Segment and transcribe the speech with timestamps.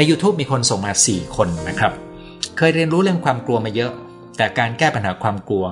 [0.00, 1.92] ใน YouTube มีคนส่งมา 4 คนนะครับ
[2.56, 3.92] เคยเรียนรู้เรื่องความกลัวมาเยอะ
[4.36, 5.64] แต่การแก้ปัญหาความกลัว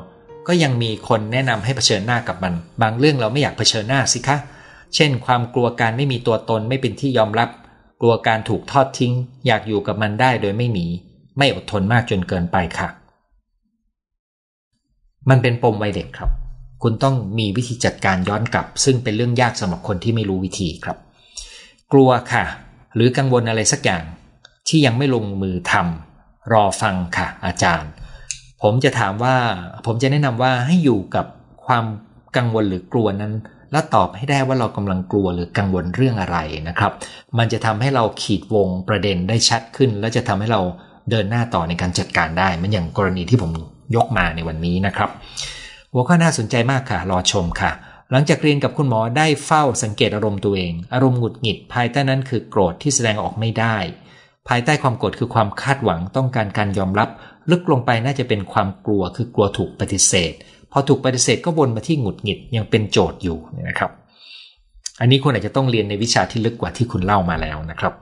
[0.49, 4.37] ก็ยังมีคนแนะนำให้เผชิญหน้ากับมัน บางเรื่องเราไม่อยากเผชิญหน้าสิคะ
[4.95, 7.49] เช่น ความกลัวการไม่มีตัวตนไม่เป็นที่ยอมรับ
[8.01, 9.13] กลัวการถูกทอดทิ้ง
[9.47, 10.87] อยากอยู่กับมันได้โดยไม่หนี
[11.39, 12.89] ไม่อดทนมากจนเกินไปค่ะ
[15.29, 16.31] มันเป็นปมวัยเด็กครับ
[16.83, 20.97] คุณต้องมีวิธีจัดการย้อนกลับ ซึ่งเป็นเรื่องยากสำหรับคนที่ไม่รู้วิธีครับ
[21.93, 22.45] กลัวค่ะ
[22.97, 24.03] หรือกังวลอะไรสักอย่าง
[24.69, 27.91] ที่ยังไม่ลงมือทำรอฟังค่ะ อาจารย์
[28.63, 29.37] ผมจะถามว่า
[29.87, 31.27] ผมจะแนะนำว่าให้อยู่กับ
[31.67, 31.85] ความ
[32.37, 33.33] กังวลหรือกลัวนั้น
[33.73, 36.93] แล้วตอบให้ได้ว่าเรากำลังกลัวหรือกังวลเรื่องอะไรนะครับ
[37.39, 40.61] มันจะทำให้เราขีดวงประเด็นได้ชัดขึ้น และจะทำให้เรา
[41.11, 43.51] เดินหน้าต่อในการจัดการได้ มันอย่างกรณีที่ผม
[43.97, 45.11] ยกมาในวันนี้นะครับ
[45.93, 47.73] หัวข้อน่าสนใจมากค่ะ รอชมค่ะ
[48.11, 53.77] หลังจากเรียนกับคุณหมอได้เฝ้าสังเกตอารมณ์ตัวเอง อารมณ์หงุดหงิดภายใต้นั้นคือโกรธที่แสดงออกไม่ได้
[54.49, 57.09] ภายใต้ความโกรธคือความคาดหวังต้องการการยอมรับ
[57.51, 60.33] ลึกลงไปน่าจะเป็นความกลัวคือกลัวถูกปฏิเสธ
[60.73, 63.39] พอถูกปฏิเสธก็วนมาที่หงุดหงิดยังเป็นโจทย์อยู่
[63.69, 63.91] นะครับ
[65.01, 67.93] อันนี้คุณอาจจะต้องเรียนในวิชาที่ลึกกว่าที่คุณเล่ามาแล้วนะครับ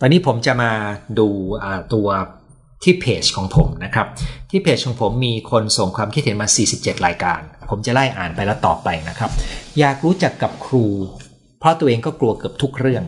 [0.00, 0.70] ตอนนี้ผมจะมา
[1.18, 1.28] ดู
[1.94, 2.08] ตัว
[2.84, 4.06] ที่เพจของผมนะครับ
[4.50, 7.40] ที่เพจของผมมีคนส่งความคิดเห็นมา 47 รายการ
[7.70, 9.30] ผมจะไล่อ่านไปแล้วตอบไปนะครับ
[9.78, 10.84] อยากรู้จักกับครู
[11.58, 13.04] เพราะตัวเองก็กลัวเกือบทุกเรื่อง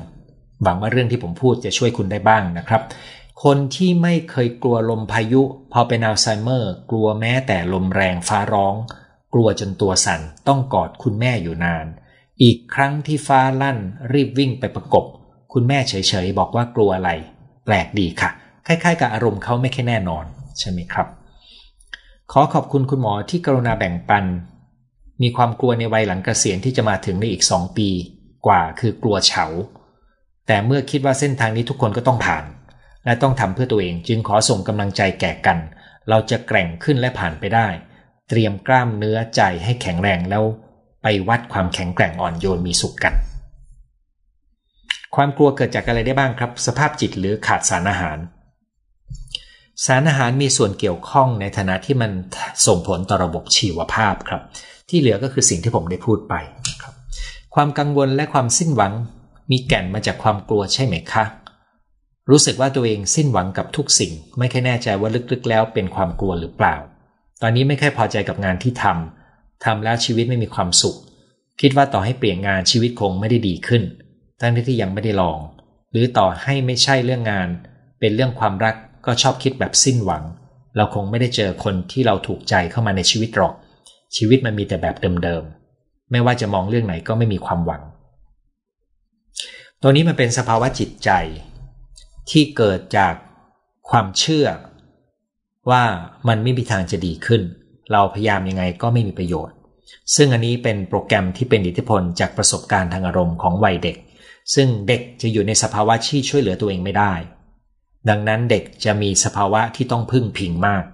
[0.63, 2.83] หวังว่าเรื่องที่ผมพูดจะช่วยคุณได้บ้างนะครับ
[3.45, 5.43] คนที่ไม่เคยกลัวลมพายุ
[5.73, 8.75] พอเป็นอัลไซเมอร์ กลัวแม้แต่ลมแรงฟ้าร้อง
[9.35, 11.87] กลัวจนตัวสั่นต้องกอดคุณแม่อยู่นาน
[12.43, 13.79] อีกครั้งที่ฟ้าลั่น
[14.13, 15.05] รีบวิ่งไปประกบ
[15.53, 17.11] คุณแม่เฉยๆบอกว่ากลัวอะไร
[17.65, 18.31] แปลกดีค่ะ
[18.67, 20.25] คล้ายๆ กับอารมณ์เขาไม่แค่แน่นอน
[20.59, 21.07] ใช่ไหมครับ
[22.33, 24.25] ขอขอบคุณคุณหมอที่กรุณาแบ่งปัน
[25.23, 27.89] มีความกลัวในวัยหลังเกษียณที่จะมาถึงในอีกสองปี
[28.47, 29.45] กว่าคือกลัวเฉา
[30.49, 32.45] แต่เมื่อคิดว่าเส้นทางนี้ทุกคนก็ต้องผ่าน
[33.05, 35.59] และต้องทำเพื่อตัวเองจึงขอส่งกำลังใจแก่กัน
[36.09, 37.69] เราจะแกร่งขึ้นและผ่านไปได้
[38.29, 40.45] เตรียมกล้ามเนื้อใจให้แข็งแรงแล้ว
[41.03, 43.15] ไปวัดความแข็งแกร่งอ่อนโยนมีสุขกัน
[45.15, 48.19] ความกลัวเกิดจากอะไรได้บ้างครับ สภาพจิตหรือขาดสารอาหาร
[49.85, 52.11] สารอาหารมีส่วนเกี่ยวข้องในฐานะที่มัน
[52.67, 54.43] ส่งผลต่อระบบชีวภาพครับ
[54.89, 56.35] ที่เหลือก็คือสิ่งที่ผมได้พูดไป
[56.83, 56.95] ครับ
[57.55, 58.93] ความกังวลและความสิ้นหวัง
[59.51, 61.25] มีแก่นมาจากความกลัวใช่ไหมคะ
[62.31, 66.77] รู้สึกว่าตัวเองสิ้นหวังกับทุกสิ่ง ไม่ค่อยแน่ใจว่าลึกๆแล้วเป็นความกลัวหรือเปล่า
[67.43, 70.97] ตอนนี้ไม่ค่อยพอใจกับงานที่ทำทำแล้วชีวิตไม่มีความสุข
[71.61, 73.83] คิดว่าต่อให้เปลี่ยนงานชีวิตคงไม่ได้ดีขึ้น
[74.41, 75.39] ทั้งที่ยังไม่ได้ลอง
[75.91, 77.49] หรือต่อให้ไม่ใช่เรื่องงาน
[78.01, 78.75] เป็นเรื่องความรัก
[79.07, 80.23] ก็ชอบคิดแบบสิ้นหวัง
[80.77, 83.55] เราคงไม่ได้เจอคนที่เราถูกใจเข้ามาในชีวิตหรอก
[84.17, 87.83] ชีวิตมันมีแต่แบบเดิมๆ ไม่ว่าจะมองเรื่องไหนก็ไม่มีความหวัง
[89.83, 91.11] ตัวนี้มันเป็นสภาวะจิตใจ
[92.31, 93.15] ที่เกิดจาก
[93.91, 94.47] ความเชื่อ
[95.71, 95.83] ว่า
[96.29, 97.43] มันไม่มีทางจะดีขึ้น
[97.93, 99.57] เราพยายามยังไงก็ไม่มีประโยชน์
[100.17, 103.97] ซึ่งอันนี้เป็นโปรแกรมที่เป็นอิทธิพลจากประสบการณ์ทางอารมณ์ของวัยเด็ก
[104.55, 107.13] ซึ่งเด็กจะอยู่ในสภาวะที่ช่วยเหลือตัวเองไม่ได้
[108.09, 110.85] ดังนั้นเด็กจะมีสภาวะที่ต้องพึ่งพิงมาก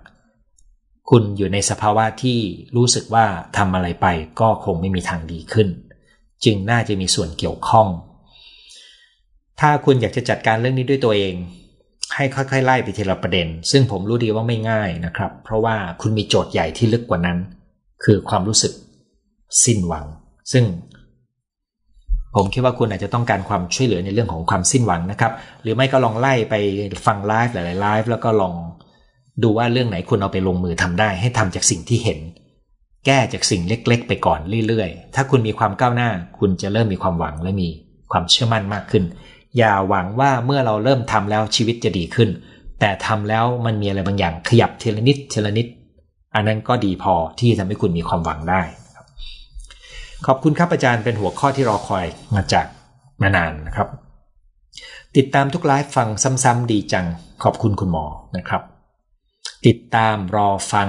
[1.10, 2.38] คุณอยู่ในสภาวะที่
[2.76, 4.06] รู้สึกว่าทำอะไรไป
[4.40, 5.68] ก็คงไม่มีทางดีขึ้น
[6.44, 7.88] จึงน่าจะมีส่วนเกี่ยวข้อง
[9.60, 11.34] ถ้าคุณอยากจะจัดการเรื่องนี้ด้วยตัวเอง
[12.14, 17.38] ให้ค่อยๆไล่ไปทีละประเด็น ซึ่งผมรู้ดีว่าไม่ง่ายนะครับ เพราะว่าคุณมีโจทย์ใหญ่ที่ลึกกว่านั้น
[18.04, 18.72] คือความรู้สึก
[19.64, 20.04] สิ้นหวัง
[20.52, 20.64] ซึ่ง
[22.34, 25.32] ผมคิดว่าคุณอาจจะต้องการความช่วยเหลือในเรื่องของความสิ้นหวังนะครับ
[25.62, 26.54] หรือไม่ก็ลองไล่ไป
[27.06, 28.54] ฟังไลฟ์หลายๆไลฟ์แล้วก็ลอง
[29.42, 32.18] ดูว่าเรื่องไหนคุณเอาไปลงมือทำได้ ให้ทำจากสิ่งที่เห็น
[33.06, 37.68] แก้จากสิ่งเล็กๆ ไปก่อนเรื่อยๆ ถ้าคุณมีความก้าวหน้า คุณจะเริ่มมีความหวังและมี
[38.12, 39.04] ความเชื่อมั่นมากขึ้น
[39.58, 42.28] อย่าหวังว่าเมื่อเราเริ่มทำแล้วชีวิตจะดีขึ้น
[42.80, 45.66] แต่ทำแล้วมันมีอะไรบางอย่างขยับเทละนิดเทละนิด
[46.34, 48.62] อันนั้นก็ดีพอที่ทำให้คุณมีความหวังได้
[50.26, 52.66] ขอบคุณครับอาจารย์เป็นหัวข้อที่รอคอยมาจาก
[53.22, 53.88] มานานนะครับ
[55.16, 56.08] ติดตามทุกไลฟ์ฟัง
[56.44, 57.06] ซ้ำๆดีจัง
[57.42, 58.04] ขอบคุณคุณหมอ
[58.36, 58.62] นะครับ
[59.66, 60.88] ติดตามรอฟัง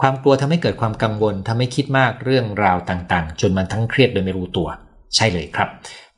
[0.00, 4.68] ความกลัวทำให้เกิดความกังวลทำให้คิดมากเรื่องราวต่างๆ จนมันทั้งเครียดโดยไม่รู้ตัว
[5.16, 5.68] ใช่เลยครับ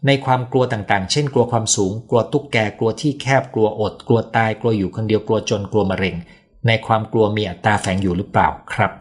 [0.07, 6.15] ในความกลัวต่างๆ เช่น กลัวความสูง กลัวตุ๊กแก กลัวที่แคบ กลัวอด กลัวตาย กลัวอยู่คนเดียว กลัวจน กลัวมะเร็ง
[6.67, 8.93] ในความกลัวมีอัตราแฝงอยู่หรือเปล่าครับ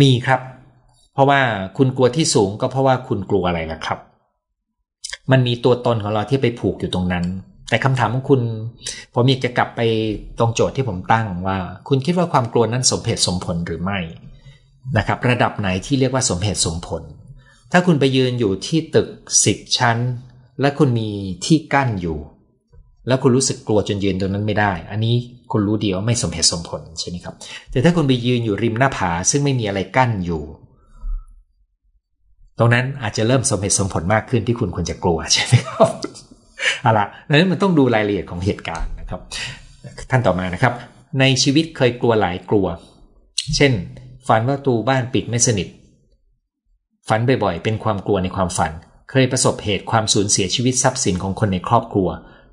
[0.00, 0.40] มีครับ
[1.12, 1.40] เพราะว่า
[1.76, 3.98] คุณกลัวที่สูงก็เพราะว่าคุณกลัวอะไรล่ะครับ
[5.30, 7.24] มันมีตัวตนของเราที่ไปผูกอยู่ตรงนั้น
[7.70, 8.40] แต่คำถามของคุณ
[9.14, 9.80] ผมอยากจะกลับไป
[10.38, 11.58] ตรงโจทย์ที่ผมตั้งว่า
[11.88, 13.98] คุณคิดว่าความกลัวนั้นสมเหตุสมผลหรือไม่
[14.96, 17.02] นะครับ ระดับไหนที่เรียกว่าสมเหตุสมผล
[17.72, 19.08] ถ้าคุณไปยืนอยู่ที่ตึก
[19.44, 19.98] สิบชั้น
[20.60, 21.08] และคุณมี
[21.44, 22.18] ที่กั้นอยู่
[23.08, 25.14] แล้วคุณรู้สึกกลัวจนยืนตรงนั้นไม่ได้ อันนี้
[25.52, 27.34] คุณรู้ดีว่าไม่สมเหตุสมผลใช่ไหมครับ
[27.70, 30.42] แต่ถ้าคุณไปยืนอยู่ริมหน้าผาซึ่งไม่มีอะไรกั้นอยู่
[32.58, 35.90] ตรงนั้นอาจจะเริ่มสมเหตุสมผลมากขึ้นที่คุณควรจะกลัวใช่ไหมครับ
[36.82, 39.20] เอาละดังนั้นมันต้องดูรายละเอียดของเหตุการณ์นะครับ
[40.10, 40.72] ท่านต่อมานะครับ
[41.20, 42.66] ในชีวิตเคยกลัวหลายกลัว
[43.56, 43.72] เช่น
[44.28, 45.68] ฝันว่าตูบ้านปิดไม่สนิท
[47.08, 48.72] ฝันบ่อยๆ เป็นความกลัวในความฝัน
[49.10, 52.08] เคยประสบเหตุความสูญเสียชีวิตทรัพย์สินของคนในครอบครัว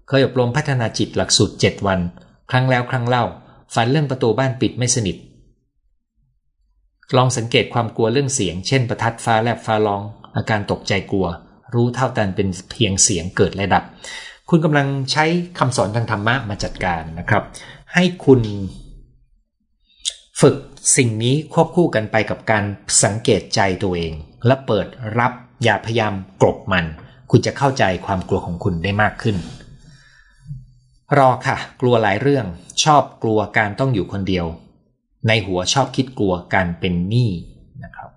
[0.07, 1.99] เคยอบรมพัฒนาจิตหลักสูตร 7 วัน
[2.51, 3.25] ครั้งแล้วครั้งเล่า
[3.73, 5.17] ฝันเรื่องประตูบ้านปิดไม่สนิท
[7.17, 10.01] ลองสังเกตความกลัวเรื่องเสียง เช่นประทัดฟ้าแลบฟ้าร้อง
[10.35, 11.27] อาการตกใจกลัว
[11.73, 13.83] รู้เท่าทันเป็นเพียงเสียงเกิดและดับ
[14.49, 15.25] คุณกำลังใช้
[15.59, 17.43] คำสอนทางธรรมะมาจัดการนะครับ
[17.93, 18.41] ให้คุณ
[20.41, 20.55] ฝึก
[20.97, 22.63] สิ่งนี้ควบคู่กันไปกับการ
[23.03, 24.13] สังเกตใจตัวเอง
[24.47, 24.87] และเปิด
[25.19, 25.31] รับ
[25.63, 26.85] อย่าพยายามกลบมัน
[27.31, 29.35] คุณจะเข้าใจความกลัวของคุณได้มากขึ้น
[31.17, 32.45] รอค่ะ กลัวหลายเรื่อง
[32.83, 34.45] ชอบกลัวการต้องอยู่คนเดียว
[35.27, 37.29] ในหัวชอบคิดกลัวการเป็นหนี้
[37.83, 38.09] นะครับ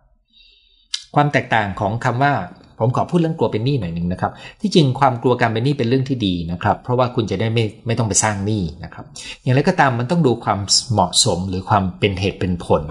[1.15, 2.33] ความแตกต่างของคำว่า
[2.79, 9.05] ผมขอพูดเรื่องกลัวเป็นหนี้หน่อยหนึ่งนะครับ ที่จริงความกลัวการเป็นหนี้เป็นเรื่องที่ดีนะครับ เพราะว่าคุณจะได้ไม่ไม่ต้องไปสร้างหนี้นะครับ
[9.43, 10.61] อย่างไรก็ตามมันต้องดูความ
[10.93, 12.83] เหมาะสมหรือความเป็นเหตุเป็นผล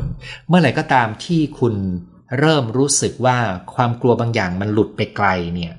[0.47, 1.73] เมื่อไหร่ก็ตามที่คุณ
[2.39, 3.37] เริ่มรู้สึกว่า
[3.75, 5.73] ความกลัวบางอย่างมันหลุดไปไกลเนี่ย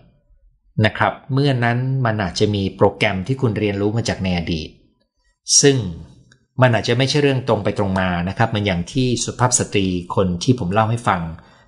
[0.87, 4.69] นะครับ เมื่อนั้นมันอาจจะมีโปรแกรมที่คุณเรียนรู้มาจากในอดีต
[5.61, 5.77] ซึ่ง
[6.63, 11.21] มันอาจจะไม่ใช่เรื่องตรงไปตรงมานะครับ มันอย่างที่สุภาพสตรีคนที่ผมเล่าให้ฟัง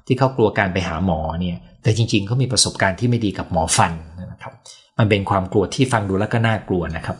[0.07, 3.93] ที่เขากลัวการไปหาหมอเนี่ย แต่จริงๆเขามีประสบการณ์ที่ไม่ดีกับหมอฟัน
[4.33, 4.53] นะครับ
[4.99, 7.17] มันเป็นความกลัวที่ฟังดูแล้วก็น่ากลัวนะครับ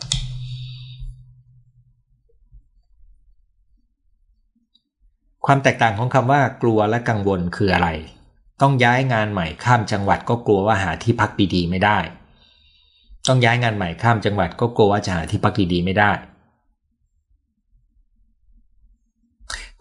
[5.45, 7.89] ความแตกต่างของคำว่ากลัวและกังวลคืออะไร
[8.61, 11.99] ต้องย้ายงานใหม่ข้ามจังหวัดก็กลัวว่าหาที่พักดีๆไม่ได้
[13.27, 16.11] ต้องย้ายงานใหม่ข้ามจังหวัดก็กลัวว่าจะหาที่พักดีๆไม่ได้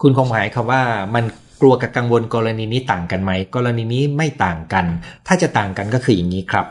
[0.01, 0.83] คุณคงหมายคำว่า
[1.15, 1.25] มัน
[1.61, 4.87] กลัวกับกังวลกรณีนี้ต่างกันไหม กรณีนี้ไม่ต่างกัน
[5.27, 6.67] ถ้าจะต่างกันก็คืออย่างนี้ครับ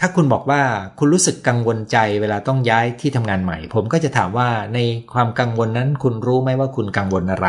[0.00, 0.62] ถ้าคุณบอกว่า
[0.98, 4.78] คุณรู้สึกกังวลใจเวลาต้องย้ายที่ทำงานใหม่ ผมก็จะถามว่าใน
[5.12, 7.48] ความกังวลนั้นคุณรู้ไหมว่าคุณกังวลอะไร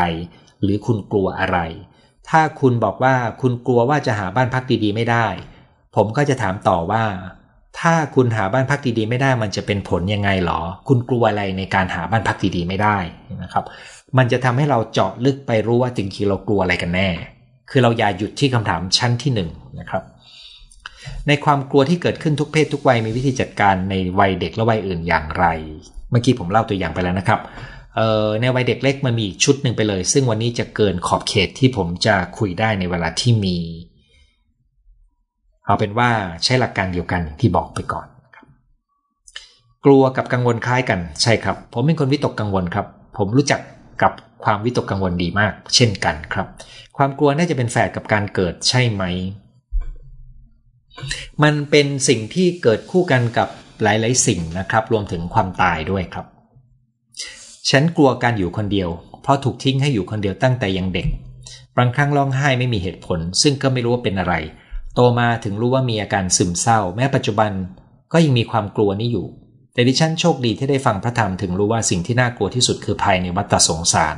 [0.62, 1.58] หรือคุณกลัวอะไร
[2.30, 5.26] ถ้าคุณบอกว่าคุณกลัวว่าจะหาบ้านพักดีๆไม่ได้
[5.96, 7.04] ผมก็จะถามต่อว่า
[7.80, 12.96] ถ้าคุณหาบ้านพักดีๆไม่ได้ มันจะเป็นผลยังไงหรอ คุณกลัวอะไรในการหาบ้านพักดีๆไม่ได้
[13.42, 13.64] นะครับ
[14.18, 17.08] มันจะทำให้เราเจาะลึกไปรู้ว่าจริงๆเรากลัวอะไรกันแน่
[17.70, 19.50] คือเราอย่าหยุดที่คำถามชั้นที่หนึ่ง
[19.80, 20.02] นะครับ
[21.28, 25.46] ในความกลัวที่เกิดขึ้นทุกเพศทุกวัยมีวิธีจัดการในวัยเด็กและวัยอื่นอย่างไร
[26.10, 27.40] เมื่อกี้ผมเล่าตัวอย่างไปแล้วนะครับ
[28.40, 33.56] ในวัยเด็กเล็กมันมีชุดหนึ่งไปเลย ซึ่งวันนี้จะเกินขอบเขตที่ผมจะคุยได้ในเวลาที่มี
[35.66, 36.10] เอาเป็นว่า
[36.44, 38.06] ใช้หลักการเดียวกันที่บอกไปก่อน
[39.84, 42.86] กลัวกับกังวลคล้ายกันใช่ครับ ผมเป็นคนวิตกกังวลครับ
[43.18, 43.60] ผมรู้จัก
[44.02, 44.12] กับ
[44.44, 46.46] ความวิตกกังวลดีมาก เช่นกันครับ
[46.96, 49.04] ความกลัวน่าจะเป็นแฝดกับการเกิดใช่ไหม
[51.42, 53.48] มันเป็นสิ่งที่เกิดคู่กันกับ
[53.82, 56.26] หลายๆ สิ่งนะครับ รวมถึงความตายด้วยครับ
[57.70, 58.88] ฉันกลัวการอยู่คนเดียว
[59.22, 61.06] เพราะถูกทิ้งให้อยู่คนเดียวตั้งแต่ยังเด็ก
[61.76, 64.34] บางครั้งร้องไห้ไม่มีเหตุผล ซึ่งก็ไม่รู้ว่าเป็นอะไร
[64.94, 67.52] โตมาถึงรู้ว่ามีอาการซึมเศร้า แม้ปัจจุบัน
[68.12, 69.26] ก็ยังมีความกลัวนี้อยู่
[69.74, 74.16] แต่ดิฉันโชคดีที่ได้ฟังพระธรรมถึงรู้ว่าสิ่งที่น่ากลัวที่สุดคือภัยในวัฏสงสาร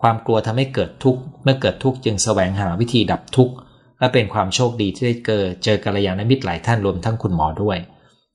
[0.00, 3.54] ความกลัวทำให้เกิดทุกข์ เมื่อเกิดทุกข์จึงแสวงหาวิธีดับทุกข์
[3.98, 7.78] และเป็นความโชคดีที่ได้เกิดเจอกัลยาณมิตรหลายท่านรวมทั้งคุณหมอด้วย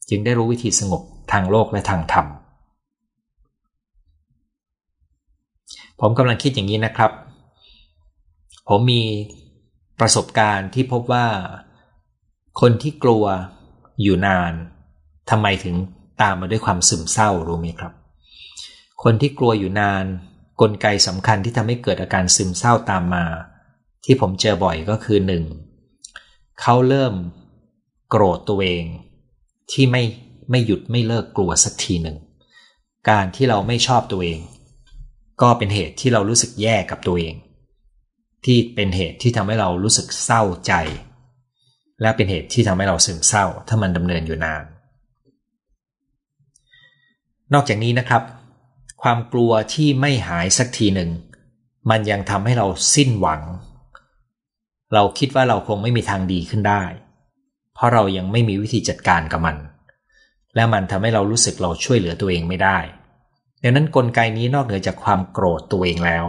[0.09, 1.01] จึงได้รู้วิธีสงบ
[1.31, 2.25] ทางโลกและทางธรรม
[5.99, 7.11] ผมกำลังคิดอย่างนี้นะครับ
[8.67, 9.03] ผมมี
[9.99, 11.27] ประสบการณ์ที่พบว่า
[12.61, 13.23] คนที่กลัว
[14.01, 14.53] อยู่นาน
[15.29, 15.75] ทำไมถึง
[16.21, 17.93] ตามมาด้วยความซึมเศร้ารู้ไหมครับ
[19.03, 20.05] คนที่กลัวอยู่นาน
[20.61, 23.25] กลไกสำคัญที่ทำให้เกิดอาการซึมเศร้าตามมา
[24.05, 25.43] ที่ผมเจอบ่อยก็คือหนึ่ง
[26.61, 27.13] เขาเริ่ม
[28.09, 28.83] โกรธตัวเอง
[29.71, 30.03] ที่ไม่
[30.49, 32.17] ไม่หยุดไม่เลิกกลัวสักทีหนึ่ง
[33.09, 34.39] การที่เราไม่ชอบตัวเอง
[35.41, 37.35] ก็เป็นเหตุที่เรารู้สึกแย่กับตัวเอง
[38.45, 40.73] ที่เป็นเหตุที่ทำให้เรารู้สึกเศร้าใจ
[42.01, 44.63] และเป็นเหตุที่ทำให้เราซึมเศร้า ถ้ามันดำเนินอยู่นาน
[47.53, 48.23] นอกจากนี้นะครับ
[49.03, 51.09] ความกลัวที่ไม่หายสักทีหนึ่ง
[51.89, 53.41] มันยังทำให้เราสิ้นหวัง
[54.93, 56.83] เราคิดว่าเราคงไม่มีทางดีขึ้นได้
[57.73, 59.57] เพราะเรายังไม่มีวิธีจัดการกับมัน
[60.55, 62.77] และมันทำให้เรารู้สึกเราช่วยเหลือตัวเองไม่ได้
[63.63, 66.25] ดังนั้นนกลไกนี้นอกเหนือจากความโกรธตัวเองแล้ว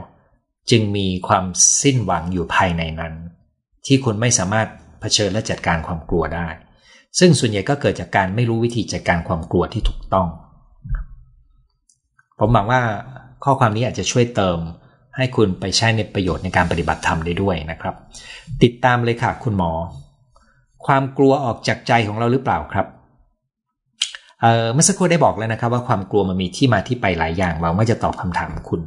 [0.70, 1.44] จึงมีความ
[1.82, 3.14] สิ้นหวังอยู่ภายในนั้น
[3.86, 4.68] ที่คุณไม่สามารถ
[5.00, 6.48] เผชิญและจัดการความกลัวได้
[7.18, 10.28] ซึ่งส่วนใหญ่ก็เกิดจากการไม่รู้วิธีจัดการความกลัวที่ถูกต้อง
[12.38, 12.80] ผมหวังว่า
[13.44, 14.58] ข้อความนี้อาจจะช่วยเติม
[15.16, 17.94] ให้คุณไปใช้ในประโยชน์ในการปฏิบัติธรรมได้ด้วยนะครับ
[18.62, 19.72] ติดตามเลยค่ะคุณหมอ
[20.86, 22.86] ความกลัวออกจากใจของเราหรือเปล่าครับ
[24.72, 28.80] เมื่อสักครู่ได้บอกแล้วนะครับ ว่าความกลัวมันมีที่มาที่ไปหลายอย่างหวังว่จะตอบคำถามคุณ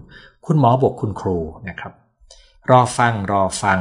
[0.45, 1.37] คุณหมอบวกคุณครู
[1.69, 1.93] นะครับ
[2.71, 3.79] รอฟังรอฟัง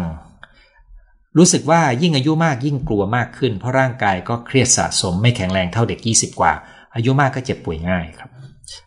[1.37, 6.53] รู้สึกว่ายิ่งอายุมากยิ่งกลัวมากขึ้น เพราะร่างกายก็เครียดสะสมไม่แข็งแรงเท่าเด็ก 20 กว่า
[6.95, 8.31] อายุมากก็เจ็บป่วยง่ายครับ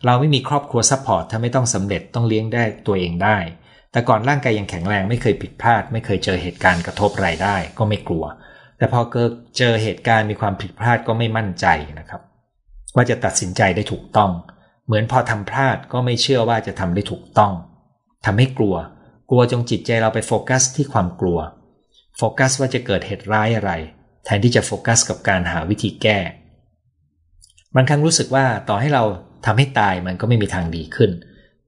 [0.05, 3.37] เราไม่มีครอบครัว support ถ้าไม่ต้องสำเร็จต้องเลี้ยงได้ตัวเองได้
[3.91, 8.25] แต่ก่อนร่างกายยังแข็งแรงไม่เคยผิดพลาด ไม่เคยเจอเหตุการณ์กระทบรายได้ ก็ไม่กลัว
[8.77, 11.65] แต่พอเกิดเจอเหตุการณ์มีความผิดพลาดก็ไม่มั่นใจ
[11.99, 12.21] นะครับ
[12.95, 14.31] ว่าจะตัดสินใจได้ถูกต้อง
[14.85, 17.53] เหมือนพอทำพลาดก็ไม่เชื่อว่าจะทำได้ถูกต้อง
[18.25, 18.75] ทำให้กลัว
[19.29, 21.39] กลัวจงจิตใจเราไปโฟกัสที่ความกลัว
[22.17, 23.71] โฟกัสว่าจะเกิดเหตุร้ายอะไร
[24.25, 26.19] แทนที่จะโฟกัสกับการหาวิธีแก้
[27.75, 29.03] บางครั้งรู้สึกว่าต่อให้เรา
[29.45, 31.11] ทำให้ตายมันก็ไม่มีทางดีขึ้น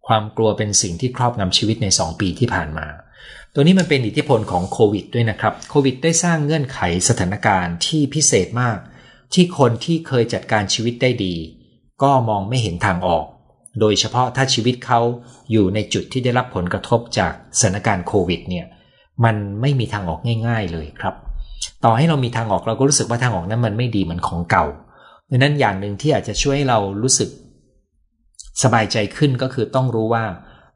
[0.08, 2.88] ความกลัวเป็นสิ่งที่ครอบงำชีวิตใน 2 ปีที่ผ่านมา
[3.54, 8.78] ตัวนี้มันเป็นอิทธิพลของโควิดด้วยนะครับโควิดได้สร้างเงื่อนไขสถานการณ์ที่พิเศษมาก
[9.34, 11.36] ที่คนที่เคยจัดการชีวิตได้ดี
[12.04, 13.26] ก็มองไม่เห็นทางออก
[13.80, 15.00] โดยเฉพาะถ้าชีวิตเขา
[15.52, 18.66] อยู่ในจุดที่ได้รับผลกระทบจากสถานการณ์โควิดเนี่ย
[19.24, 21.16] มันไม่มีทางออกง่าย ๆ เลยครับ
[21.86, 24.66] ต่อให้เรามีทางออกเราก็รู้สึกว่าทางออกนั้นมันไม่ดีเหมือนของเก่า
[25.30, 27.30] ดังนั้นอย่างหนึ่งที่อาจจะช่วยให้เรารู้สึก
[28.64, 30.26] สบายใจขึ้นก็คือต้องรู้ว่า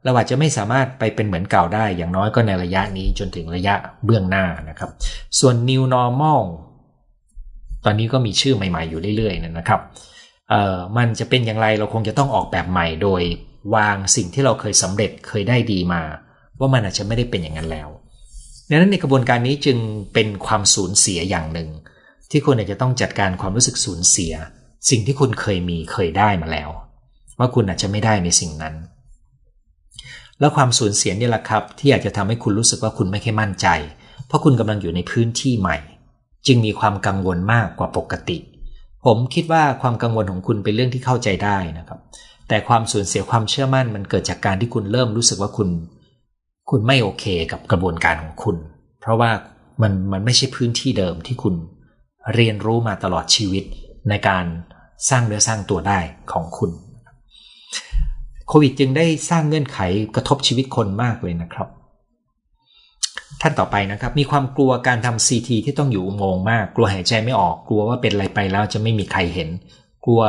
[0.04, 4.90] เราอาจจะไม่สามารถไปเป็นเหมือนเก่าได้ อย่างน้อยก็ในระยะนี้จนถึงระยะเบื้องหน้านะครับ
[5.38, 6.42] ส่วน new normal
[7.84, 9.80] ตอนนี้ก็มีชื่อใหม่ๆอยู่เรื่อยๆนะครับ
[10.50, 13.22] เอ่อมันจะเป็นอย่างไรเราคงจะต้องออกแบบใหม่โดย
[13.74, 16.02] วางสิ่งที่เราเคยสำเร็จเคยได้ดีมา
[16.58, 17.88] ว่ามันอาจจะไม่ได้เป็นอย่างนั้นแล้ว
[18.68, 19.78] ดังนั้นในกระบวนการนี้จึง
[20.14, 21.68] เป็นความสูญเสียอย่างหนึ่ง
[22.30, 24.32] ที่คุณอาจจะต้องจัดการความรู้สึกสูญเสีย
[24.90, 26.70] สิ่งที่คุณเคยมีเคยได้มาแล้ว
[27.38, 28.74] ว่าคุณอาจจะไม่ได้ในสิ่งนั้น
[30.40, 33.66] แล้วความสูญเสียนี่แหละครับ ที่อาจจะทำให้คุณรู้สึกว่าคุณไม่ค่อยมั่นใจ
[34.26, 35.76] เพราะคุณกำลังอยู่ในพื้นที่ใหม่
[36.46, 38.38] จึงมีความกังวลมากกว่าปกติ
[39.04, 42.00] ผมคิดว่าความกังวลของคุณเป็นเรื่องที่เข้าใจได้นะครับ
[42.48, 45.68] แต่ความสูญเสียความเชื่อมั่นมันเกิดจากการที่คุณเริ่มรู้สึกว่าคุณ
[46.70, 48.56] คุณไม่โอเคกับกระบวนการของคุณ
[49.00, 49.30] เพราะว่า
[49.82, 51.54] มันมันไม่ใช่พื้นที่เดิมที่คุณ
[52.34, 53.64] เรียนรู้มาตลอดชีวิต
[54.08, 54.44] ในการ
[55.08, 55.98] สร้างเนื้อสร้างตัวได้
[56.32, 56.70] ของคุณ
[58.48, 59.78] โควิดจึงได้สร้างเงื่อนไข
[60.14, 61.68] กระทบชีวิตคนมากเลยนะครับ
[63.40, 69.48] ท่านต่อไปนะครับ มีความกลัวการทำซีทีที่ต้องอยู่อุโมงค์มาก กลัวหายใจไม่ออกกลัวว่าเป็นอะไรไปแล้วจะไม่มีใครเห็น
[70.06, 70.22] กลัว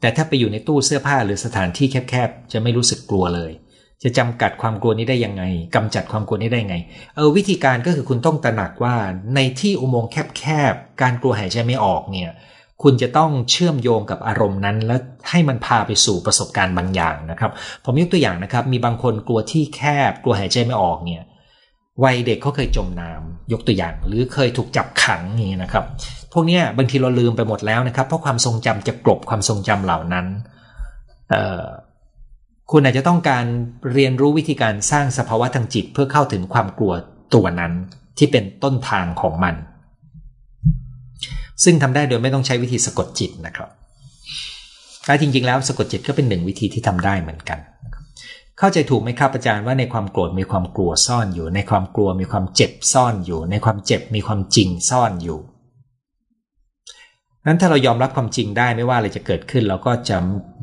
[0.00, 3.52] แต่ถ้าไปอยู่ในตู้เสื้อผ้าหรือสถานที่แคบๆจะไม่รู้สึกกลัวเลย
[4.02, 5.42] จะจำกัดความกลัวนี้ได้ยังไง
[5.74, 6.76] กำจัดความกลัวนี้ได้ไง
[7.16, 8.94] เออวิธีการก็คือคุณต้องตระหนักว่า
[9.34, 12.30] ในที่อุโมงค์แคบๆการกลัวหายใจไม่ออกเนี่ย
[12.82, 17.50] คุณจะต้องเชื่อมโยงกับอารมณ์นั้น แล้วให้มันพาไปสู่ประสบการณ์บางอย่างนะครับ
[17.84, 19.80] ผมยกตัวอย่างนะครับ มีบางคนกลัวที่แค
[20.10, 21.24] บกลัวหายใจไม่ออกเนี่ย
[22.04, 25.84] วัยเด็กเขาเคยจมน้ำยกตัวอย่าง หรือเคยถูกจับขังนี้นะครับ
[26.32, 30.26] พวกนี้บางทีเราลืมไปหมดแล้วนะครับ เพราะความทรงจำจะกลบความทรงจำเหล่านั้น
[32.70, 33.44] คุณอาจจะต้องการ
[33.92, 36.92] เรียนรู้วิธีการสร้างสภาวะทางจิต เพื่อเข้าถึงความกลัว
[37.34, 37.72] ตัวนั้น
[38.18, 39.54] ที่เป็นต้นทางของมัน
[41.64, 43.68] ซึ่งทำได้โดยไม่ต้องใช้วิธีสะกดจิตนะครับ
[45.04, 47.58] แต่จริง ๆ แล้วสะกดจิตก็เป็นหนึ่งวิธีที่ทำได้เหมือนกัน
[48.58, 55.38] เข้าใจถูกไหมครับอาจารย์ว่าในความโกรธมีความกลัวซ่อนอยู่ ในความกลัวมีความเจ็บซ่อนอยู่ ในความเจ็บมีความจริงซ่อนอยู่
[57.46, 60.16] นั้นถ้าเรายอมรับความจริงได้ไม่ว่าอะไรจะเกิดขึ้น เราก็จะ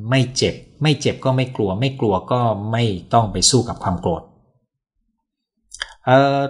[0.09, 2.83] ไม่เจ็บ ไม่เจ็บก็ไม่กลัว ไม่กลัวก็ไม่
[3.13, 4.23] ต้องไปสู้กับความโกรธ
[6.05, 6.41] เอ่อ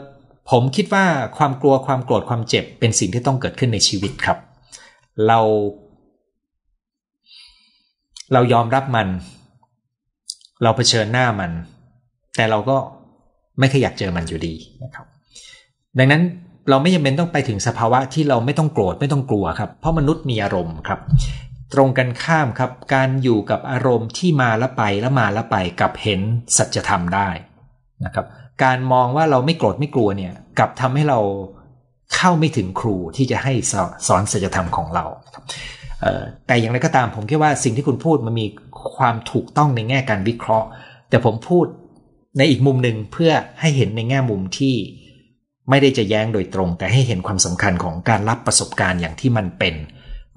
[0.52, 1.06] ผมคิดว่า
[1.38, 4.38] ความกลัวความโกรธความเจ็บเป็นสิ่งที่ต้องเกิดขึ้นในชีวิตครับ
[5.28, 5.40] เรา
[8.34, 9.08] เรายอมรับมัน
[10.64, 11.52] เราเผชิญหน้ามัน
[12.36, 12.78] แต่เราก็
[13.60, 15.06] ไม่เคยอยากเจอมันอยู่ดีนะครับ
[16.00, 16.24] ดังนั้น
[16.70, 21.00] เราไม่จำเป็นต้องไปถึงสภาวะที่เราไม่ต้องโกรธไม่ต้องกลัวครับ เพราะมนุษย์มีอารมณ์ครับ
[21.74, 26.22] ตรงกันข้ามครับ การอยู่กับอารมณ์ที่มาแล้วไปแล้วมาแล้วไปกับเห็น
[26.58, 27.30] สัจธรรมได้
[28.06, 28.26] นะครับ
[28.64, 31.20] การมองว่าเราไม่โกรธไม่กลัวเนี่ยกับทำให้เรา
[32.16, 33.54] เข้าไม่ถึงครูที่จะให้
[34.08, 35.06] สอนสัจธรรมของเรา
[36.48, 38.48] แต่อย่างไรก็ตามผมคิดว่าสิ่งที่คุณพูดมันมี
[38.98, 40.68] ความถูกต้องในแง่การวิเคราะห์
[41.10, 41.66] แต่ผมพูด
[42.38, 44.76] ในอีกมุมหนึ่งเพื่อให้เห็นในแง่มุมที่
[45.70, 49.76] ไม่ได้จะแย้งโดยตรง แต่ให้เห็นความสำคัญของการรับประสบการณ์อย่างที่มันเป็น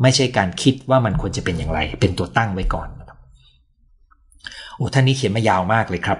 [0.02, 2.88] ไม่ใช่การคิดว่ามันควรจะเป็นอย่างไร เป็นตัวตั้งไว้ก่อน
[4.76, 6.18] โอ้ท่านนี้เขียนมายาวมากเลยครับ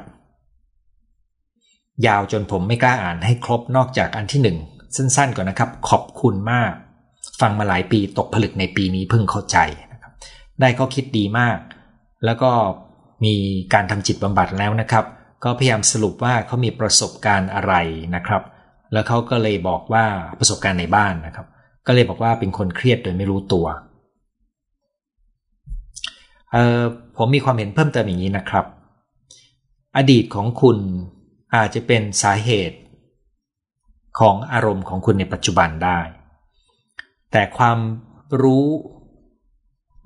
[2.06, 4.58] ยาวจนผมไม่กล้าอ่านให้ครบนอกจากอันที่หนึ่ง
[4.96, 6.72] สั้นๆก่อนนะครับ ขอบคุณมาก
[7.40, 9.58] ฟังมาหลายปีตกผลึกในปีนี้เพิ่งเข้าใจ
[9.92, 10.12] นะครับ
[10.60, 11.58] ได้ข้อคิดดีมาก
[12.24, 12.50] แล้วก็
[13.24, 13.34] มี
[13.74, 15.04] การทำจิตบำบัดแล้วนะครับ
[15.44, 17.74] ก็พยายามสรุปว่าเขามีประสบการณ์อะไร
[18.14, 18.42] นะครับ
[18.92, 20.04] แล้วเขาก็เลยบอกว่า
[20.38, 21.46] ประสบการณ์ในบ้านนะครับ
[21.86, 23.66] ก็เลยบอกว่าเป็นคนเครียดโดยไม่รู้ตัว
[27.16, 28.64] ผมมีความเห็นเพิ่มเติมอย่างนี้นะครับ
[29.96, 30.78] อดีตของคุณ
[31.54, 32.78] อาจจะเป็นสาเหตุ
[34.18, 36.00] ของอารมณ์ของคุณในปัจจุบันได้
[37.32, 37.78] แต่ความ
[38.42, 38.66] รู้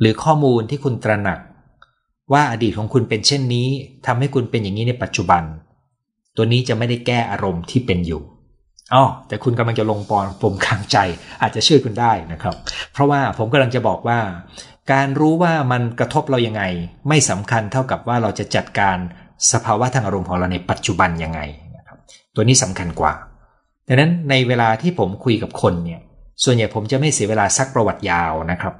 [0.00, 1.40] หรือข้อมูลที่คุณตระหนัก
[2.32, 3.68] ว่าอดีตของคุณเป็นเช่นนี้
[4.06, 5.42] ทำให้คุณเป็นอย่างนี้ในปัจจุบัน
[6.36, 8.22] ตัวนี้จะไม่ได้แก้อารมณ์ที่เป็นอยู่
[8.94, 10.96] อ๋อแต่คุณกำลังจะลงปอนปมค้างใจ
[11.42, 12.56] อาจจะช่วยคุณได้นะครับ
[12.92, 14.18] เพราะว่าผมกำลังจะบอกว่า
[14.92, 16.62] การรู้ว่ามันกระทบเรายังไง
[17.08, 18.96] ไม่สำคัญเท่ากับว่าเราจะจัดการ
[19.52, 21.40] สภาวะทางอารมณ์ของเราในปัจจุบันยังไง
[21.76, 21.98] นะครับ
[22.34, 23.14] ตัวนี้สำคัญกว่า
[23.88, 26.00] ดังนั้นในเวลาที่ผมคุยกับคนเนี่ย
[26.44, 28.74] ส่วนใหญ่ผมจะไม่เสียเวลาซักประวัติยาวนะครับ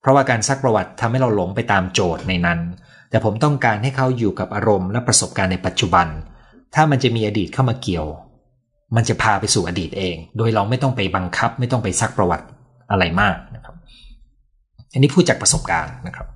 [0.00, 2.60] เพราะว่าการซักประวัติทำให้เราหลงไปตามโจทย์ในนั้น
[3.10, 6.06] แต่ผมต้องการให้เขาอยู่กับอารมณ์และประสบการณ์ในปัจจุบัน
[6.74, 8.06] ถ้ามันจะมีอดีตเข้ามาเกี่ยว
[8.96, 12.46] มันจะพาไปสู่อดีตเอง โดยเราไม่ต้องไปบังคับ ไม่ต้องไปซักประวัติ
[12.90, 13.74] อะไรมากนะครับ
[14.92, 16.26] อันนี้พูดจากประสบการณ์นะครับ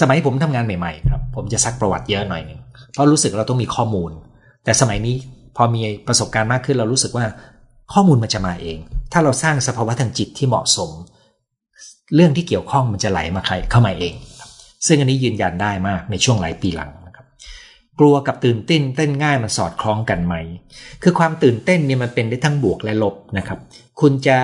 [0.00, 2.60] สมัยผมทำงานใหม่ ๆ ครับ ผมจะซักประวัติเยอะหน่อยนึง
[2.96, 4.10] เพราะรู้สึกเราต้องมีข้อมูล
[4.64, 5.14] แต่สมัยนี้
[5.56, 7.24] พอมีประสบการณ์มากขึ้นเรารู้สึกว่า
[7.92, 8.78] ข้อมูลมันจะมาเอง
[9.12, 10.90] ถ้าเราสร้างสภาวะทางจิตที่เหมาะสม
[12.14, 14.14] เรื่องที่เกี่ยวข้องมันจะไหลมาใครเข้ามาเอง
[14.86, 17.26] ซึ่งอันนี้ยืนยันได้มากในช่วงหลายปีหลังนะครับ
[17.98, 20.34] กลัวกับตื่นเต้นเต้นง่ายมันสอดคล้องกันไหม
[21.02, 23.58] คือความตื่นเต้นเนี่ยมันเป็นได้ทั้งบวกและลบนะครับ
[24.00, 24.38] คุณจะ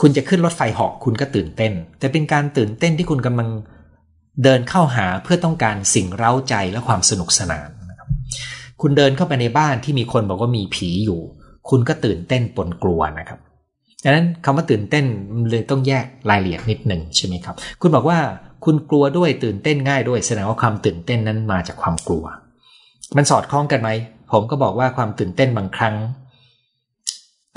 [0.00, 3.48] คุณจะขึ้นรถไฟเหาะคุณก็ตื่นเต้น แต่เป็นการตื่นเต้นที่คุณกำลัง
[4.44, 8.08] เดินเข้าหาเพื่อต้องการสิ่งเร้าใจและความสนุกสนานนะครับ
[8.80, 11.20] คุณเดินเข้าไปในบ้านที่มีคนบอกว่ามีผีอยู่
[11.70, 13.38] คุณก็ตื่นเต้นปนกลัวนะครับ
[14.04, 15.04] ดังนั้นคำว่าตื่นเต้น
[15.50, 18.18] เลยต้องแยกรายละเอียดนิดหนึ่งใช่ไหมครับ คุณบอกว่า
[18.64, 22.24] คุณกลัวด้วยตื่นเต้นง่ายด้วยแสดงว่าความตื่นเต้นนั้นมาจากความกลัว
[23.16, 23.90] มันสอดคล้องกันไหม
[24.32, 25.94] ผมก็บอกว่าความตื่นเต้นบางครั้ง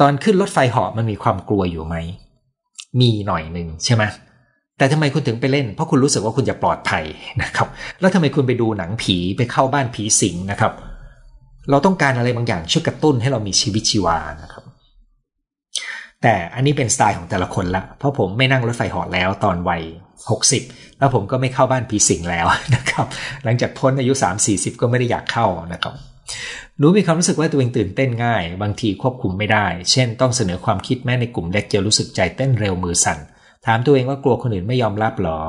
[0.02, 1.96] ตอนขึ้นรถไฟเหาะมันมีความกลัวอยู่ไหม
[3.00, 4.04] มีหน่อยหนึ่งใช่ไหม
[4.84, 7.04] แต่ทำไมคุณถึงไปเล่น เพราะคุณรู้สึกว่าคุณจะปลอดภัย
[7.44, 7.68] นะครับ
[8.00, 10.74] แล้วทำไมคุณไปดูหนังผีไปเข้าบ้านผีสิงนะครับ
[11.70, 14.64] เราต้องการอะไรบางอย่างช่วยกระตุ้นให้เรามีชีวิตชีวานะครับ
[16.22, 19.82] แต่อันนี้เป็นสไตล์ของแต่ละคนละ เพราะผมไม่นั่งรถไฟหาะแล้วตอนวัย
[20.42, 23.06] 60 แล้วผมก็ไม่เข้าบ้านผีสิงแล้วนะครับ
[23.44, 24.14] หลังจากพ้นอายุ
[24.48, 25.94] 3-40 ก็ไม่ได้อยากเข้านะครับ
[26.78, 33.20] หนูมีความรู้สึกว่าตัวเองตื่นเต้นง่าย บางทีควบคุมไม่ได้ เช่น ต้องเสนอความคิดแม้ในกลุ่มเล็กจะรู้สึกใจเต้นเร็วมือสั่น
[33.66, 35.40] ถามตัวเองว่ากลัวคนอื่นไม่ยอมรับหรอ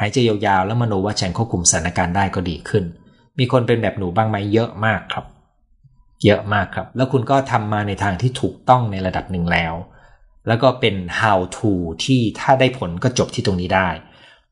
[0.00, 2.84] หายใจยาวๆแล้วมโนว่าฉันควบคุมสถานการณ์ได้ก็ดีขึ้น
[3.38, 5.24] มีคนเป็นแบบหนูบ้างไหมเยอะมากครับ
[6.24, 9.74] เยอะมากครับ แล้วคุณก็ทำมาในทางที่ถูกต้องในระดับหนึ่งแล้ว
[10.46, 11.72] แล้วก็เป็น how to
[12.04, 13.88] ที่ถ้าได้ผลก็จบที่ตรงนี้ได้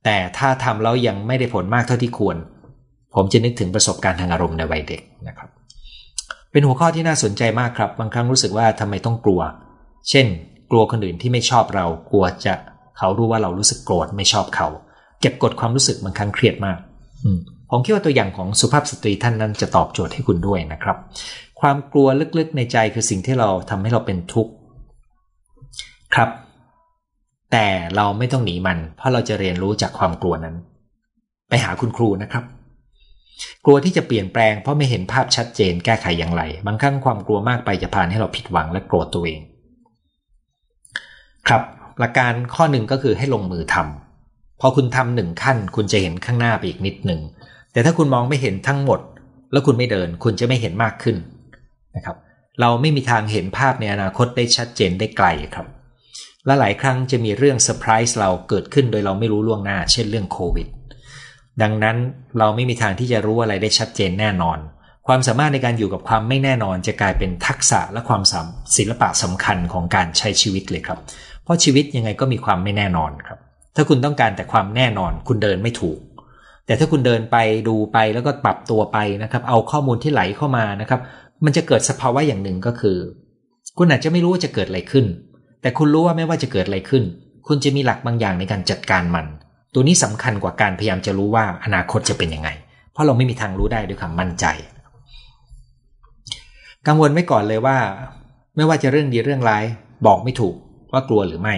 [0.05, 2.37] แต่ถ้าทำแล้วยังไม่ได้ผลมากเท่าที่ควร
[3.15, 5.51] ผมจะนึกถึงประสบการณ์ทางอารมณ์ในวัยเด็กนะครับ
[6.53, 9.41] เป็นหัวข้อที่น่าสนใจมากครับ บางครั้งรู้สึกว่าทำไมต้องกลัว
[10.11, 10.27] เช่น
[10.71, 12.55] กลัวคนอื่นที่ไม่ชอบเรา กลัวจะ
[12.99, 14.69] เขารู้ว่าเรารู้สึกโกรธไม่ชอบเขา
[15.21, 16.79] เก็บกดความรู้สึกบางครั้งเครียดมาก
[17.71, 20.97] ผมคิดว่าตัวอย่างของสุภาพสตรีท่านนั้นจะตอบโจทย์ให้คุณด้วยนะครับ
[21.61, 24.53] ความกลัวลึกๆในใจคือสิ่งที่เราทำให้เราเป็นทุกข์
[26.15, 26.31] ครับ
[27.53, 30.57] แต่เราไม่ต้องหนีมัน เพราะเราจะเรียนรู้จากความกลัวนั้น
[31.49, 32.45] ไปหาคุณครูนะครับ
[33.65, 39.41] กลัวที่จะเปลี่ยนแปลงเพราะไม่เห็นภาพชัดเจนแก้ไขอย่างไร บางครั้งความกลัวมากไปจะพาให้เราผิดหวังและโกรธตัวเอง
[41.49, 41.63] ครับ
[41.99, 47.21] หลักการข้อหนึ่งก็คือให้ลงมือทำพอคุณทำหนึ่งขั้น คุณจะเห็นข้างหน้าไปอีกนิดหนึ่ง
[47.73, 49.01] แต่ถ้าคุณมองไม่เห็นทั้งหมด
[49.53, 51.17] แล้วคุณไม่เดิน คุณจะไม่เห็นมากขึ้น
[51.97, 52.17] นะครับ
[52.61, 55.67] เราไม่มีทางเห็นภาพในอนาคตได้ชัดเจนได้ไกลครับ
[56.47, 60.69] และหลายครั้งจะมีเรื่องเซอร์ไพรส์เราเกิดขึ้นโดยเราไม่รู้ล่วงหน้า เช่นเรื่องโควิด
[61.63, 61.97] ดังนั้น
[62.39, 64.59] เราไม่มีทางที่จะรู้อะไรได้ชัดเจนแน่นอน
[65.07, 68.23] ความสามารถในการอยู่กับความไม่แน่นอนจะกลายเป็นทักษะและความ
[68.77, 70.99] ศิลปะสำคัญของการใช้ชีวิตเลยครับ
[71.51, 73.39] ราะชีวิตยังไงก็มีความไม่แน่นอนครับ
[73.77, 75.99] ถ้าคุณต้องการแต่ความแน่นอน คุณเดินไม่ถูก
[76.67, 77.37] แต่ถ้าคุณเดินไป
[77.69, 81.01] ดูไปแล้วก็ปรับตัวไปนะครับ เอาข้อมูลที่ไหลเข้ามานะครับ
[81.45, 82.99] มันจะเกิดสภาวะอย่างหนึ่งก็คือ
[83.79, 85.07] คุณอาจจะไม่รู้ว่าจะเกิดอะไรขึ้น
[85.63, 87.03] แต่คุณรู้ว่าไม่ว่าจะเกิดอะไรขึ้น
[87.49, 89.27] คุณจะมีหลักบางอย่างในการจัดการมัน
[89.75, 92.49] ตัวนี้สำคัญกว่าการพยายามจะรู้ว่าอนาคตจะเป็นยังไง
[92.93, 94.45] เพราะเราไม่มีทางรู้ได้ด้วยความมั่นใจ
[96.87, 97.77] กังวลไว้ก่อนเลยว่า
[98.57, 99.65] ไม่ว่าจะเรื่องดีเรื่องร้าย
[100.07, 100.55] บอกไม่ถูก
[100.93, 101.55] ว่ากลัวหรือไม่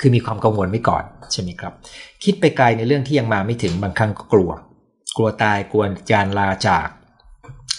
[0.00, 1.72] คือมีความกังวลไว้ก่อนใช่ไหมครับ
[2.24, 4.50] คิดไปไกลในเรื่องที่ยังมาไม่ถึงบางครั้งก็กลัว
[5.16, 6.88] กลัวตายกลัวจานลาจาก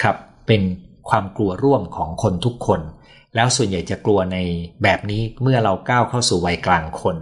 [0.04, 0.16] ครับ
[0.48, 0.62] เป็น
[1.10, 2.82] ความกลัวร่วมของคนทุกคน
[3.36, 4.38] แล้วส่วนใหญ่จะกลัวใน
[4.84, 7.18] แบบนี้เมื่อเราก้าวเข้าสู่วัยกลางคน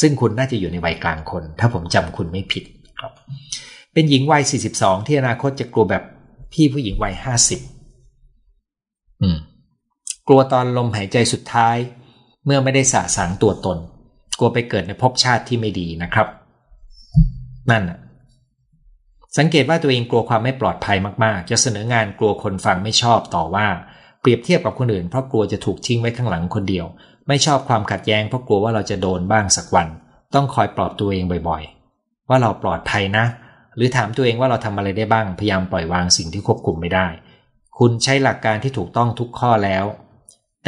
[0.00, 2.64] ซึ่งคุณน่าจะอยู่ในวัยกลางคน ถ้าผมจำคุณไม่ผิด
[3.00, 3.12] ครับ
[3.92, 4.42] เป็นหญิงวัย
[4.74, 6.02] 42 ที่อนาคตจะกลัวแบบ
[6.52, 7.14] พี่ผู้หญิงวัย
[7.98, 9.36] 50อืม
[10.28, 11.76] กลัวตอนลมหายใจสุดท้าย
[12.46, 13.78] เมื่อไม่ได้สะสางตัวตน
[14.38, 16.28] กลัวไปเกิดในภพชาติที่ไม่ดีนะครับ
[17.70, 17.84] นั่น
[19.38, 23.66] สังเกตว่าตัวเองกลัวความไม่ปลอดภัยมากๆ จะเสนองานกลัวคนฟังไม่ชอบต่อว่า
[24.20, 26.86] เปรียบเทียบกับคนอื่นเพราะกลัวจะถูกทิ้งไว้ข้างหลังคนเดียว
[27.28, 29.88] ไม่ชอบความขัดแย้งเพราะกลัวว่าเราจะโดนบ้างสักวัน
[30.34, 33.24] ต้องคอยปลอบตัวเองบ่อยๆ ว่าเราปลอดภัยนะ
[33.76, 37.06] หรือถามตัวเองว่าเราทำอะไรได้บ้าง พยายามปล่อยวางสิ่งที่ควบคุมไม่ได้
[37.78, 39.84] คุณใช้หลักการที่ถูกต้องทุกข้อแล้ว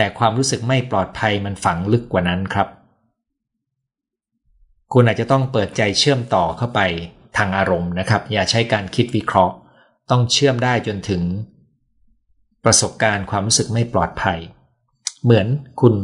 [0.00, 2.68] แต่ความรู้สึกไม่ปลอดภัยมันฝังลึกกว่านั้นครับ
[4.92, 6.80] คุณอาจจะต้องเปิดใจเชื่อมต่อเข้าไป
[7.36, 9.54] ทางอารมณ์นะครับ อย่าใช้การคิดวิเคราะห์
[10.10, 11.22] ต้องเชื่อมได้จนถึง
[12.64, 14.38] ประสบการณ์ความรู้สึกไม่ปลอดภัย
[15.24, 15.46] เหมือน
[15.80, 15.94] คุณ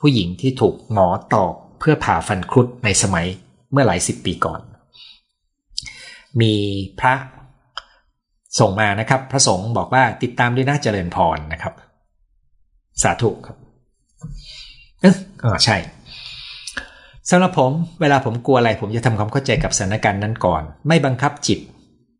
[0.00, 3.26] ผู้หญิงที่ถูกหมอตอกเพื่อผ่าฟันครุดในสมัย
[3.72, 4.60] เมื่อหลายสิบปีก่อน
[6.40, 6.54] มี
[7.00, 7.14] พระ
[8.60, 11.74] ส่งมานะครับ พระสงฆ์บอกว่าติดตามด้วยนะเจริญพรนะครับ
[13.02, 13.56] สาธุครับ
[15.00, 15.76] เออใช่
[17.30, 21.58] สำหรับผมเวลาผมกลัวอะไร ผมจะทำความเข้าใจกับสถานการณ์นั้นก่อน ไม่บังคับจิต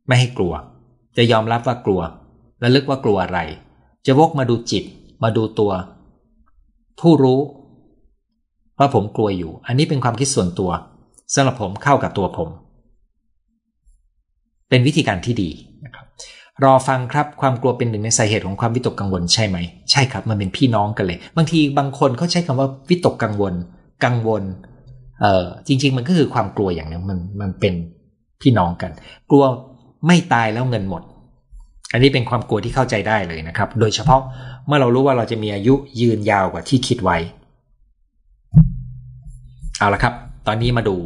[0.06, 0.52] ไม่ให้กลัว
[1.16, 2.00] จะยอมรับว่ากลัว
[2.60, 3.38] และลึกว่ากลัวอะไร
[4.06, 4.84] จะวกมาดูจิต
[5.22, 5.72] มาดูตัว
[7.00, 7.40] ผู้รู้
[8.78, 10.70] ว่าผมกลัวอยู่ อันนี้เป็นความคิดส่วนตัว
[11.34, 12.48] สำหรับผมเข้ากับตัวผม
[14.68, 15.50] เป็นวิธีการที่ดี
[16.64, 19.56] รอฟังครับความกลัวเป็นหนึ่งในสาเหตุของความวิตกกังวลใช่ไหม
[19.90, 23.54] ใช่ครับมันเป็นพี่น้องกันเลย บางทีบางคนเขาใช้คำว่าวิตกกังวล
[24.04, 24.42] กังวล
[25.20, 27.74] เออจริง ๆ มันก็คือความกลัวอย่างนึงมันมันเป็น
[28.42, 28.90] พี่น้องกัน
[29.30, 29.44] กลัว
[30.06, 31.02] ไม่ตายแล้วเงินหมด
[31.92, 34.20] อันนี้เป็นความกลัวที่เข้าใจได้เลยนะครับ โดยเฉพาะ
[34.66, 37.18] เมื่อเรารู้ว่าเราจะมีอายุยืนยาวกว่าที่คิดไว้
[39.78, 40.14] เอาละครับ
[40.46, 40.96] ตอนนี้มาดู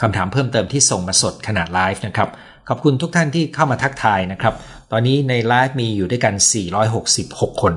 [0.00, 2.28] คำถามเพิ่มเติมที่ส่งมาสดขนาดไลฟ์นะครับ
[2.72, 4.54] ขอบคุณทุกท่านที่เข้ามาทักทายนะครับ
[4.92, 6.34] ตอนนี้ในไลฟ์มีอยู่ด้วยกัน
[6.98, 7.72] 466 คน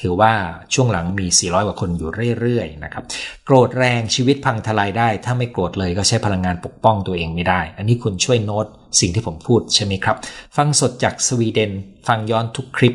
[0.00, 0.32] ถือว่า
[0.74, 3.04] ช่วงหลังมี 400 กว่าคนอยู่เรื่อยๆนะครับ
[3.44, 8.66] โกรธแรงชีวิตพังทลายได้ ถ้าไม่โกรธเลยก็ใช้พลังงานปกป้องตัวเองไม่ได้ อันนี้คุณช่วยโน้ต
[9.00, 10.16] สิ่งที่ผมพูดใช่ไหมครับ
[10.56, 11.72] ฟังสดจากสวีเดน
[12.06, 12.94] ฟังย้อนทุกคลิป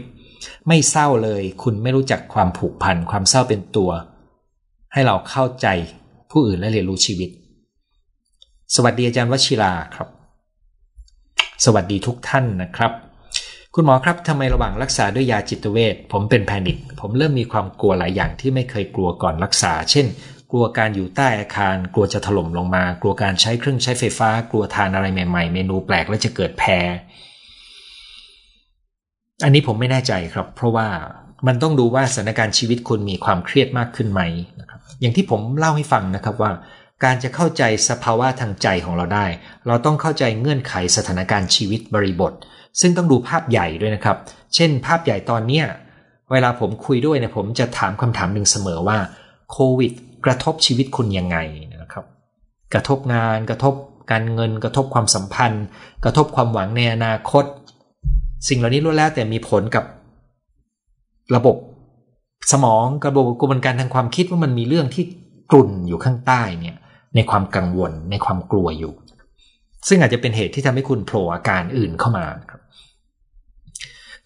[0.67, 3.91] ไม่เศร้าเลย คุณไม่รู้จักความผูกพัน ความเศร้าเป็นตัว
[4.93, 5.67] ให้เราเข้าใจ
[6.32, 7.29] ผู้อื่นและเรียนรู้ชีวิต
[8.75, 10.10] สวัสดีอาจารย์วชิราครับ
[11.66, 12.92] สวัสดีทุกท่านนะครับ
[13.76, 20.06] คุณหมอครับทำไมระหว่างรักษาด้วยยาจิตเวชผมเป็นแพนิคผมเริ่มมีความกลัวหลายอย่างที่ไม่เคยกลัวก่อนรักษา เช่น
[20.52, 26.80] กลัวการอยู่ใต้อาคาร กลัวจะถล่มลงมา กลัวการใช้เครื่องใช้ไฟฟ้า กลัวทานอะไรใหม่ๆ เมนูแปลกแล้วจะเกิดแพ้
[29.44, 30.88] อันนี้ผมไม่แน่ใจครับ เพราะว่า
[31.48, 34.22] มันต้องดูว่าสถานการณ์ชีวิตคุณมีความเครียดมากขึ้นไหม
[34.60, 36.52] นะครับอย่างที่ผมเล่าให้ฟังนะครับว่า
[37.03, 39.25] การจะเข้าใจสภาวะทางใจของเราได้
[39.67, 42.34] เราต้องเข้าใจเงื่อนไขสถานการณ์ชีวิตบริบท
[42.82, 44.17] ซึ่งต้องดูภาพใหญ่ด้วยนะครับ
[44.56, 45.65] เช่น ภาพใหญ่ตอนเนี้ย
[46.32, 48.97] เวลาผมคุยด้วยเนี่ยผมจะถามคำถามหนึ่งเสมอว่า
[49.51, 49.91] โควิด
[50.25, 51.38] กระทบชีวิตคุณยังไง
[51.82, 52.06] นะครับ
[52.73, 53.73] กระทบงานกระทบ
[54.12, 55.65] การเงินกระทบความสัมพันธ์
[56.03, 57.45] กระทบความหวังในอนาคต
[58.47, 59.84] สิ่งเหล่านี้ล้วนแล้วแต่มีผลกับ
[61.36, 61.56] ระบบ
[62.51, 65.03] สมองกระบบกระบวนการทางความคิดว่ามันมีเรื่องที่
[65.51, 66.75] กลุ่นอยู่ข้างใต้เนี่ย
[67.15, 68.93] ในความกังวล ในความกลัวอยู่
[69.88, 72.62] ซึ่งอาจจะเป็นเหตุที่ทำให้คุณโผล่อาการอื่นเข้ามาครับ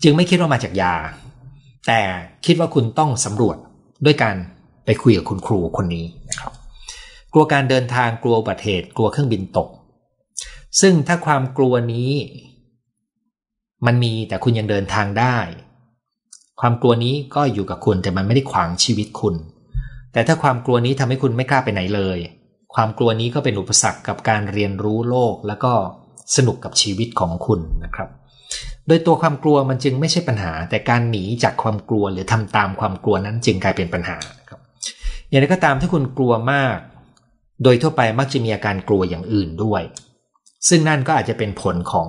[0.03, 0.95] จึงไม่คิดว่ามาจากยา
[1.87, 2.01] แต่
[2.45, 3.57] คิดว่าคุณต้องสำรวจ
[4.05, 4.35] ด้วยการ
[4.85, 6.53] ไปคุยกับคุณครูคนนี้นะครับ
[7.33, 9.69] กลัวการเดินทางกลัวอุบัติเหตุ กลัวเครื่องบินตก
[10.81, 12.11] ซึ่งถ้าความกลัวนี้
[13.85, 15.37] มันมีแต่คุณยังเดินทางได้
[16.61, 19.35] ความกลัวนี้ก็อยู่กับคุณแต่มันไม่ได้ขวางชีวิตคุณ
[20.13, 22.17] แต่ถ้าความกลัวนี้ทำให้คุณไม่กล้าไปไหนเลย
[22.75, 25.73] ความกลัวนี้ก็เป็นอุปสรรคกับการเรียนรู้โลกแล้วก็
[26.35, 28.09] สนุกกับชีวิตของคุณนะครับ
[28.87, 34.17] โดยตัวความกลัวมันจึงไม่ใช่ปัญหา แต่การหนีจากความกลัวหรือทำตามความกลัวนั้นจึงกลายเป็นปัญหา
[34.49, 34.59] ครับ
[35.29, 36.77] อย่างไรก็ตามถ้าคุณกลัวมาก
[37.63, 39.81] โดยทั่วไปมักจะมีอาการกลัวอย่างอื่นด้วย
[40.67, 42.07] ซึ่งนั่นก็อาจจะเป็นผลของ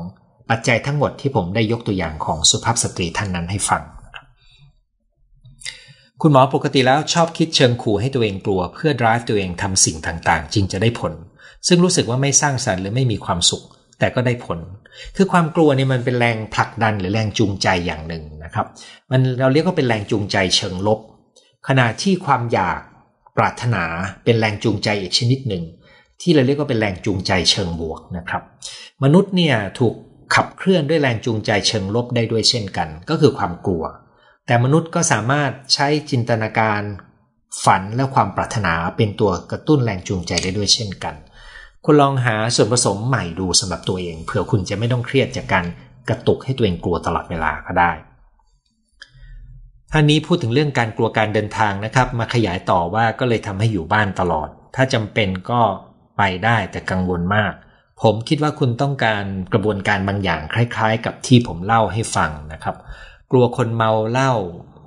[0.50, 3.82] ปัจจัยทั้งหมดที่ผมได้ยกตัวอย่างของสุภาพสตรีท่านนั้นให้ฟัง
[6.22, 11.12] คุณหมอปกติแล้วชอบคิดเชิงขู่ให้ตัวเองกลัว เพื่อ drive ตัวเองทำสิ่งต่างๆ จึงจะได้ผล
[11.68, 13.64] ซึ่งรู้สึกว่าไม่สร้างสรรค์หรือไม่มีความสุข
[13.98, 14.58] แต่ก็ได้ผล
[15.16, 18.66] คือความกลัวเนี่ยมันเป็นแรงผลักดันหรือแรงจูงใจอย่างหนึ่งนะครับ
[19.10, 21.00] มันเราเรียกว่าเป็นแรงจูงใจเชิงลบ
[21.68, 22.80] ขณะที่ความอยาก
[23.36, 23.84] ปรารถนา
[24.24, 25.64] เป็นแรงจูงใจอีกชนิดหนึ่ง
[26.22, 28.42] ที่เราเรียกว่าเป็นแรงจูงใจเชิงบวกนะครับ
[29.04, 29.94] มนุษย์เนี่ยถูก
[30.34, 33.84] ขับเคลื่อนด้วยแรงจูงใจเชิงลบได้ด้วยเช่นกัน ก็คือความกลัว
[34.48, 36.82] แต่มนุษย์ก็สามารถใช้จินตนาการ
[37.64, 41.14] ฝันและความปรารถนาเป็นตัวกระตุ้นแรงจูงใจได้ด้วยเช่นกัน
[41.84, 45.64] คุณลองหาส่วนผสมใหม่ดูสำหรับตัวเองเผื่อคุณจะไม่ต้องเครียดจากการ
[46.08, 47.92] กระตุกให้ตัวเองกลัวตลอดเวลาก็ได้
[49.92, 55.60] ท่านนี้พูดถึงเรื่องการกลัวการเดินทางนะครับ มาขยายต่อว่าก็เลยทำให้อยู่บ้านตลอด ถ้าจำเป็นก็
[56.16, 57.52] ไปได้แต่กังวลมาก
[58.02, 62.76] ผมคิดว่าคุณต้องการกระบวนการบางอย่างคล้าย ๆ กับที่ผมเล่าให้ฟังนะครับ
[63.30, 64.32] กลัวคนเมาเหล้า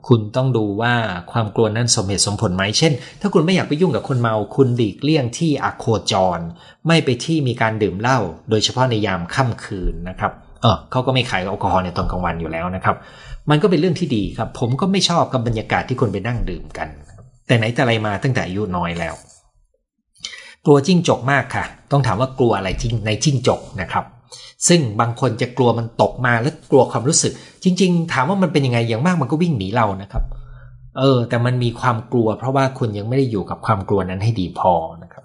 [0.07, 0.93] คุณต้องดูว่า
[1.31, 6.39] ความกลัวนั้นสมเหตุสมผลไหมเช่น ถ้าคุณไม่อยากไปยุ่งกับคนเมา คุณหลีกเลี่ยงที่อโคจร
[6.87, 12.95] ไม่ไปที่มีการดื่มเหล้าโดยเฉพาะในยามค่ำคืนนะครับเออเขาก็ไม่ขายแอลกอฮอล์ในตอนกลางวันอยู่แล้วนะครับ
[13.49, 16.87] มันก็เป็นเรื่องที่ดีครับ ผมก็ไม่ชอบกับบรรยากาศที่คนไปนั่งดื่มกัน
[17.47, 19.15] แต่ไหนแต่ไรมาตั้งแต่อายุน้อยแล้ว
[20.65, 24.05] กลัวจิ้งจกมากค่ะ ต้องถามว่ากลัวอะไรจริงในจิ้งจกนะครับ
[24.67, 30.23] ซึ่งบางคนจะกลัวมันตกมาแล้วกลัวความรู้สึก จริง ๆ ถามว่ามันเป็นยังไงอย่างมากมันก็วิ่งหนีเรานะครับ
[30.99, 35.23] เออ แต่มันมีความกลัว เพราะว่าคุณยังไม่ได้อยู่กับความกลัวนั้นให้ดีพอนะครับ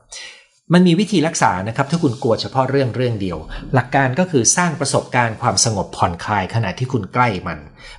[0.75, 3.38] มันมีวิธีรักษานะครับ ถ้าคุณกลัวเฉพาะเรื่องเรื่องเดียว
[3.75, 7.59] หลักการก็คือสร้างประสบการณ์ความสงบผ่อนคลายขณะที่คุณใกล้มัน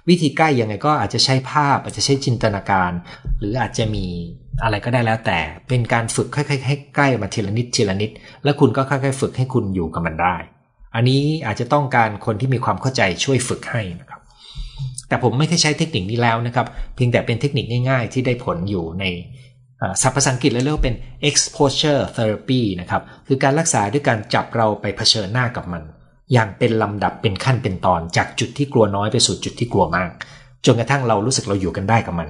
[0.09, 2.91] วิธีใกล้ยังไงก็อาจจะใช้ภาพ อาจจะใช้จินตนาการ
[3.39, 4.05] หรืออาจจะมี
[4.63, 8.11] อะไรก็ได้แล้วแต่ เป็นการฝึกค่อยๆให้ใกล้มาทีละนิดทีละนิด
[8.43, 10.35] แล้วคุณก็ค่อยๆ ฝึกให้คุณอยู่กับมันได้
[10.95, 14.16] อันนี้อาจจะต้องการคนที่มีความเข้าใจช่วยฝึกให้นะครับ
[15.07, 19.05] แต่ผมไม่เคยใช้เทคนิคนี้แล้วนะครับ เพียงแต่เป็นเทคนิคง่ายๆ ที่ได้ผลอยู่ใน
[20.01, 20.95] ศัพท์ภาษาอังกฤษเรียกเป็น
[21.29, 25.83] exposure therapy นะครับ คือการรักษาด้วยการจับเราไปเผชิญหน้ากับมัน
[26.33, 30.09] อย่างเป็นลำดับเป็นขั้นเป็นตอน จากจุดที่กลัวน้อยไปสู่จุดที่กลัวมาก
[30.65, 32.29] จนกระทั่งเรารู้สึกเราอยู่กันได้กับมัน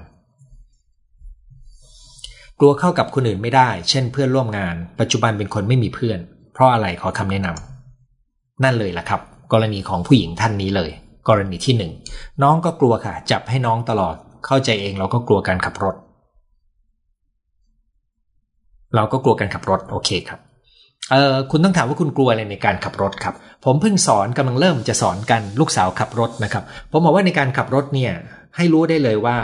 [2.60, 6.20] กลัวเข้ากับคนอื่นไม่ได้ เช่น เพื่อนร่วมงาน ปัจจุบันเป็นคนไม่มีเพื่อน
[6.54, 9.22] เพราะอะไรขอคำแนะนำนั่นเลยล่ะครับ
[9.54, 10.92] กรณีของผู้หญิงท่านนี้เลย
[11.28, 11.92] กรณีที่หนึ่ง
[12.44, 15.96] น้องก็กลัวค่ะ จับให้น้องตลอด เข้าใจเองเราก็กลัวการขับรถ
[18.96, 20.40] เราก็กลัวการขับรถโอเคครับ
[21.12, 23.36] เออคุณต้องถามว่าคุณกลัวอะไรในการขับรถครับ
[23.66, 28.13] ผมเพิ่งสอนกำลังเริ่มจะสอนกันลูกสาวขับรถนะครับ ผมบอกว่าในการขับรถเนี่ย
[28.56, 29.38] ให้รู้ได้เลยว่า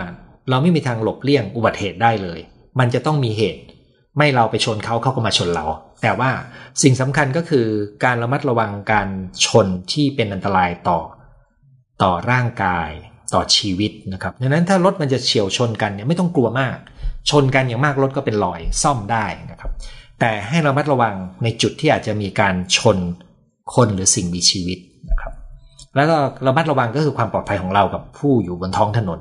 [0.50, 2.40] เราไม่มีทางหลบเลี่ยงอุบัติเหตุได้เลย
[2.80, 3.62] มันจะต้องมีเหตุ
[4.18, 5.66] ไม่เราไปชนเขาเขาก็มาชนเรา
[6.02, 6.30] แต่ว่า
[6.84, 7.66] สิ่งสำคัญก็คือ
[8.04, 9.08] การระมัดระวังการ
[9.46, 11.00] ชนที่เป็นอันตรายต่อ
[12.04, 12.90] ต่อร่างกาย
[13.36, 16.78] ต่อชีวิตนะครับดังนั้นถ้ารถมันจะเฉียวชนกันเนี่ยไม่ต้องกลัวมาก
[17.30, 19.72] ชนกันอย่างมากรถก็เป็นรอยซ่อมได้นะครับ
[20.20, 22.98] แต่ให้เรามัดระวังในจุดที่อาจจะมีการชน
[23.76, 25.34] คนหรือสิ่งมีชีวิตนะครับ
[25.96, 26.16] แล้วก็
[26.48, 29.20] ระมัดระวังก็คือความปลอดภัยของเรากับผู้อยู่บนท้องถนน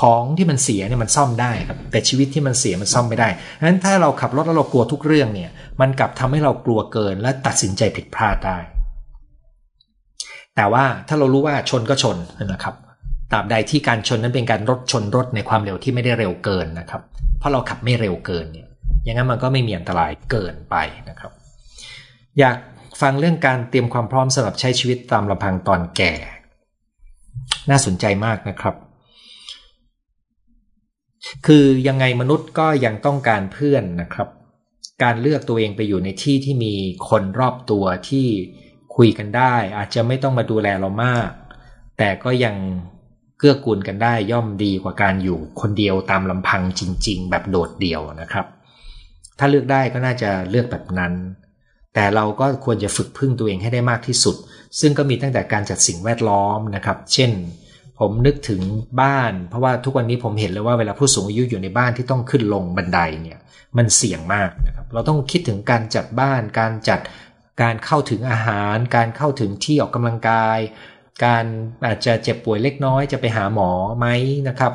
[0.00, 3.28] ของที่มันเสียเนี่ยมันซ่อมได้ครับแต่ชีวิตที่มันเสียมันซ่อมไม่ได้
[3.58, 8.58] ดังนั้นถ้าเราขับรถแล้วเรากลัวทุกเรื่องเนี่ย มันกลับทำให้เรากลัวเกินและตัดสินใจผิดพลาดได้
[10.56, 12.16] แต่ว่าถ้าเรารู้ว่าชนก็ชน
[12.52, 12.74] นะครับ
[13.32, 17.02] ตราบใดที่การชนนั้นเป็นการรถชนรถในความเร็วที่ไม่ได้เร็วเกินนะครับ
[17.38, 18.68] เพราะเราขับไม่เร็วเกินเนี่ย
[19.04, 20.76] อย่างนั้นมันก็ไม่มีอันตรายเกินไป
[21.08, 21.32] นะครับ
[22.38, 22.56] อยาก
[23.00, 26.12] ฟังเรื่องการเตรียมความพร้อมสำหรับใช้ชีวิตตามลำพังตอนแก่
[27.70, 28.74] น่าสนใจมากนะครับ
[31.46, 34.28] คือยังไงมนุษย์ก็ยังต้องการเพื่อนนะครับ
[35.02, 36.74] การเลือกตัวเองไปอยู่ในที่ที่มี
[37.08, 38.26] คนรอบตัวที่
[38.96, 41.30] คุยกันได้ อาจจะไม่ต้องมาดูแลเรามาก
[41.98, 42.56] แต่ก็ยัง
[43.38, 48.46] เกื้อกูลกันได้ย่อมดีกว่าการอยู่คนเดียวตามลำพังจริง ๆ แบบโดดเดี่ยวนะครับ
[49.38, 51.12] ถ้าเลือกได้ก็น่าจะเลือกแบบนั้น
[51.94, 54.36] แต่เราก็ควรจะฝึกพึ่งตัวเองให้ได้มากที่สุด
[54.80, 57.30] ซึ่งก็มีตั้งแต่การจัดสิ่งแวดล้อมนะครับ เช่น
[57.98, 58.60] ผมนึกถึง
[59.02, 63.38] บ้าน เพราะว่าทุกวันนี้ผมเห็นเลยว่าเวลาผู้สูงอายุอยู่ในบ้านที่ต้องขึ้นลงบันไดเนี่ย
[63.76, 67.00] มันเสี่ยงมากนะครับ เราต้องคิดถึงการจัดบ้านการจัด
[67.62, 70.58] การเข้าถึงอาหาร การเข้าถึงที่ออกกำลังกาย
[71.24, 71.44] การ
[71.86, 74.06] อาจจะเจ็บป่วยเล็กน้อยจะไปหาหมอไหม
[74.48, 74.72] นะครับ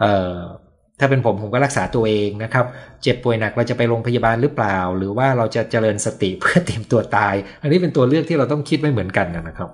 [0.00, 0.36] เอ่อ
[1.00, 2.66] ถ้าเป็นผมผมก็รักษาตัวเองนะครับ
[3.02, 9.70] เจ็บป่วยหนักเราจะไปโรงพยาบาลหรือเปล่า หรือว่าเราจะเจริญสติเพื่อเตรียมตัวตาย อันนี้เป็นตัวเลือกที่เราต้องคิดไม่เหมือนกันนะครับ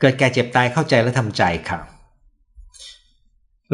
[0.00, 1.84] เกิดแก่เจ็บตายเข้าใจและทำใจครับ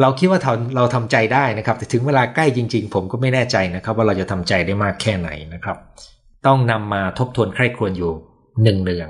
[0.01, 0.39] เราคิดว่า
[0.75, 5.77] เราทำใจได้นะครับ แต่ถึงเวลาใกล้จริง ๆ ผมก็ไม่แน่ใจนะครับ ว่าเราจะทำใจได้มากแค่ไหนนะครับ
[6.47, 8.11] ต้องนำมาทบทวนใคร่ครวญอยู่
[8.63, 9.09] หนึ่งเนือง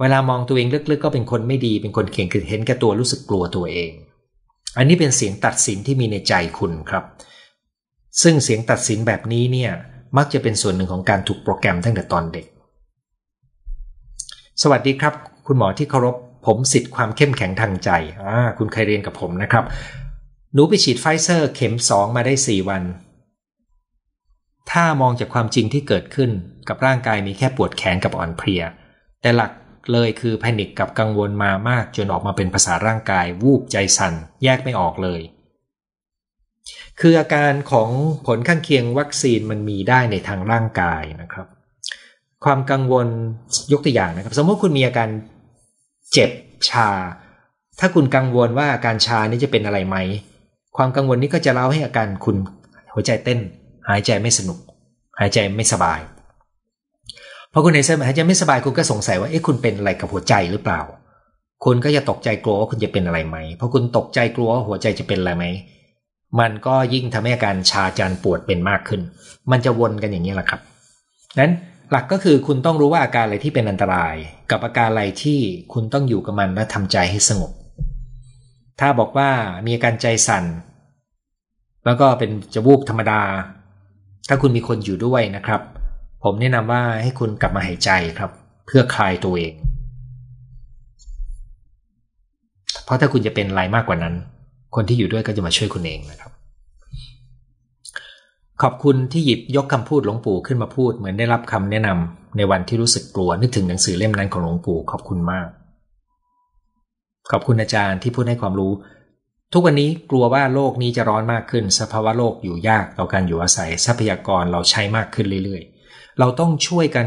[0.00, 3.90] เวลามองตัวเองลึกๆ ก็เป็นคนไม่ดีเป็นคนเข่งคือเห็นแก่ตัวรู้สึกกลัวตัวเอง
[4.76, 7.04] อันนี้เป็นเสียงตัดสินที่มีในใจคุณครับ
[8.22, 9.72] ซึ่งเสียงตัดสินแบบนี้เนี่ย
[10.16, 12.46] มักจะเป็นส่วนหนึ่งของการถูกโปรแกรมตั้งแต่ตอนเด็ก
[14.62, 15.14] สวัสดีครับ
[15.46, 17.90] คุณหมอที่เคารพผมสิทธิ์ความเข้มแข็งทางใจ
[18.22, 19.64] อ่าคุณเคยเรียนกับผมนะครับ
[20.54, 22.82] หนูไปฉีดไฟเซอร์เข็มสองมาได้สี่วัน
[24.70, 26.30] ถ้ามองจากความจริงที่เกิดขึ้น
[26.68, 28.62] กับร่างกายมีแค่ปวดแขนกับอ่อนเพลีย
[29.22, 29.52] แต่หลัก
[29.92, 35.20] เลยคือแพนิคกับกังวลมามากจนออกมาเป็นภาษาร่างกายวูบใจสั่น แยกไม่ออกเลย
[37.00, 37.90] คืออาการของ
[38.26, 41.46] ผลข้างเคียงวัคซีนมันมีได้ในทางร่างกายนะครับ
[42.44, 43.06] ความกังวล
[43.72, 45.08] ยกตัวอย่างนะครับ สมมติคุณมีอาการ
[46.12, 46.30] เจ็บ
[46.68, 46.90] ชา
[47.80, 49.96] ถ้าคุณกังวลว่าอาการชานี้จะเป็นอะไรไหม
[50.76, 52.36] ความกังวลนี้ก็จะเล่าให้อาการคุณ
[52.94, 53.38] หัวใจเต้น
[53.88, 54.58] หายใจไม่สนุก
[55.20, 56.00] หายใจไม่สบาย
[57.52, 60.80] พอคุณเหายใจหายใจไม่สบายคุณก็สงสัยว่าเอ๊ะคุณเป็นอะไรกับหัวใจหรือเปล่า
[61.64, 65.44] คุณก็จะตกใจกลัวว่าคุณจะเป็นอะไรไหมพอคุณตกใจกลัวว่าหัวใจจะเป็นอะไรไหม
[66.40, 69.00] มันก็ยิ่งทำให้อาการชาจานปวดเป็นมากขึ้น
[69.50, 70.60] มันจะวนกันอย่างนี้แหละครับ
[71.40, 71.52] นั้น
[71.90, 74.14] หลักก็คือคุณต้องรู้ว่าอาการอะไรที่เป็นอันตราย
[74.50, 75.38] กับอาการอะไรที่
[75.72, 77.50] คุณต้องอยู่กับมันและทำใจให้สงบ
[78.80, 79.30] ถ้าบอกว่า
[79.66, 80.44] มีอาการใจสั่น
[81.84, 83.20] แล้วก็เป็นจะวูบธรรมดา
[84.28, 85.60] ถ้าคุณมีคนอยู่ด้วยนะครับ
[86.24, 88.30] ผมแนะนำว่าให้คุณกลับมาหายใจครับ
[88.66, 89.54] เพื่อคลายตัวเอง
[92.84, 94.14] เพราะถ้าคุณจะเป็นอะไรมากกว่านั้น
[94.74, 96.32] คนที่อยู่ด้วยก็จะมาช่วยคุณเองนะครับ
[98.62, 105.48] ขอบคุณที่หยิบยกคำพูดหลวงปู่ขึ้นมาพูดเหมือนได้รับคำแนะนำในวันที่รู้สึกกลัวนึกถึงหนังสือเล่มนั้นของหลวงปู่ขอบคุณมาก
[107.32, 108.72] ขอบคุณอาจารย์ที่พูดให้ความรู้
[109.52, 117.06] ทุกวันนี้กลัวว่าโลกนี้จะร้อนมากขึ้น สภาวะโลกอยู่ยากต่อการอยู่อาศัย ทรัพยากรเราใช้มากขึ้นเรื่อยๆ เราต้องช่วยกัน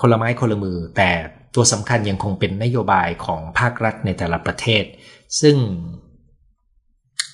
[0.00, 1.10] คนละไม้คนละมือ แต่
[1.54, 4.84] ตัวสำคัญยังคงเป็นนโยบายของภาครัฐในแต่ละประเทศ
[5.40, 5.56] ซึ่ง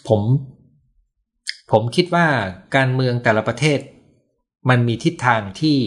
[0.08, 0.20] ผม
[1.72, 2.26] ผมคิดว่า
[2.76, 3.78] การเมืองแต่ละประเทศ
[4.70, 5.78] มันมีทิศทางที่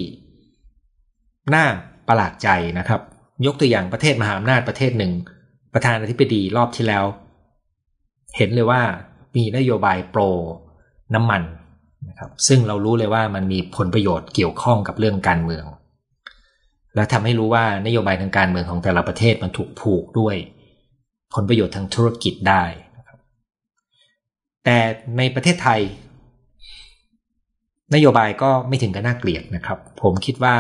[1.56, 1.66] น่า
[2.08, 3.02] ประหลาดใจนะครับ
[3.46, 5.14] ยกตัวอย่างประเทศมหาอำนาจประเทศหนึ่ง
[5.76, 7.06] ประธานาธิบดีรอบที่แล้ว
[8.38, 8.82] เห็นเลยว่า
[9.36, 10.22] มีนโยบายโปร
[11.14, 11.44] น้ำมัน
[12.10, 15.66] นะครับซึ่งเรารู้เลยว่ามันมีผลประโยชน์เกี่ยวข้องกับเรื่องการเมือง
[16.96, 20.36] และทำให้รู้ว่านโยบายทางการเมืองของแต่ละประเทศมันถูกผูกด้วย
[21.34, 22.64] ผลประโยชน์ทางธุรกิจได้
[22.98, 23.18] นะครับ
[24.64, 24.78] แต่
[25.18, 25.82] ในประเทศไทย
[27.96, 30.56] นโยบายก็ไม่ถึงกับน่าเกลียดนะครับ ผมคิดว่า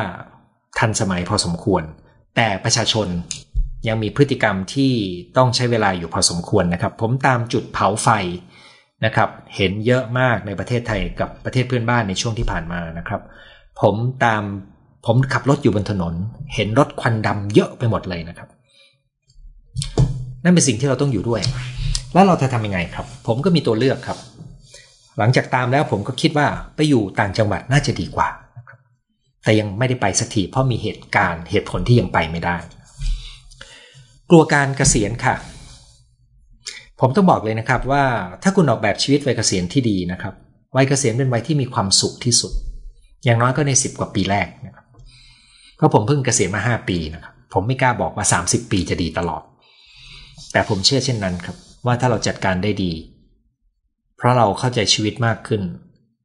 [0.79, 1.83] ทันสมัยพอสมควร
[2.35, 3.07] แต่ประชาชน
[3.87, 4.91] ยังมีพฤติกรรมที่
[5.37, 8.09] ต้องใช้เวลาอยู่พอสมควรนะครับ ผมตามจุดเผาไฟ
[9.05, 13.21] นะครับ เห็นเยอะมากในประเทศไทยกับประเทศเพื่อนบ้านในช่วงที่ผ่านมานะครับ
[13.81, 13.95] ผม
[14.25, 14.43] ตาม
[15.05, 16.13] ผมขับรถอยู่บนถนน
[16.53, 18.47] เห็นรถควันดำเยอะไปหมดเลยนะครับ
[20.43, 21.41] นั่นเป็นสิ่งที่เราต้องอยู่ด้วย
[22.13, 24.17] แล้วเราจะทำยังไงครับ ผมก็มีตัวเลือกครับ
[25.17, 28.79] หลังจากตามแล้วผมก็คิดว่าไปอยู่ต่างจังหวัดน่าจะดีกว่านะครับ
[29.43, 32.57] แต่ยังไม่ได้ไปสักทีเพราะมีเหตุการณ์เหตุผลที่ยังไปไม่ได้
[34.29, 35.35] กลัวการเกษียณค่ะ
[36.99, 38.03] ผมต้องบอกเลยนะครับว่า
[38.43, 40.33] ถ้าคุณออกแบบชีวิตวัยเกษียณที่ดีนะครับ
[40.75, 42.51] วัยเกษียณเป็นวัยที่มีความสุขที่สุด
[43.23, 44.85] อย่างน้อยก็ใน 10 กว่าปีแรกนะครับ
[45.77, 49.43] เพราะผมเพิ่งเกษียณมา 5 ปีนะครับผมไม่กล้าบอกว่า 30 ปีจะดีตลอด
[50.51, 52.93] แต่ผมเชื่อเช่นนั้นครับ ว่าถ้าเราจัดการได้ดี
[54.17, 55.61] เพราะเราเข้าใจชีวิตมากขึ้น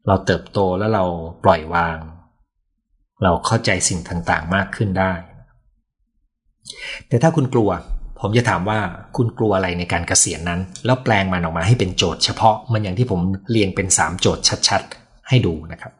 [0.07, 1.05] เราเติบโตแล้วเรา
[1.45, 1.99] ปล่อยวาง
[3.23, 5.13] เราเข้าใจสิ่งต่างๆมากขึ้นได้
[7.09, 7.71] แต่ถ้าคุณกลัว
[8.21, 8.79] ผมจะถามว่า
[9.17, 13.21] คุณกลัวอะไรในการเกษียณนั้น แล้วแปลงมันออกมาให้เป็นโจทย์เฉพาะมันอย่างที่ผม
[13.51, 15.93] เรียงเป็น 3 โจทย์ชัดๆ ให้ดูนะครับ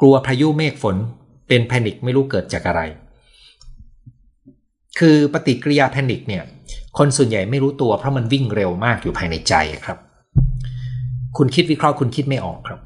[0.00, 0.96] กลัวพายุเมฆฝน
[1.48, 2.82] เป็นแพนิคไม่รู้เกิดจากอะไร
[4.98, 6.44] คือปฏิกิริยาแพนิคเนี่ย
[6.98, 9.98] คนส่วนใหญ่ไม่รู้ตัวเพราะมันวิ่งเร็วมากอยู่ภายในใจครับ
[11.36, 12.80] คุณคิดวิเคราะห์คุณคิดไม่ออกครับ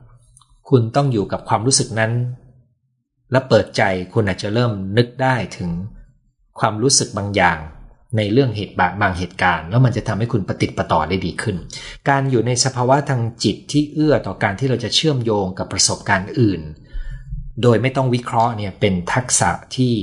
[0.68, 2.12] คุณต้องอยู่กับความรู้สึกนั้น
[3.32, 5.70] และเปิดใจคุณอาจจะเริ่มนึกได้ถึง
[6.60, 7.58] ความรู้สึกบางอย่าง
[8.16, 11.56] ในเรื่องเหตุบางเหตุการณ์ แล้วมันจะทำให้คุณปฏิติประต่อได้ดีขึ้น
[12.08, 16.60] การอยู่ในสภาวะทางจิตที่เอื้อต่อการที่เราจะเชื่อมโยงกับประสบการณ์อื่น
[17.62, 19.94] โดยไม่ต้องวิเคราะห์เนี่ยเป็นทักษะที่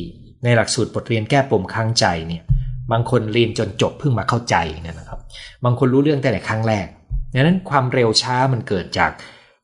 [0.44, 2.44] ในหลักสูตรบทเรียนแก้ปมค้างใจเนี่ย
[2.92, 5.20] บางคนเรียนจนจบเพิ่งมาเข้าใจเนี่ยนะครับ
[5.66, 6.88] บางคนรู้เรื่องแต่ในครั้งแรก
[7.34, 9.12] ดังนั้นความเร็วช้ามันเกิดจาก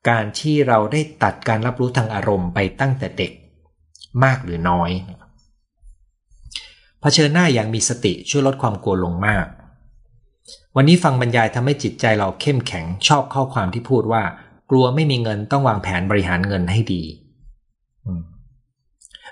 [0.09, 3.31] การที่เราได้ตัดการรับรู้ทางอารมณ์ไปตั้งแต่เด็ก
[4.23, 4.91] มากหรือน้อย
[7.01, 9.45] เผชิญหน้าอย่างมีสติช่วยลดความกลัวลงมาก
[10.75, 14.23] วันนี้ฟังบรรยายทำให้จิตใจเราเข้มแข็งชอบข้อความที่พูดว่า
[14.69, 17.03] กลัวไม่มีเงินต้องวางแผนบริหารเงินให้ดี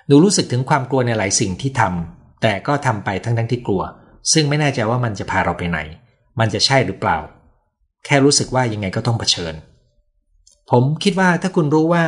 [0.10, 3.82] ดูรู้สึกถึงความกลัวในหลายสิ่งที่ทำแต่ก็ทำไปทั้งทั้งที่กลัว
[4.34, 5.80] ซึ่งไม่แน่ใจว่ามันจะพาเราไปไหน
[6.40, 7.18] มันจะใช่หรือเปล่า
[8.06, 9.54] แค่รู้สึกว่ายังไงก็ต้องเผชิญ
[10.72, 12.06] ผมคิดว่าถ้าคุณรู้ว่า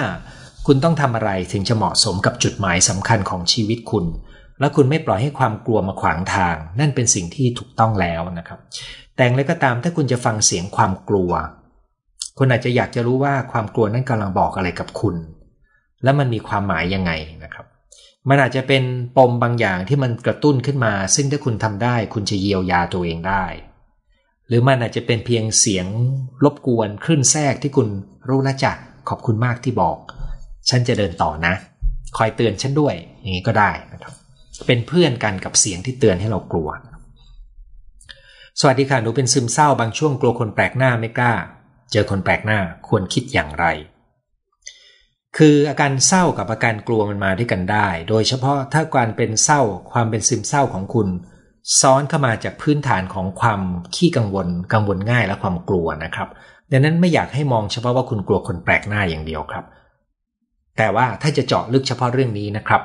[0.68, 4.05] คุณต้องทำอะไรถึงจะเหมาะสมกับจุดหมายสำคัญของชีวิตคุณ
[4.62, 8.59] และคุณไม่ปล่อยให้ความกลัวมาขวางทาง นั่นเป็นสิ่งที่ถูกต้องแล้วนะครับ
[9.18, 11.32] แต่งเลยก็ตามถ้าคุณจะฟังเสียงความกลัว
[12.38, 15.16] คุณอาจจะอยากจะรู้ว่าความกลัวนั้นกำลังบอกอะไรกับคุณ
[16.03, 17.12] และมันมีความหมายยังไง
[17.43, 17.66] นะครับ
[18.30, 18.84] มันอาจจะเป็น
[19.18, 23.45] ปมบางอย่างที่มันกระตุ้นขึ้นมา ซึ่งถ้าคุณทำได้ คุณจะเยียวยาตัวเองได้
[24.47, 25.88] หรือมันอาจจะเป็นเพียงเสียง
[26.43, 27.88] รบกวนคลื่นแทรกที่คุณ
[28.30, 28.72] รู้แล้วจ้ะ
[29.09, 29.97] ขอบคุณมากที่บอก
[30.70, 31.53] ฉันจะเดินต่อนะ
[32.18, 34.14] คอยเตือนฉันด้วยอย่างนี้ก็ได้นะครับ
[34.66, 36.70] เป็นเพื่อนกันกับเสียงที่เตือนให้เรากลัว
[38.59, 41.34] สวัสดีค่ะหนูเป็นซึมเศร้าบางช่วงกลัวคนแปลกหน้าไม่กล้า
[41.91, 43.66] เจอคนแปลกหน้าควรคิดอย่างไร
[45.38, 51.07] คืออาการเศร้ากับอาการกลัวมันมาด้วยกันได้ โดยเฉพาะถ้าการเป็นเศร้าความเป็นซึมเศร้าของคุณ
[51.82, 53.62] ซ้อนเข้ามาจากพื้นฐานของความ
[53.95, 56.30] ขี้กังวล กังวลง่ายและความกลัวนะครับ
[56.72, 59.66] ดังนั้นไม่อยากให้มองเฉพาะว่าคุณกลัวคนแปลกหน้าอย่างเดียวครับ
[60.78, 62.82] แต่ว่าถ้าจะเจาะลึกเฉพาะเรื่องนี้นะครับ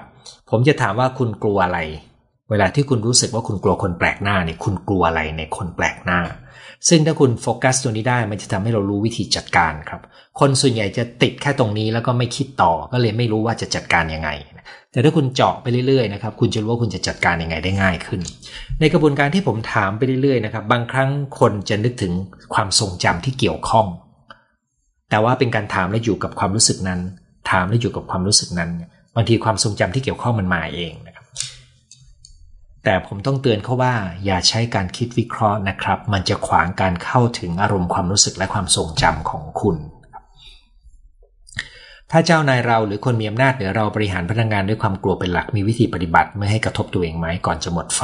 [0.50, 1.80] ผมจะถามว่าคุณกลัวอะไร
[2.50, 6.20] เวลาที่คุณรู้สึกว่าคุณกลัวคนแปลกหน้าเนี่ยคุณกลัวอะไรในคนแปลกหน้า
[6.88, 10.00] ซึ่งถ้าคุณโฟกัสตัวนี้ได้มันจะทำให้เรารู้วิธีจัดการครับ
[10.40, 14.30] คนส่วนใหญ่จะติดแค่ตรงนี้แล้วก็ไม่คิดต่อก็เลยไม่รู้ว่าจะจัดการยังไง
[14.92, 18.20] แต่ถ้าคุณเจาะไปเรื่อยๆนะครับคุณจะรู้ว่าคุณจะจัดการยังไงได้ง่ายขึ้น
[18.80, 21.10] ในกระบวนการที่ผมถามไปเรื่อยๆนะครับบางครั้ง
[21.40, 22.12] คนจะนึกถึง
[22.54, 23.86] ความทรงจำที่เกี่ยวข้อง
[25.10, 27.00] แต่ว่าเป็นการถามและอยู่กับความรู้สึกนั้น
[27.50, 28.70] ถามและอยู่กับความรู้สึกนั้น
[29.16, 31.26] บางทีความทรงจำที่เกี่ยวข้องมันมาเองนะครับ
[32.84, 33.94] แต่ผมต้องเตือนเขาว่า
[34.24, 39.76] อย่าใช้การคิดวิเคราะห์นะครับ มันจะขวางการเข้าถึงอารมณ์ความรู้สึกและความทรงจำของคุณ
[42.10, 48.02] ถ้าเจ้านายเราหรือคนมีอำนาจเหนือเราบริหารพนักงงานด้วยความกลัวเป็นหลักมีวิธีปฏิบัติไม่ให้กระทบตัวเองไหมก่อนจะหมดไฟ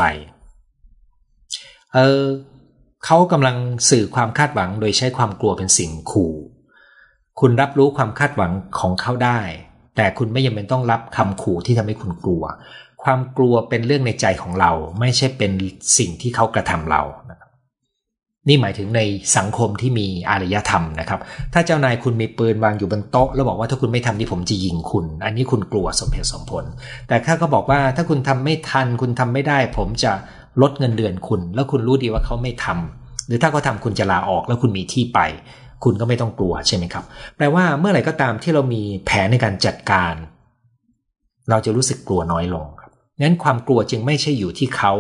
[1.95, 2.23] เออ
[3.05, 3.57] เขากำลัง
[3.91, 6.35] สื่อความคาดหวังโดยใช้ความกลัวเป็นสิ่งขู่
[7.41, 9.41] คุณรับรู้ความคาดหวังของเขาได้
[9.97, 12.43] แต่คุณไม่ยังเป็นต้องรับคำขู่ที่ทำให้คุณกลัว
[13.03, 15.53] ความกลัวเป็นเรื่องในใจของเรา ไม่ใช่เป็น
[15.99, 17.03] สิ่งที่เขากระทำเรา
[18.49, 19.01] นี่หมายถึงใน
[19.37, 21.21] สังคมที่มีอารยธรรมนะครับ
[21.53, 26.65] ถ้าเจ้านายคุณมีปืนวางอยู่บนโต๊ะ แล้วบอกว่าถ้าคุณไม่ทำนี่ผมจะยิงคุณ อันนี้คุณกลัวสมเหตุสมผล
[27.09, 30.13] แต่ถ้าเขาบอกว่าถ้าคุณทำไม่ทัน คุณทำไม่ได้ ผมจะ
[30.63, 35.19] ลดเงินเดือนคุณ แล้วคุณรู้ดีว่าเขาไม่ทำหรือถ้าเขาทาคุณจะลาออกแล้วคุณมีที่ไป
[35.85, 37.05] คุณก็ไม่ต้องกลัวใช่ไหมครับ
[37.37, 40.15] แปลว่าเมื่อไหร่ก็ตามที่เรามีแผนในการจัดการ
[41.51, 44.93] เราจะรู้สึกกลัวน้อยลงครับงั้นความกลัวจึงไม่ใช่อยู่ที่เขา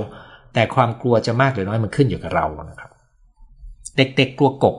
[0.54, 2.90] แต่ความกลัวจะมากหรือน้อยมันขึ้นอยู่กับเรานะครับ
[3.96, 4.76] เด็กๆกลัวกบ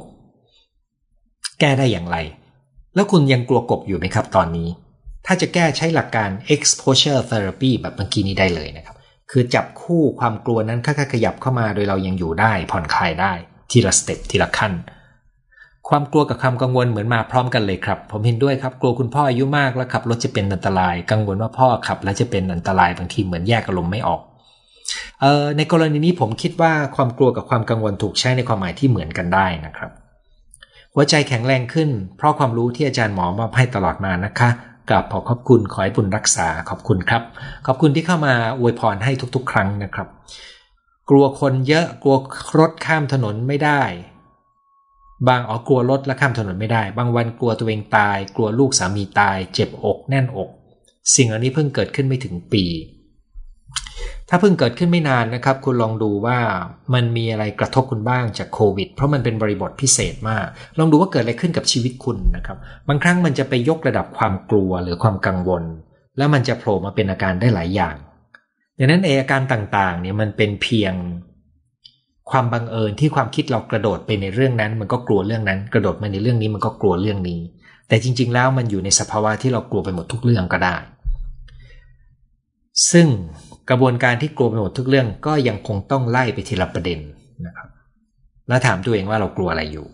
[1.59, 2.17] แก้ได้อย่างไร
[2.95, 4.69] แล้วคุณยังกลัวกบอยู่ไหมครับ ตอนนี้
[5.25, 8.95] ถ้าจะแก้ใช้หลักการ exposure therapy แบบเมื่อกี้นี้ได้เลยนะครับ
[9.31, 13.33] คือจับคู่ความกลัวนั้นค่อยๆขยับเข้ามาโดยเรายังอยู่ได้ ผ่อนคลายได้
[13.71, 14.73] ทีละสเต็ปทีละขั้น
[15.89, 24.21] ความกลัวกับความกังวลเหมือนมาพร้อมกันเลยครับ ผมเห็นด้วยครับกลัวคุณพ่ออายุมากแล้วขับรถจะเป็นอันตราย กังวลว่าพ่อขับแล้วจะเป็นอันตรายบางทีเหมือนแยกอารมณ์ไม่ออก
[25.57, 29.91] ในกรณีนี้ผมคิดว่าความกลัวกับความกังวลถูกใช้ในความหมายที่เหมือนกันได้นะครับ
[30.93, 34.49] หัวใจแข็งแรงขึ้น เพราะความรู้ที่อาจารย์หมอมอบให้ตลอดมานะคะ
[34.89, 37.23] กับขอขอบคุณขอให้บุญรักษาขอบคุณครับ
[37.67, 40.07] ขอบคุณที่เข้ามาอวยพรให้ทุกๆ ครั้งนะครับ
[41.09, 42.17] กลัวคนเยอะกลัว
[42.59, 43.81] รถข้ามถนนไม่ได้
[45.27, 50.49] บางอ๋อกลัวรถและข้ามถนนไม่ได้ บางวันกลัวตัวเองตาย กลัวลูกสามีตาย เจ็บอกแน่นอก
[51.15, 52.65] สิ่งเหล่านี้เพิ่งเกิดขึ้นไม่ถึงปี
[54.29, 56.37] ถ้าเพิ่งเกิดขึ้นไม่นานนะครับ คุณลองดูว่า
[56.93, 60.45] มันมีอะไรกระทบคุณบ้างจากโควิด เพราะมันเป็นบริบทพิเศษมาก
[60.77, 62.57] ลองดูว่าเกิดอะไรขึ้นกับชีวิตคุณนะครับ
[62.87, 65.63] บางครั้งมันจะไปยกระดับความกลัวหรือความกังวล
[66.17, 67.95] แล้วมันจะโผล่มาเป็นอาการได้หลายอย่าง
[68.77, 70.93] ดังนั้นเออาการต่างๆเนี่ยมันเป็นเพียง
[72.31, 77.39] ความบังเอิญที่ความคิดเรากระโดดไปในเรื่องนั้น มันก็กลัวเรื่องนั้น กระโดดมาในเรื่องนี้มันก็กลัวเรื่องนี้
[77.87, 80.75] แต่จริง ๆ แล้วมันอยู่ในสภาวะที่เรากลัวไปหมดทุกเรื่องก็ได้
[82.91, 83.07] ซึ่ง
[83.69, 86.99] กระบวนการที่กลัวไปหมดทุกเรื่องก็ยังคงต้องไล่ไปทีละประเด็น
[87.45, 87.67] นะครับ
[88.47, 89.87] แล้วถามตัวเองว่าเรากลัวอะไรอยู่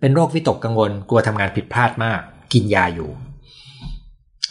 [0.00, 2.20] เป็นโรควิตกกังวลกลัวทำงานผิดพลาดมาก
[2.52, 3.10] กินยาอยู่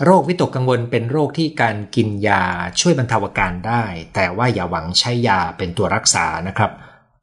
[0.06, 2.44] โรควิตกกังวลเป็นโรคที่การกินยา
[2.80, 3.84] ช่วยบรรเทาอาการได้
[4.16, 6.72] แต่ว่าอย่าหวังใช้ยาเป็นตัวรักษานะครับ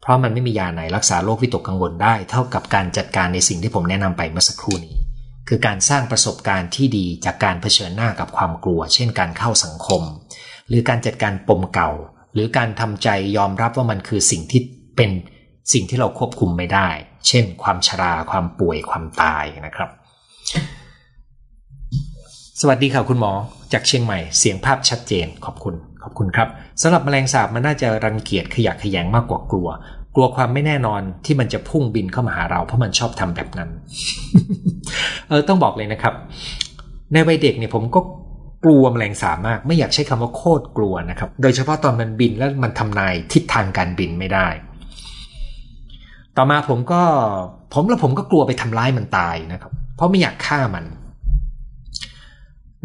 [0.01, 4.97] เพราะมันไม่มียาไหนรักษาโรควิตกกังวลได้ เท่ากับการจัดการในสิ่งที่ผมแนะนำไปเมื่อสักครู่นี้
[5.49, 10.03] คือการสร้างประสบการณ์ที่ดีจากการเผชิญหน้ากับความกลัว เช่นการเข้าสังคม
[10.68, 11.91] หรือการจัดการปมเก่า
[12.35, 14.61] หรือการทำใจยอมรับว่ามันคือสิ่งที่
[14.97, 15.11] เป็น
[15.72, 16.89] สิ่งที่เราควบคุมไม่ได้
[17.29, 19.91] เช่น ความชรา ความป่วยความตายนะครับ
[22.61, 23.32] สวัสดีค่ะคุณหมอ
[23.72, 26.48] จากเชียงใหม่เสียงภาพชัดเจนขอบคุณขอบคุณครับ
[26.82, 29.68] สำหรับแมลงสาบมันน่าจะรังเกียจขยะขยงมากกว่ากลัว
[30.14, 33.70] กลัวความไม่แน่นอนที่มันจะพุ่งบินเข้ามาหาเราเพราะมันชอบทำแบบนั้น
[35.28, 36.14] เออต้องบอกเลยนะครับ
[37.12, 38.00] ในวัยเด็กเนี่ยผมก็
[38.64, 44.48] กลัวแมลงสาบมากไม่อยากใช้คำว่าโคตรกลัวนะครับ โดยเฉพาะตอนมันบินแล้วมันทำนายทิศทางการบินไม่ได้
[46.36, 47.02] ต่อมาผมก็
[47.74, 50.86] ผมแล้วผมก็กลัวไปทำร้ายมันตายนะครับ เพราะไม่อยากฆ่ามัน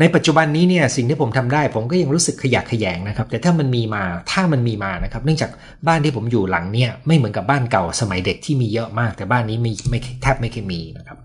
[0.02, 5.52] ในปัจจุบันนี้เนี่ยสิ่งที่ผมทำได้ ผมก็ยังรู้สึกขยะขยงนะครับ แต่ถ้ามันมีมาถ้ามันมีมานะครับ เนื่องจาก
[5.88, 11.18] บ้านที่ผมอยู่หลังเนี่ยไม่เหมือนกับบ้านเก่าสมัยเด็กที่มีเยอะมาก แต่บ้านนี้ไม่ไม่แทบไม่เคยมีนะครับ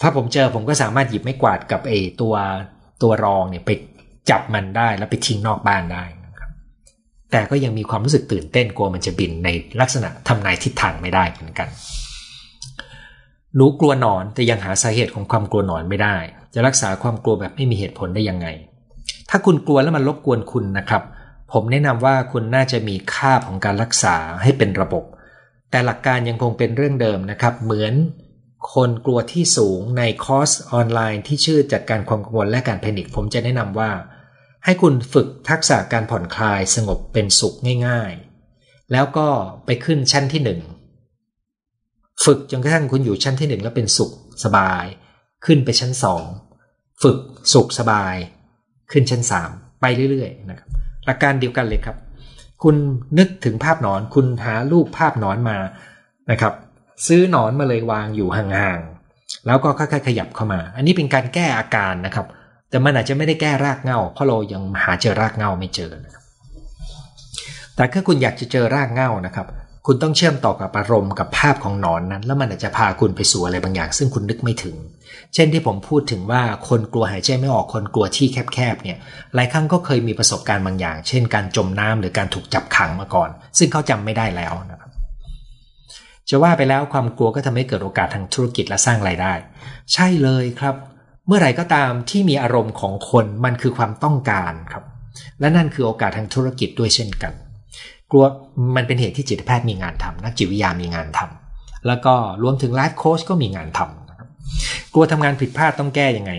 [0.00, 2.34] ถ้าผมเจอผมก็สามารถหยิบไม้กวาดกับเอตัว
[3.02, 3.70] ตัวรองเนี่ยไป
[4.30, 6.50] จับมันได้แล้วไปทิ้งนอกบ้านได้นะครับ
[7.30, 9.48] แต่ก็ยังมีความรู้สึกตื่นเต้นกลัวมันจะบินใน
[9.80, 11.68] ลักษณะทำนายทิศทางไม่ได้เหมือนกัน
[13.56, 16.16] หนูกลัวหนอนแต่ยังหาสาเหตุของความกลัวหนอนไม่ได้
[16.54, 18.46] จะรักษาความกลัวแบบไม่มีเหตุผลได้ยังไง
[19.30, 21.02] ถ้าคุณกลัวแล้วมันรบกวนคุณนะครับ
[21.52, 25.04] ผมแนะนำว่าคุณน่าจะมีค่าของการรักษาให้เป็นระบบ
[25.70, 27.94] แต่หลักการยังคงเป็นเรื่องเดิมนะครับ เหมือน
[28.74, 33.90] คนกลัวที่สูงในคอร์สออนไลน์ที่ชื่อจัดการความกังวลและการแพนิคผมจะแนะนำว่า
[34.64, 37.54] ให้คุณฝึกทักษะการผ่อนคลายสงบเป็นสุข
[37.86, 38.12] ง่าย
[38.52, 39.28] ๆ แล้วก็
[39.66, 40.60] ไปขึ้นชั้นที่หนึ่ง
[42.24, 44.12] ฝึกจนกระทั่งคุณอยู่ชั้นที่หนึ่งแล้วเป็นสุข
[44.44, 44.84] สบาย
[45.46, 46.24] ขึ้นไปชั้นสอง
[47.02, 47.18] ฝึก
[47.52, 48.14] สุขสบาย
[48.92, 50.68] ขึ้นชั้นสามไปเรื่อยๆนะครับ
[51.06, 51.96] หลักการเดียวกันเลยครับ
[52.62, 52.76] คุณ
[53.18, 55.58] นึกถึงภาพหนอน คุณหารูปภาพหนอนมา
[56.30, 56.54] นะครับ
[57.06, 62.26] ซื้อหนอนมาเลยวางอยู่ห่างๆแล้วก็ค่อยๆขยับเข้ามา อันนี้เป็นการแก้อาการนะครับ
[62.70, 66.24] แต่มันอาจจะไม่ได้แก้รากเงาเพราะเรายังหาเจอรากเงาไม่เจอนะครับ
[67.76, 69.46] แต่ถ้าคุณอยากจะเจอรากเงานะครับ
[69.86, 74.76] คุณต้องเชื่อมต่อกับอารมณ์กับภาพของหนอนนั้น แล้วมันอาจจะพาคุณไปสู่อะไรบางอย่าง ซึ่งคุณนึกไม่ถึง
[75.34, 78.98] เช่นที่ผมพูดถึงว่าคนกลัวหายใจไม่ออกคนกลัวที่แคบๆเนี่ย
[79.34, 84.90] หลายครั้งก็เคยมีประสบการณ์บางอย่าง เช่น การจมน้ำหรือการถูกจับขังมาก่อน ซึ่งเขาจำไม่ได้แล้วนะครับ
[86.28, 89.32] จะว่าไปแล้วความกลัวก็ทำให้เกิดโอกาสทางธุรกิจและสร้างรายได้
[89.92, 90.74] ใช่เลยครับ
[91.26, 94.84] เมื่อไหร่ก็ตามที่มีอารมณ์ของคนมันคือความต้องการครับ
[95.40, 97.32] และนั่นคือโอกาสทางธุรกิจด้วยเช่นกัน
[98.12, 98.24] กลัว
[98.76, 104.28] มันเป็นเหตุที่จิตแพทย์มีงานทำนักจิตวิทยามีงานทำแล้วก็รวมถึงไลฟ์โค้ชก็มีงานทำนะครับ
[104.92, 106.32] กลัวทำงานผิดพลาดต้องแก้ยังไง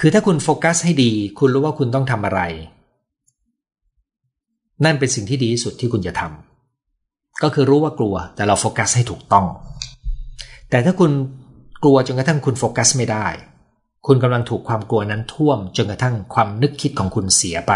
[0.00, 2.40] คือถ้าคุณโฟกัสให้ดี คุณรู้ว่าคุณต้องทำอะไร
[4.84, 9.46] นั่นเป็นสิ่งที่ดีที่สุดที่คุณจะทำก็คือรู้ว่ากลัวแต่เราโฟกัสให้ถูกต้อง
[10.70, 11.10] แต่ถ้าคุณ
[11.82, 13.26] กลัวจนกระทั่งคุณโฟกัสไม่ได้
[14.06, 17.72] คุณกำลังถูกความกลัวนั้นท่วมจนกระทั่งความนึกคิดของคุณเสียไป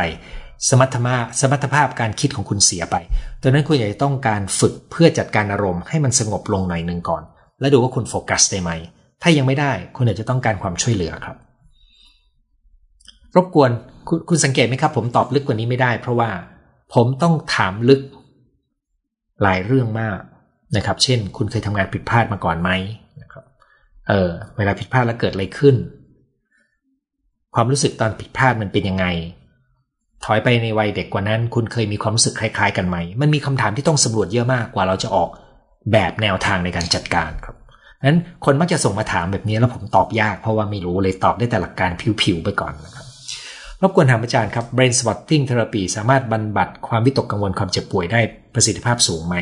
[0.68, 2.96] สมรรถมาสมรรถภาพการคิดของคุณเสียไป
[3.42, 7.22] ดังนั้นคุณอยากจะต้องการฝึกเพื่อจัดการอารมณ์ให้มันสงบลงหน่อยหนึ่งก่อน
[7.60, 8.70] แล้วดูว่าคุณโฟกัสได้ไหม
[9.22, 11.36] ถ้ายังไม่ได้คุณอาจจะต้องการความช่วยเหลือครับ
[13.36, 13.70] รบกวน
[14.08, 16.30] คคุณสังเกตไหมครับ ผมตอบลึกกว่านี้ไม่ได้ เพราะว่า
[16.94, 18.00] ผมต้องถามลึก
[19.42, 20.18] หลายเรื่องมาก
[20.76, 22.70] นะครับ เช่น คุณเคยทำงานผิดพลาดมาก่อนไหม
[23.22, 23.44] นะครับ
[24.08, 25.76] เออเวลาผิดพลาดแล้วเกิดอะไรขึ้น
[27.54, 29.06] ความรู้สึกตอนผิดพลาดมันเป็นยังไง
[30.24, 35.28] ถอยไปในวัยเด็กกว่านั้น คุณเคยมีความรู้สึกคล้ายๆ กันไหม มันมีคำถามที่ต้องสำรวจเยอะมากกว่าเราจะออก
[35.92, 37.56] แบบแนวทางในการจัดการครับ
[38.06, 41.90] นั้นคนมักจะส่งมาถามแบบนี้แล้วผมตอบยากเพราะว่าไม่รู้เลยตอบได้แต่หลักการ
[42.22, 43.06] ผิวๆไปก่อนนะครับ
[43.82, 48.20] รบกวนถามอาจารย์ครับ brain spotting therapy สามารถบรรบัดความวิตกกังวลความเจ็บป่วยได้
[48.54, 49.36] ประสิทธิภาพสูงไหม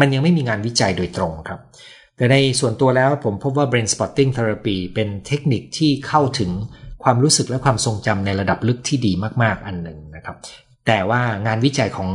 [0.00, 1.60] มันยังไม่มีงานวิจัยโดยตรงครับ
[2.16, 6.50] แต่ในส่วนตัวแล้วผมพบว่า brain spotting therapy เป็นเทคนิคที่เข้าถึง
[7.06, 10.36] ความรู้สึกและความทรงจำในระดับลึกที่ดีมาก ๆ อันหนึ่งนะครับ
[10.86, 12.10] แต่ว่างานวิจัยของ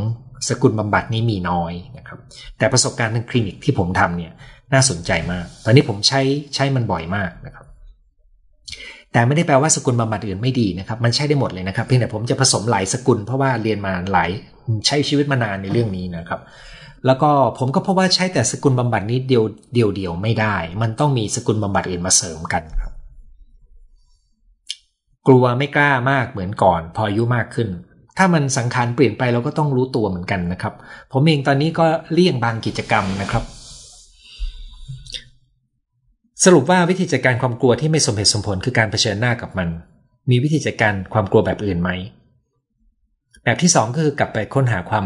[0.47, 2.19] สกุลบำบัดนี้มีน้อยนะครับ
[2.57, 4.31] แต่ประสบการณ์ทางคลินิกที่ผมทำเนี่ย
[4.73, 6.21] น่าสนใจมาก ตอนนี้ผมใช้
[6.55, 7.65] ใช้มันบ่อยมากนะครับ
[9.11, 14.29] แต่ไม่ได้แปลว่าสกุลบำบัดอื่นไม่ดีนะครับ มันใช้ได้หมดเลยนะครับ เพียงแต่ผมจะผสมหลายสกุลเพราะว่าเรียนมาหลาย
[14.87, 16.41] ใช้ชีวิตมานานในเรื่องนี้นะครับ
[17.05, 17.29] แล้วก็
[17.59, 22.90] ผมก็พบว่าใช้แต่สกุลบำบัดนี้เดียวเดียวเดียวไม่ได้ มันต้องมีสกุลบำบัดอื่นมาเสริมกันครับ
[25.27, 27.69] กลัวไม่กล้ามากเหมือนก่อน พออายุมากขึ้น
[28.17, 30.73] ถ้ามันสังขารเปลี่ยนไปเราก็ต้องรู้ตัวเหมือนกันนะครับ
[31.13, 33.43] ผมเองตอนนี้ก็เลี่ยงบางกิจกรรมนะครับ
[36.45, 39.69] สรุปว่าวิธีจัดการความกลัวที่ไม่สมเหตุสมผลคือการเผชิญหน้ากับมัน
[40.29, 41.89] มีวิธีจัดการความกลัวแบบอื่นไหม
[43.43, 45.05] แบบที่สองก็คือกลับไปค้นหาความ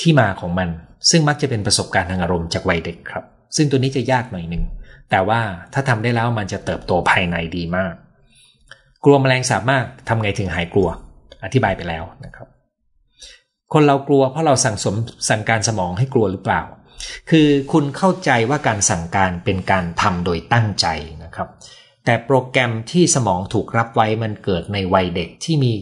[0.00, 0.68] ที่มาของมัน
[1.10, 3.24] ซึ่งมักจะเป็นประสบการณ์ทางอารมณ์จากวัยเด็กครับ
[3.56, 4.64] ซึ่งตัวนี้จะยากหน่อยหนึ่ง
[5.10, 5.40] แต่ว่า
[5.72, 7.94] ถ้าทำได้แล้วมันจะเติบโตภายในดีมาก
[9.04, 10.88] กลัวแมลงสาบมากทำไงถึงหายกลัว
[11.44, 12.48] อธิบายไปแล้วนะครับ
[13.72, 14.94] คนเรากลัวเพราะเราสั่งสม
[15.28, 16.62] สั่งการสมองให้กลัวหรือเปล่า
[17.30, 20.86] คือคุณเข้าใจว่าการสั่งการเป็นการทำโดยตั้งใจ
[21.24, 21.48] นะครับ
[22.04, 25.72] แต่โปรแกรมที่สมองถูกรับไว้มันเกิดในวัยเด็กที่มี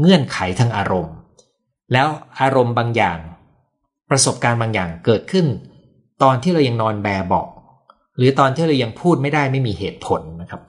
[0.00, 1.14] เงื่อนไขทางอารมณ์
[1.92, 2.08] แล้ว
[2.40, 3.18] อารมณ์บางอย่าง
[4.10, 5.46] ประสบการณ์บางอย่างเกิดขึ้น
[6.22, 7.42] ตอนที่เรายังนอนแบเบา
[8.16, 10.60] หรือตอนที่เรายังพูดไม่ได้ไม่มีเหตุผลนะครับ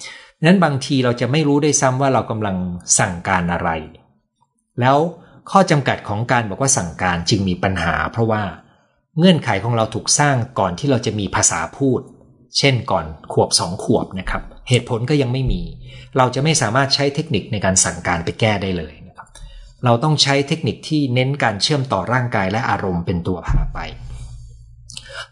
[0.46, 2.58] นั้นบางทีเราจะไม่รู้ได้ซ้ำว่าเรากำลัง
[3.00, 3.70] สั่งการอะไร
[4.82, 4.98] แล้ว
[5.52, 8.44] ข้อจำกัดของการบอกว่าสั่งการจึงมีปัญหา เพราะว่า
[9.18, 12.02] เงื่อนไขของเราถูกสร้างก่อนที่เราจะมีภาษาพูด
[12.58, 15.62] เช่นก่อนขวบสองขวบนะครับ เหตุผลก็ยังไม่มี
[16.18, 19.28] เราจะไม่สามารถใช้เทคนิคในการสั่งการไปแก้ได้เลยนะครับ
[19.86, 23.80] เราต้องใช้เทคนิคที่เน้นการเชื่อมต่อร่างกายและอารมณ์เป็นตัวพาไป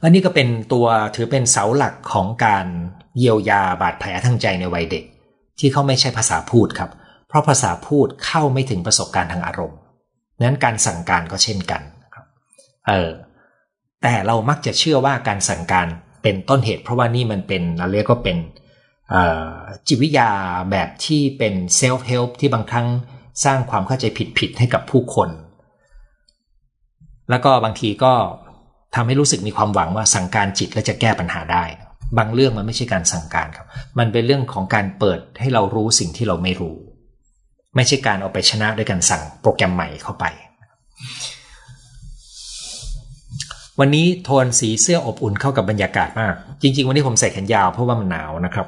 [0.01, 0.85] อันนี้ก็เป็นตัว
[1.15, 2.65] ถือเป็นเสาหลักของการ
[3.17, 5.03] เยียวยาบาดแผลทางใจในวัยเด็ก
[5.59, 6.91] ที่เขาไม่ใช่ภาษาพูดครับ
[7.27, 9.77] เพราะภาษาพูดเข้าไม่ถึงประสบการณ์ทางอารมณ์
[10.41, 11.81] นั้นการสั่งการก็เช่นกัน
[12.13, 12.25] ครับ
[12.87, 13.09] เออ
[14.01, 15.87] แต่เรามักจะเชื่อว่าการสั่งการ
[16.23, 18.37] เป็นต้นเหตุ เพราะว่านี่มันเป็นเราเรียกก็เป็น
[19.87, 20.29] จิตวิทยา
[20.71, 22.87] แบบที่เป็นเซลฟ์เฮลป์ที่บางครั้ง
[23.45, 24.05] สร้างความเข้าใจ
[24.39, 25.29] ผิดๆให้กับผู้คน
[27.29, 28.13] แล้วก็บางทีก็
[28.95, 31.63] ทำให้รู้สึกมีความหวังว่าสั่งการจิตแล้วจะแก้ปัญหาได้
[32.17, 33.67] บางเรื่องมันไม่ใช่การสั่งการครับ
[33.99, 36.75] มันเป็นเรื่องของการเปิดให้เรารู้สิ่งที่เราไม่รู้
[37.75, 40.25] ไม่ใช่การเอาไปชนะด้วยการสั่งโปรแกรมใหม่เข้าไป
[43.79, 48.67] วันนี้โทนสีเสื้ออบอุ่นเข้ากับบรรยากาศมาก จริง ๆ วันนี้ผมใส่แขนยาวเพราะว่ามันหนาวนะครับ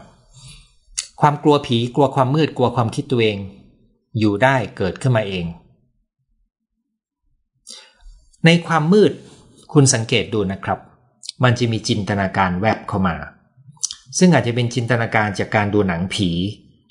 [1.21, 3.37] ความกลัวผีกลัวความมืดกลัวความคิดตัวเอง
[4.19, 5.45] อยู่ได้เกิดขึ้นมาเอง
[8.45, 9.11] ในความมืด
[9.73, 10.79] คุณสังเกตดูนะครับ
[11.43, 13.15] มันจะมีจินตนาการแวบเข้ามา
[14.17, 16.29] ซึ่งอาจจะเป็นจินตนาการจากการดูหนังผี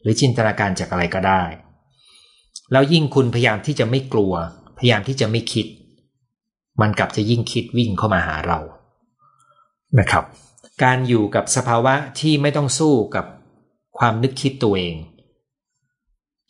[0.02, 1.42] หรือจินตนาการจากอะไรก็ได้
[2.72, 4.32] แล้วยิ่งคุณพยายามที่จะไม่กลัว
[4.78, 5.66] พยายามที่จะไม่คิด
[6.80, 8.58] มันกลับจะยิ่งคิดวิ่งเข้ามาหาเรา
[9.98, 10.24] นะครับ
[10.82, 13.26] การอยู่กับสภาวะที่ไม่ต้องสู้กับ
[13.98, 14.94] ความนึกคิดตัวเอง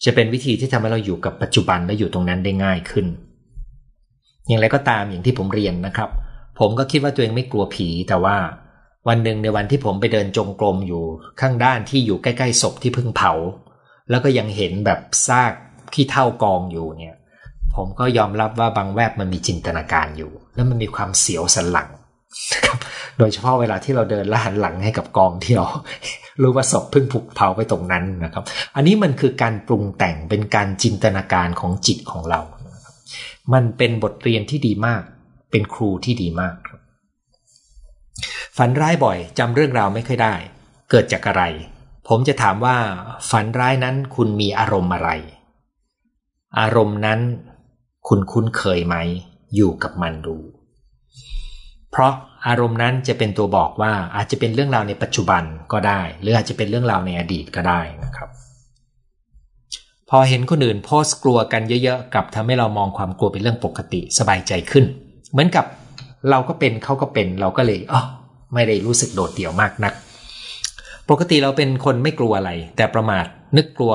[0.04, 3.06] จะเป็นวิธีที่ทำให้เราอยู่กับปัจจุบันและอยู่ตรงนั้นได้ง่ายขึ้น
[4.46, 6.10] อย่างไรก็ตามอย่างที่ผมเรียนนะครับ
[6.58, 8.36] ผมก็คิดว่าตัวเองไม่กลัวผี แต่ว่า
[9.08, 11.02] วันหนึ่งในวันที่ผมไปเดินจงกรมอยู่
[11.40, 13.32] ข้างด้านที่อยู่ใกล้ๆศพที่เพิ่งเผา
[14.10, 15.52] แล้วก็ยังเห็นแบบซาก
[15.94, 17.16] ขี้เท่ากองอยู่เนี่ย
[17.74, 21.88] ผมก็ยอมรับว่าบางแวบมันมีจินตนาการอยู่ แล้วมันมีความเสียวสันหลัง
[22.52, 22.78] นะครับ
[23.18, 25.66] โดยเฉพาะเวลาที่เราเดินแล้วหันหลังให้กับกองที่เรา
[26.42, 28.44] รู้ว่าศพเพิ่งผูกเผาไปตรงนั้นนะครับ
[28.76, 32.40] อันนี้มันคือการปรุงแต่งเป็นการจินตนาการของจิตของเรา
[33.52, 35.02] มันเป็นบทเรียนที่ดีมาก
[35.56, 36.56] เป็นครูที่ดีมาก
[38.56, 40.34] ฝันร้ายบ่อยจำเรื่องราวไม่ค่อยได้
[40.90, 41.42] เกิดจากอะไร
[42.08, 42.76] ผมจะถามว่า
[43.30, 45.10] ฝันร้ายนั้นคุณมีอารมณ์อะไร
[46.60, 47.20] อารมณ์นั้น
[48.08, 48.96] คุณคุ้นเคยไหม
[49.54, 50.36] อยู่กับมันดู
[51.90, 52.12] เพราะ
[52.46, 55.42] อารมณ์นั้นจะเป็นตัวบอกว่าอาจจะเป็นเรื่องราวในปัจจุบัน
[55.72, 58.30] ก็ได้ หรืออาจจะเป็นเรื่องราวในอดีตก็ได้นะครับ
[60.10, 64.86] พอเห็นคนอื่นโพสต์กลัวกันเยอะๆกับทำให้เรามองความกลัวเป็นเรื่องปกติสบายใจขึ้น
[65.36, 65.66] เหมือนกับ
[66.30, 68.02] เราก็เป็นเขาก็เป็นเราก็เลยอ๋อ
[68.54, 69.92] ไม่ได้รู้สึกโดดเดี่ยวมากนัก
[71.10, 73.24] ปกติเราเป็นคนไม่กลัวอะไร แต่ประมาท
[73.56, 73.92] นึกกลัว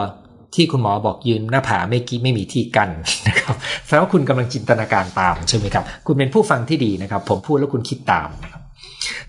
[0.56, 2.89] ที่คุณหมอบอกยืนหน้าผาไม่กี้ไม่มีที่กั้น
[3.28, 3.56] นะครับ
[3.88, 8.62] แปลว่าคุณกำลังจินตนาการตามใช่ไหมครับ คุณเป็นผู้ฟังที่ดีนะครับ ผมพูดแล้วคุณคิดตามนะครับ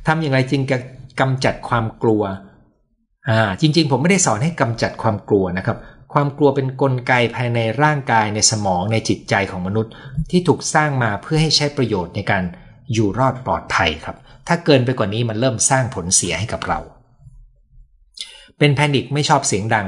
[0.06, 0.76] ทำอย่างไรจึงจะ
[1.20, 2.22] กำจัดความกลัว
[3.28, 5.76] อ่าจริง ๆ ผมไม่ได้สอนให้กำจัดความกลัวนะครับ
[6.12, 9.92] ความกลัวเป็นนกลไกภายในร่างกายในสมองในจิตใจของมนุษย์
[10.30, 12.44] ที่ถูกสร้างมาเพื่อให้ใช้ประโยชน์ในการ
[12.92, 14.16] อยู่รอดปลอดภัยครับ
[14.48, 16.80] ถ้าเกินไปกว่านี้มันเริ่มสร้างผลเสียให้กับเรา
[18.58, 19.86] เป็นแพนิคไม่ชอบเสียงดัง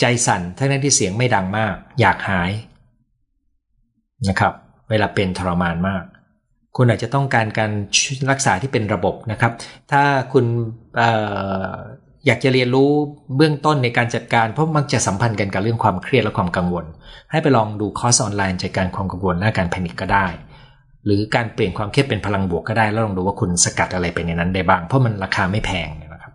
[0.00, 2.50] ใจสั่นทั้งนั้นที่เสียงไม่ดังมาก อยากหาย
[4.28, 4.52] นะครับ
[4.90, 6.04] เวลาเป็นทรมานมาก
[6.76, 7.70] คุณอาจจะต้องการการ
[8.30, 9.52] รักษาที่เป็นระบบนะครับ
[9.92, 10.02] ถ้า
[10.32, 10.44] คุณ
[12.26, 12.90] อยากจะเรียนรู้
[13.36, 16.84] เบื้องต้นในการจัดการเพราะมักจะสัมพันธ์กันกับเรื่องความเครียดและความกังวล
[17.30, 20.26] ให้ไปลองดูคอร์สออนไลน์จัดการความกังวลและการ panic ก็ได้
[21.04, 26.32] หรือการเปลี่ยนความเครียดเป็นพลังบวกก็ได้ แล้วลองดูว่าคุณสกัดอะไรไปในนั้นได้บ้าง เพราะมันราคาไม่แพงนะครับ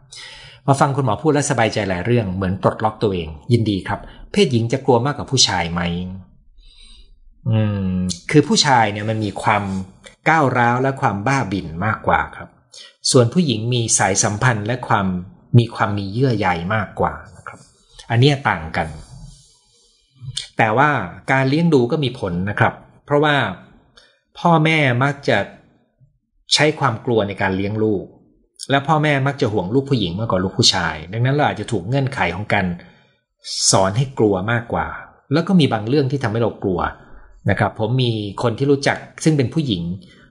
[0.67, 3.99] มาฟังคุณหมอพูดแล้วสบายใจหลายเรื่องเหมือนปลดล็อกตัวเอง ยินดีครับ
[4.31, 5.81] เพศหญิงจะกลัวมากกว่าผู้ชายไหม
[7.49, 7.91] อืม
[8.31, 9.63] คือผู้ชายเนี่ยมันมีความ
[10.29, 12.49] ก้าวร้าวและความบ้าบิ่นมากกว่าครับ
[13.11, 15.07] ส่วนผู้หญิงมีสายสัมพันธ์และความ
[15.57, 17.59] มีความมีเยื่อใยมากกว่านะครับ
[18.09, 18.87] อันนี้ต่างกัน
[20.57, 20.89] แต่ว่า
[21.31, 22.73] การเลี้ยงดูก็มีผลนะครับ
[23.05, 23.35] เพราะว่า
[24.39, 25.37] พ่อแม่มักจะ
[26.53, 28.05] ใช้ความกลัวในการเลี้ยงลูก
[28.69, 32.65] และพ่อแม่มักจะห่วงลูกผู้หญิงมากกว่าลูกผู้ชาย ดังนั้นเราอาจจะถูกเงื่อนไขของการ
[33.71, 34.87] สอนให้กลัวมากกว่า
[35.33, 36.79] แล้วก็มีบางเรื่องที่ทำให้เรากลัว
[37.49, 38.11] นะครับ ผมมี
[38.43, 39.81] คนที่รู้จักซึ่งเป็นผู้หญิง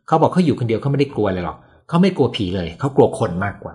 [0.06, 1.58] เขาบอกเขาอยู่คนเดียวเขาไม่ได้กลัวเลยหรอก
[1.88, 3.74] เขาไม่กลัวผีเลย เขากลัวคนมากกว่า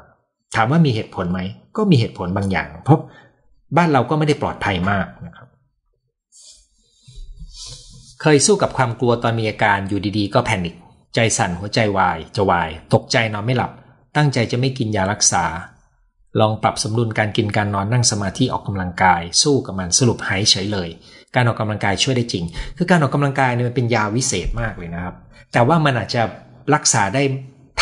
[0.56, 1.40] ถามว่ามีเหตุผลไหม
[1.78, 3.00] ก็มีเหตุผลบางอย่าง เพราะ
[3.78, 5.48] บ้านเราก็ไม่ได้ปลอดภัยมากนะครับ
[8.22, 10.76] เคยสู้กับความกลัวตอนมีอาการอยู่ดีๆ ก็แพนิค
[11.16, 13.72] ใจสั่นหัวใจวาย จะวาย ตกใจนอนไม่หลับ
[14.16, 15.46] ตั้งใจจะไม่กินยารักษา
[16.40, 20.90] ลองปรับสมดุลการกินการนอนนั่งสมาธิออกกำลังกาย สู้กับมันสรุปหายเฉยเลย
[21.36, 22.44] การออกกำลังกายช่วยได้จริง
[22.78, 25.16] คือการออกกำลังกายเนี่ยมันเป็นยาวิเศษมากเลยนะครับ
[25.54, 26.22] แต่ว่ามันอาจจะ
[26.76, 27.22] รักษาได้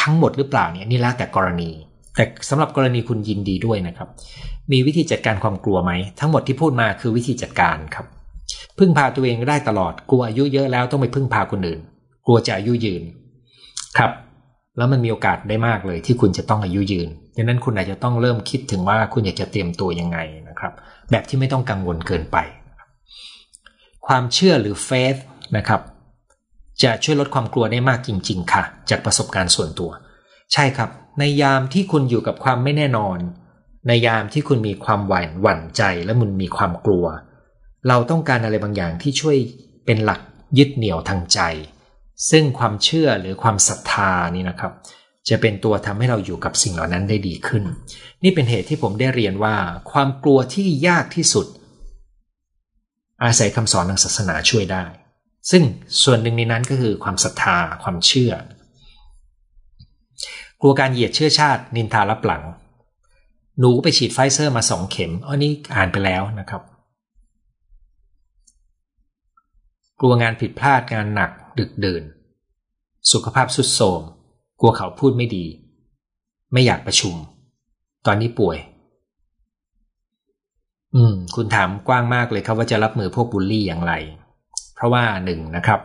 [0.02, 1.70] ทั้งหมดหรือเปล่าเนี่ยนี่แล้วแต่กรณี
[2.16, 4.10] แต่สำหรับกรณีคุณยินดีด้วยนะครับ
[4.72, 8.06] มีวิธีจัดการความกลัวไหม ทั้งหมดที่พูดมาคือวิธีจัดการครับ
[8.80, 11.80] พึ่งพาตัวเองได้ตลอด กลัวอายุเยอะแล้วต้องไปพึ่งพาคนอื่น
[12.26, 13.04] กลัวจะอายุยืน
[13.98, 14.12] ครับ
[14.78, 20.18] แล้วมันมีโอกาสได้มากเลยที่คุณจะต้องอายุยืนดังนั้นคุณอาจจะต้องเริ่มคิดถึงว่าคุณอยากจะเตรียมตัวยังไง
[20.50, 20.74] นะครับ
[21.12, 22.38] แบบที่ไม่ต้องกังวลเกินไป
[24.08, 25.16] ความเชื่อหรือเฟส
[25.58, 25.82] นะครับ
[26.84, 29.92] จะช่วยลดความกลัวได้มากจริง ๆ ค่ะ จากประสบการณ์ส่วนตัว
[30.54, 30.90] ใช่ครับ
[31.20, 33.20] ในยามที่คุณอยู่กับความไม่แน่นอน
[33.88, 37.06] ในยามที่คุณมีความหวั่นหวั่นใจและมันมีความกลัว
[37.88, 39.38] เราต้องการอะไรบางอย่างที่ช่วย
[39.86, 40.22] เป็นหลัก
[40.58, 41.40] ยึดเหนี่ยวทางใจ
[42.30, 44.72] ซึ่งความเชื่อหรือความศรัทธานี่นะครับ
[45.30, 47.64] จะเป็นตัวทำให้เราอยู่กับสิ่งเหล่านั้นได้ดีขึ้น
[48.24, 49.56] นี่เป็นเหตุที่ผมได้เรียนว่า
[49.92, 51.48] ความกลัวที่ยากที่สุด
[53.24, 54.84] อาศัยคำสอนทางศาสนาช่วยได้
[55.52, 55.64] ซึ่ง
[56.04, 58.32] ส่วนหนึ่งในนั้นก็คือความศรัทธาความเชื่อ
[60.66, 62.44] กลัวการเหยียดเชื่อชาตินินทารับหลัง
[63.60, 66.62] หนูไปฉีดไฟเซอร์มาสองเข็มอันนี้อ่านไปแล้วนะครับ
[70.00, 72.04] กลัวงานผิดพลาดงานหนัก ดึกเดิน
[73.12, 74.02] สุขภาพสุดโทรม
[74.60, 75.46] กลัวเขาพูดไม่ดี
[76.54, 77.16] ไม่อยากประชุม
[78.06, 78.58] ตอนนี้ป่วย
[80.96, 83.94] อืม คุณถามกว้างมากเลยครับว่าจะรับมือพวกบูลลี่อย่างไร
[84.76, 85.80] เพราะว่าหนึ่งนะครับ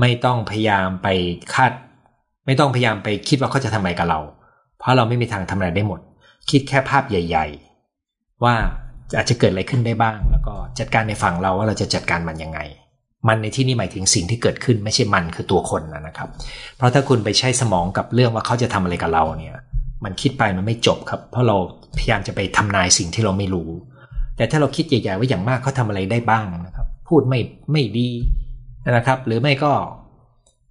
[0.00, 1.08] ไม่ต้องพยายามไป
[1.54, 1.72] คาด
[2.46, 4.20] ไม่ต้องพยายามไปคิดว่าเขาจะทำอะไรกับเรา
[4.78, 6.00] เพราะเราไม่มีทางทำอะไรได้หมด
[6.50, 7.46] คิดแค่ภาพใหญ่
[7.94, 8.54] ๆ ว่า
[9.16, 12.60] อาจจะเกิดอะไรขึ้นได้บ้าง แล้วก็จัดการในฝั่งเราว่าเราจะจัดการมันยังไง
[13.28, 16.28] มันในที่นี้หมายถึงสิ่งที่เกิดขึ้นไม่ใช่มันคือตัวคนนะครับ
[16.76, 19.58] เพราะถ้าคุณไปใช้สมองกับเรื่องว่าเขาจะทำอะไรกับเราเนี่ย
[20.04, 21.56] มันคิดไปมันไม่จบครับ เพราะเรา
[21.98, 23.68] พยายามจะไปทำนายสิ่งที่เราไม่รู้
[24.36, 27.40] แต่ถ้าเราคิดใหญ่ๆว่าอย่างมากเขาทาอะไรได้บ้างนะครับ พูดไม่
[27.72, 28.08] ไม่ดี
[28.90, 29.72] นะครับ หรือไม่ก็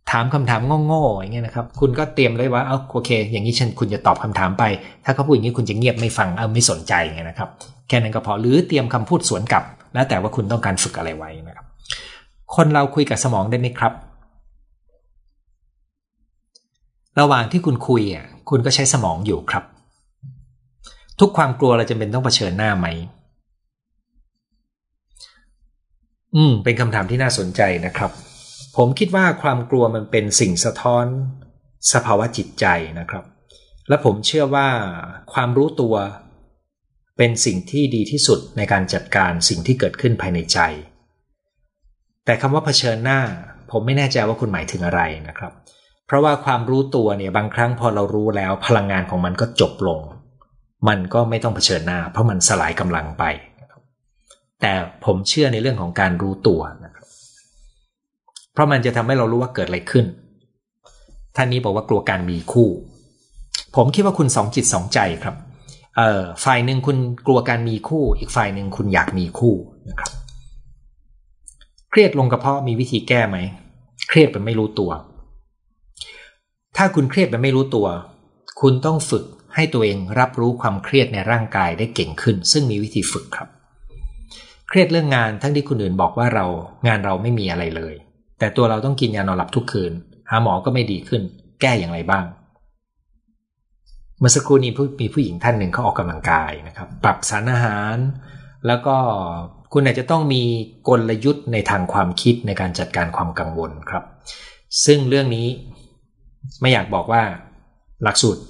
[0.09, 4.63] ถามคำถามโง่ๆอย่างเงี้ยนะครับ คุณก็เตรียมเลยว่าเอาโอเค อย่างนี้ฉันคุณจะตอบคำถามไป
[5.05, 7.49] ถ้าเขาพูดอย่างนี้คุณจะเงียบไม่ฟังเอาไม่สนใจไงนะครับ
[7.87, 11.65] แค่นั้นก็พอหรือเตรียมคำพูดสวนกลับ แล้วแต่ว่าคุณต้องการฝึกอะไรไว้นะครับ
[12.55, 13.93] คนเราคุยกับสมองได้ไหมครับ
[17.19, 19.63] ระหว่างที่คุณคุยอะคุณก็ใช้สมองอยู่ครับ
[21.19, 22.87] ทุกความกลัวเราจะเป็นต้องเผชิญหน้าไหม
[26.35, 28.11] อืม เป็นคำถามที่น่าสนใจนะครับ
[28.78, 31.05] ผมคิดว่าความกลัวมันเป็นสิ่งสะท้อน
[31.93, 32.65] สภาวะจิตใจ
[32.99, 33.24] นะครับ
[33.88, 34.67] และผมเชื่อว่า
[35.34, 35.95] ความรู้ตัว
[37.17, 40.59] เป็นสิ่งที่ดีที่สุดในการจัดการสิ่งที่เกิดขึ้นภายในใจ
[42.26, 43.22] แต่คำว่าเผชิญหน้า
[43.72, 45.51] ผมไม่แน่ใจว่าคุณหมายถึงอะไรนะครับ
[46.07, 49.99] เพราะว่าความรู้ตัวเนี่ยบางครั้งพอเรารู้แล้วพลังงานของมันก็จบลง
[50.88, 53.24] มันก็ไม่ต้องเผชิญหน้า เพราะมันสลายกำลังไป
[54.61, 54.74] แต่
[55.05, 57.00] ผมเชื่อในเรื่องของการรู้ตัวนะครับ
[58.53, 60.05] เพราะมันจะทำให้เรารู้ว่าเกิดอะไรขึ้น
[61.35, 62.69] ท่านนี้บอกว่ากลัวการมีคู่
[63.75, 65.35] ผมคิดว่าคุณสองจิตสองใจครับ
[65.97, 66.97] เอ่อฝ่ายหนึ่งคุณ
[67.27, 69.55] กลัวการมีคู่ อีกฝ่ายหนึ่งคุณอยากมีคู่
[69.89, 70.11] นะครับ
[71.89, 73.37] เครียดลงกระเพาะมีวิธีแก้ไหม
[74.09, 74.91] เครียดเป็นไม่รู้ตัว
[76.77, 77.87] ถ้าคุณเครียดเป็นไม่รู้ตัว
[78.61, 79.25] คุณต้องฝึก
[79.55, 83.49] ให้ตัวเองรับรู้ความเครียดในร่างกายได้เก่งขึ้น ซึ่งมีวิธีฝึกครับ
[84.67, 86.45] เครียดเรื่องงานทั้งที่คนอื่นบอกว่าเรา
[86.87, 87.95] งานเราไม่มีอะไรเลย
[88.41, 89.91] แต่ตัวเราต้องกินยานอนหลับทุกคืน
[90.29, 91.21] หาหมอก็ไม่ดีขึ้น
[91.61, 92.25] แก้อย่างไรบ้าง
[94.19, 94.71] เมื่อสักครู่นี้
[95.01, 97.97] มีผู้หญิงท่านหนึ่งเขาออกกำลังกายนะครับ ปรับสารอาหาร
[98.67, 98.95] แล้วก็
[99.73, 100.43] คุณอาจจะต้องมี
[100.87, 104.03] กลยุทธ์ในทางความคิดในการจัดการความกังวลครับ
[104.85, 105.47] ซึ่งเรื่องนี้
[106.61, 107.23] ไม่อยากบอกว่า
[108.03, 108.41] หลักสูตร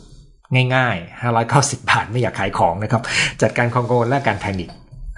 [0.76, 3.02] ง่ายๆ 590 บาทไม่อยากขายของนะครับ
[3.42, 4.70] จัดการความกังวลและการแพนิค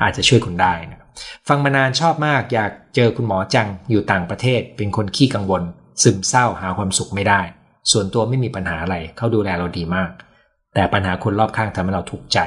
[0.03, 1.02] อาจจะช่วยคุณได้นะครับ
[1.47, 5.63] ฟังมานานชอบมากอยากเจอคุณหมอจังอยู่ต่างประเทศ เป็นคนขี้กังวล
[6.03, 7.41] ซึมเศร้าหาความสุขไม่ได้
[7.91, 10.09] ส่วนตัวไม่มีปัญหาอะไรเขาดูแลเราดีมาก
[10.73, 12.39] แต่ปัญหาคนรอบข้างทำให้เราทุกข์ใจ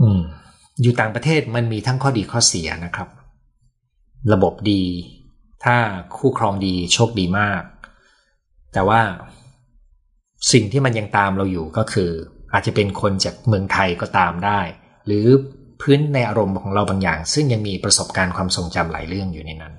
[0.00, 0.20] อืม
[0.82, 3.08] อยู่ต่างประเทศมันมีทั้งข้อดีข้อเสียนะครับ
[4.32, 4.82] ระบบดี
[5.64, 5.76] ถ้า
[6.16, 7.62] คู่ครองดีโชคดีมาก
[8.72, 9.00] แต่ว่า
[10.52, 12.10] สิ่งที่มันยังตามเราอยู่ก็คือ
[12.52, 14.60] อาจจะเป็นคนจากเมืองไทยก็ตามได้
[15.06, 15.26] หรือ
[15.82, 19.74] พื้นในอารมณ์ของเราบางอย่าง ซึ่งยังมีประสบการณ์ความทรงจำหลายเรื่องอยู่ในนั้น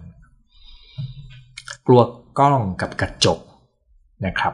[1.88, 2.02] กลัว
[2.40, 3.40] กล้องกับกระจก
[4.26, 4.54] นะครับ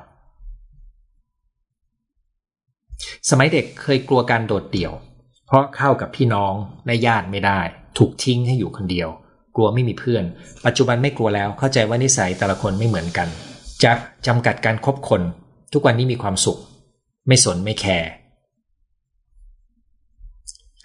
[3.30, 4.94] สมัยเด็กเคยกลัวการโดดเดี่ยว
[5.48, 6.54] เพราะเข้ากับพี่น้อง
[6.86, 7.60] และญาติไม่ได้
[7.98, 9.10] ถูกทิ้งให้อยู่คนเดียว
[9.56, 10.24] กลัวไม่มีเพื่อน
[10.66, 13.28] ปัจจุบันไม่กลัวแล้วเข้าใจว่านิสัยแต่ละคนไม่เหมือนกัน
[13.84, 13.92] จะ
[14.28, 15.22] จำกัดการครบคน
[15.74, 16.60] ทุกวันนี้มีความสุข
[17.28, 18.10] ไม่สนไม่แคร์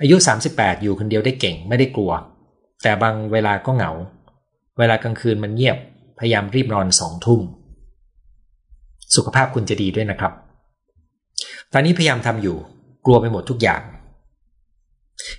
[0.02, 0.16] อายุ
[0.50, 2.12] 38 อยู่คนเดียวได้เก่งไม่ได้กลัว
[2.82, 3.90] แต่บางเวลาก็เหงา
[4.78, 5.76] เวลากลางคืนมันเงียบ
[6.18, 7.40] พยายามรีบนอนสองทุ่ม
[9.14, 10.32] สุขภาพคุณจะดีด้วยนะครับ
[11.72, 12.56] ตอนนี้พยายามทำอยู่
[13.06, 13.82] กลัวไปหมดทุกอย่าง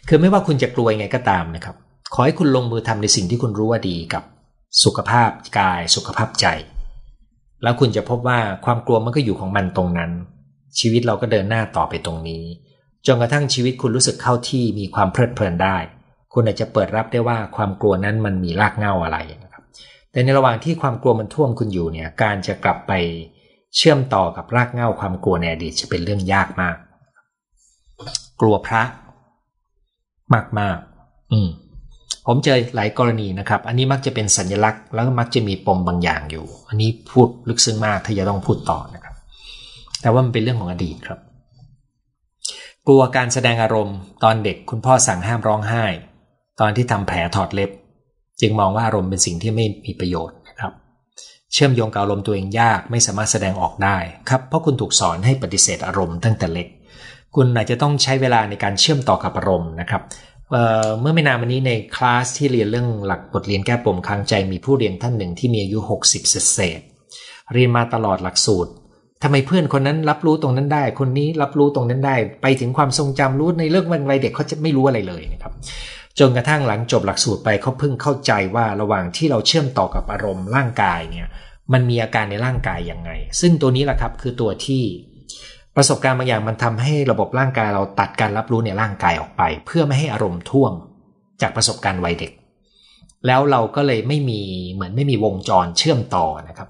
[0.07, 1.75] คือไม่ว่าคุณจะกลัวยังไงก็ตามนะครับ
[2.13, 4.23] ขอให้คุณลงมือทำในสิ่งที่คุณรู้ว่าดีกับ
[4.83, 5.29] สุขภาพ
[5.59, 6.45] กาย สุขภาพใจ
[7.63, 10.11] แล้วคุณจะพบว่าความกลัวมันก็อยู่ของมันตรงนั้น
[10.79, 12.43] ชีวิตเราก็เดินหน้าต่อไปตรงนี้
[13.07, 15.77] จนกระทั่งชีวิตคุณรู้สึกเข้าที่มีความเพลิดเพลินได้
[16.33, 19.63] คุณอาจจะเปิดรับได้ว่าความกลัวนั้นมันมีรากเหง้าอะไรนะครับ
[20.11, 22.93] แต่ในระหว่างที่ความกลัวมันท่วมคุณอยู่เนี่ยการจะกลับไป
[23.75, 26.77] เชื่อมต่อกับรากเหง้าความกลัวในอดีตจะเป็นเรื่องยากมาก
[28.41, 28.83] กลัวพระ
[30.33, 30.77] มากมาก
[31.31, 31.49] อืม
[32.27, 39.15] ผมเจอหลายกรณีนะครับ อันนี้มักจะเป็นสัญลักษณ์ แล้วมักจะมีปมบางอย่างอยู่ อันนี้พูดลึกซึ้งมากถ้าจะต้องพูดต่อนะครับ
[40.01, 41.19] แต่ว่ามันเป็นเรื่องของอดีตครับ
[42.87, 45.85] กลัวการแสดงอารมณ์ตอนเด็กคุณพ่อสั่งห้ามร้องไห้
[46.59, 47.71] ตอนที่ทำแผลถอดเล็บ
[48.41, 50.73] จึงมองว่าอารมณ์เป็นสิ่งที่ไม่มีประโยชน์นะครับ
[51.53, 53.97] เชื่อมโยงกับอารมณ์ตัวเองยากไม่สามารถแสดงออกได้
[54.29, 56.67] ครับเพราะคุณถูกสอนให้ปฏิเสธอารมณ์ตั้งแต่เล็ก
[57.35, 60.01] คุณอาจจะต้องใช้เวลาในการเชื่อมต่อกับอารมณ์นะครับ
[60.51, 65.79] เเมื่อไม่นานมานี้ในคลาสที่เรียนเรื่องหลักบทเรียนแก้ปมค้างใจมีผู้เรียนท่านหนึ่งที่มีอายุ
[66.11, 66.81] 60 เศษ
[67.53, 68.71] เรียนมาตลอดหลักสูตร
[69.27, 75.53] ทำไมเพื่อนคนนั้นรับรู้ตรงนั้นได้ คนนี้รับรู้ตรงนั้นได้ ไปถึงความทรงจำรู้ในเรื่องวันวัยเด็กเขาจะไม่รู้อะไรเลยนะครับ
[76.19, 81.27] จนกระทั่งหลังจบหลักสูตรไปเขาเพิ่งเข้าใจว่าระหว่างที่เราเชื่อมต่อกับอารมณ์ร่างกายเนี่ย
[81.73, 83.11] มันมีอาการในร่างกายยังไง
[83.41, 84.83] ซึ่งตัวนี้แหละครับคือตัวที่
[85.75, 90.73] ประสบการณ์บางอย่างมันทำให้ระบบร่างกายเราตัดการรับรู้ในร่างกายออกไป เพื่อไม่ให้อารมณ์ท่วม
[91.41, 92.31] จากประสบการณ์วัยเด็ก
[93.27, 94.41] แล้วเราก็เลยไม่มี
[94.73, 96.69] เหมือนไม่มีวงจรเชื่อมต่อนะครับ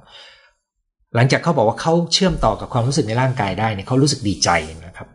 [1.16, 4.50] หลังจากเขาบอกว่าเขาเชื่อมต่อกับความรู้สึกในร่างกายได้เนี่ยเขารู้สึกดีใจ
[4.86, 5.08] นะครับ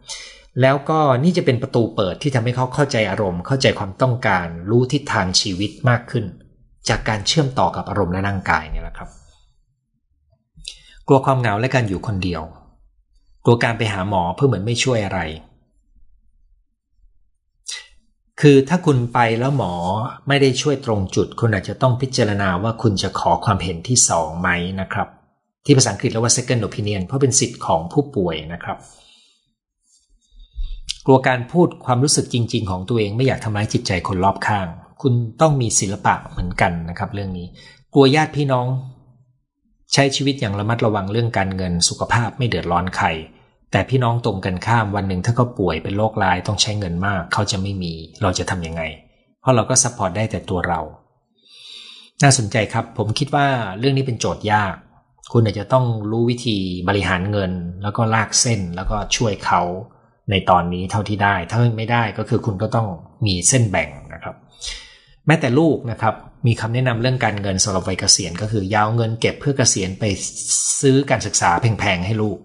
[0.61, 6.25] แล้วก็นี่จะเป็นประตูเปิดที่ทำให้เขาเข้าใจอารมณ์ เข้าใจความต้องการ รู้ทิศทางชีวิตมากขึ้น
[6.89, 9.09] จากการเชื่อมต่อกับอารมณ์และร่างกายเนี่ยแหละครับ
[11.07, 12.43] กลัวความเหงาและการอยู่คนเดียว
[13.45, 15.21] กลัวการไปหาหมอเพื่อเหมือนไม่ช่วยอะไร
[18.41, 19.73] คือถ้าคุณไปแล้วหมอ
[20.29, 25.09] ไม่ได้ช่วยตรงจุด คุณอาจจะต้องพิจารณาว่าคุณจะขอความเห็นที่สองไหมนะครับ
[25.65, 28.79] ที่ภาษาอังกฤษเรียกว่า second opinion เพราะเป็นสิทธิ์ของผู้ป่วยนะครับ
[31.07, 34.67] กลัวการพูดความรู้สึกจริง ๆ ของตัวเองไม่อยากทำร้ายจิตใจคนรอบข้าง
[35.03, 37.47] คุณต้องมีศิลปะเหมือนกันนะครับ เรื่องนี้
[37.95, 38.67] กลัวญาติพี่น้อง
[39.93, 43.07] ใช้ชีวิตอย่างระมัดระวังเรื่องการเงินสุขภาพไม่เดือดร้อนใคร
[43.73, 47.93] แต่พี่น้องตรงกันข้ามวันหนึ่งถ้าเขาป่วยเป็นโรคร้ายต้องใช้เงินมาก เขาจะไม่มี
[48.23, 48.83] เราจะทำยังไง
[49.41, 50.81] เพราะเราก็ support ได้แต่ตัวเรา
[52.23, 53.47] น่าสนใจครับ ผมคิดว่า
[53.79, 54.75] เรื่องนี้เป็นโจทย์ยาก
[55.33, 56.57] คุณอาจจะต้องรู้วิธี
[56.89, 57.53] บริหารเงิน
[57.83, 59.63] แล้วก็ลากเส้นแล้วก็ช่วยเขา
[60.31, 62.87] ในตอนนี้เท่าที่ได้ ถ้าไม่ได้ก็คือคุณก็ต้อง
[63.27, 64.35] มีเส้นแบ่งนะครับ
[65.27, 66.15] แม้แต่ลูกนะครับ
[66.47, 70.05] มีคำแนะนำเรื่องการเงินสำหรับวัยเกษียณก็คือยาวเงินเก็บเพื่อเกษียณไป
[70.81, 72.39] ซื้อการศึกษาแพงๆให้ลูก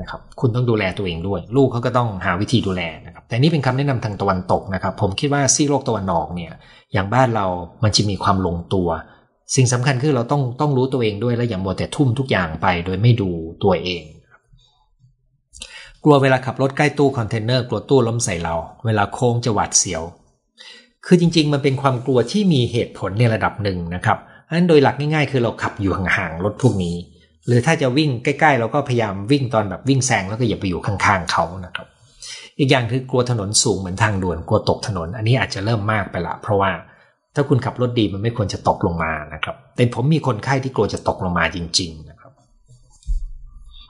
[0.00, 6.52] นะครับคุณต้องดูแลตัวเองด้วย ลูกเขาก็ต้องหาวิธีดูแลนะครับแต่นี่เป็นคำแนะนำทางตะวันตกนะครับ ผมคิดว่าซีโลกตะวันออกเนี่ย
[6.92, 7.46] อย่างบ้านเรา
[7.82, 8.88] มันจะมีความลงตัว
[9.54, 13.30] สิ่งสำคัญคือเราต้องต้องรู้ตัวเองด้วยและอย่ามัวแต่ทุ่มทุกอย่างไป โดยไม่ดู
[13.64, 14.02] ตัวเอง
[16.04, 20.02] กลัวเวลาขับรถใกล้ตู้คอนเทนเนอร์กลัวตู้ล้มใส่เรา เวลาโค้งจะหวาดเสียว
[21.06, 26.96] คือจริง ๆ มันเป็นความกลัวที่มีเหตุผลในระดับหนึ่งนะครับอันนั้นโดยหลักง่ายๆ คือเราขับอยู่ห่างๆรถพวกนี้
[27.46, 31.86] หรือถ้าจะวิ่งใกล้ ๆ เราก็พยายามวิ่งตอนแบบวิ่งแซงแล้วก็อย่าไปอยู่ข้างๆเขานะครับ
[32.58, 36.70] อีกอย่างคือกลัวถนนสูงเหมือนทางด่วนกลัวตกถนน อันนี้อาจจะเริ่มมากไปละ เพราะว่า
[37.34, 42.32] ถ้าคุณขับรถดีมันไม่ควรจะตกลงมานะครับแต่ผมมีคนไข้ที่กลัวจะตกลงมาจริง ๆ นะครับ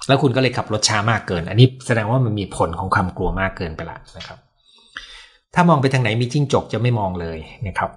[0.08, 4.38] แล้วคุณก็เลยขับรถช้ามากเกิน อันนี้แสดงว่ามันมีผลของความกลัวมากเกินไปละนะครับ
[5.54, 7.90] ถ้ามองไปทางไหนมีจิ้งจกจะไม่มองเลยนะครับ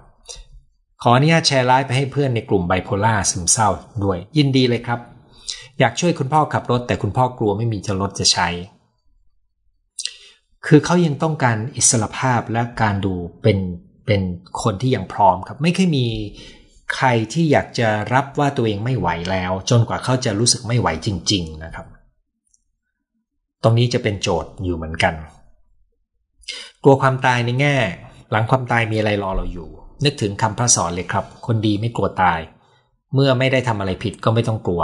[1.02, 3.68] ขออนุญาตแชร์ไลฟ์ไปให้เพื่อนในกลุ่มไบโพล่าซึมเศร้า
[4.04, 5.00] ด้วย ยินดีเลยครับ
[5.78, 8.48] อยากช่วยคุณพ่อขับรถ แต่คุณพ่อกลัวไม่มีจะรถจะใช้
[10.66, 13.58] คือเขายังต้องการอิสรภาพและการดูเป็น
[14.08, 14.22] เป็น
[14.62, 16.06] คนที่ยังพร้อมครับ ไม่เคยมี
[16.96, 21.86] ใครที่อยากจะรับว่าตัวเองไม่ไหวแล้ว จนกว่าเขาจะรู้สึกไม่ไหวจริง ๆ นะครับ
[23.62, 25.14] ตรงนี้จะเป็นโจทย์อยู่เหมือนกัน
[26.82, 27.76] กลัวความตายในแง่
[28.30, 29.68] หลังความตายมีอะไรรอเราอยู่
[30.04, 32.40] นึกถึงคำพระสอนเลยครับ คนดีไม่กลัวตาย
[33.14, 34.82] เมื่อไม่ได้ทำอะไรผิดก็ไม่ต้องกลัว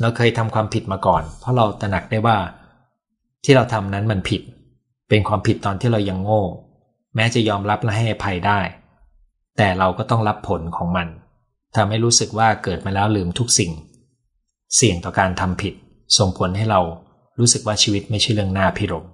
[0.00, 2.36] เราเคยทำความผิดมาก่อน เพราะเราตระหนักได้ว่า
[3.44, 4.42] ที่เราทำนั้นมันผิด
[5.08, 6.42] เป็นความผิดตอนที่เรายังโง่
[7.14, 8.60] แม้จะยอมรับและให้อภัยได้
[9.56, 11.08] แต่เราก็ต้องรับผลของมัน
[11.76, 13.72] ทำให้รู้สึกว่าเกิดมาแล้วลืมทุกสิ่ง
[14.76, 15.74] เสี่ยงต่อการทำผิด
[16.18, 16.80] ส่งผลให้เรา
[17.38, 19.06] รู้สึกว่าชีวิตไม่ใช่เรื่องน่าพิรม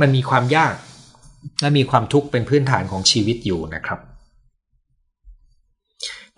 [0.00, 0.74] มันมีความยาก
[1.60, 4.00] และมีความทุกข์เป็นพื้นฐานของชีวิตอยู่นะครับ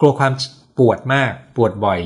[0.01, 0.33] กลัวความ
[0.79, 2.01] ปวดมากปวดบ่อย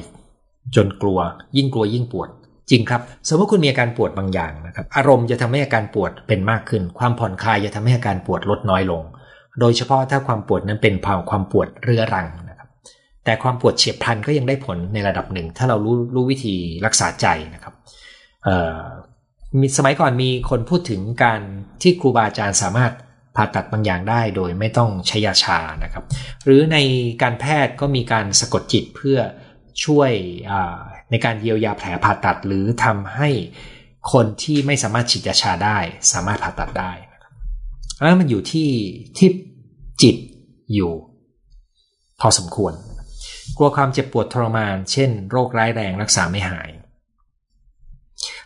[0.77, 1.19] จนกลัว
[1.57, 2.29] ยิ่งกลัวยิ่งปวด
[2.71, 9.03] จริงครับ สมมติคุณมีอาการปวดบางอย่างนะครับอารมณ์จะทำให้อาการปวดเป็นมากขึ้น ความผ่อนคลายจะทำให้อาการปวดลดน้อยลง
[9.61, 12.69] โดยเฉพาะถ้าความปวดนั้นเป็นภาวะความปวดเรื้อรังนะครับ
[13.25, 16.55] แต่ความปวดเฉียบพลันก็ยังได้ผลในระดับหนึ่ง ถ้าเรารู้รู้วิธี
[16.87, 17.75] รักษาใจนะครับ
[19.61, 21.41] มีสมัยก่อนมีคนพูดถึงการ
[21.83, 22.93] ที่ครูบาอาจารย์สามารถ
[23.37, 26.05] ผ่าตัดบางอย่างได้โดยไม่ต้องใช้ยาชานะครับ
[26.45, 26.77] หรือใน
[27.23, 29.19] การแพทย์ก็มีการสะกดจิตเพื่อ
[29.85, 30.11] ช่วย
[31.11, 33.29] ในการเยียวยาแผลผ่าตัด หรือทำให้
[34.13, 35.79] คนที่ไม่สามารถฉีดยาชาได้
[36.13, 36.93] สามารถผ่าตัดได้
[38.01, 38.71] แล้วมันอยู่ที่
[39.19, 39.29] ที่
[40.03, 40.17] จิต
[40.75, 40.93] อยู่
[42.21, 42.73] พอสมควร
[43.57, 46.71] กลัวความเจ็บปวดทรมาน เช่น โรคร้ายแรงรักษาไม่หาย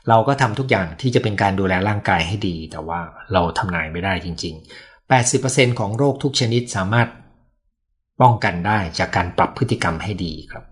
[0.08, 3.00] เราก็ทำทุกอย่างที่จะเป็นการดูแลร่างกายให้ดี แต่ว่า
[3.32, 7.08] เราทำนายไม่ได้จริง ๆ 80%ของโรคทุกชนิดสามารถ
[8.20, 10.64] ป้องกันได้จากการปรับพฤติกรรมให้ดีครับ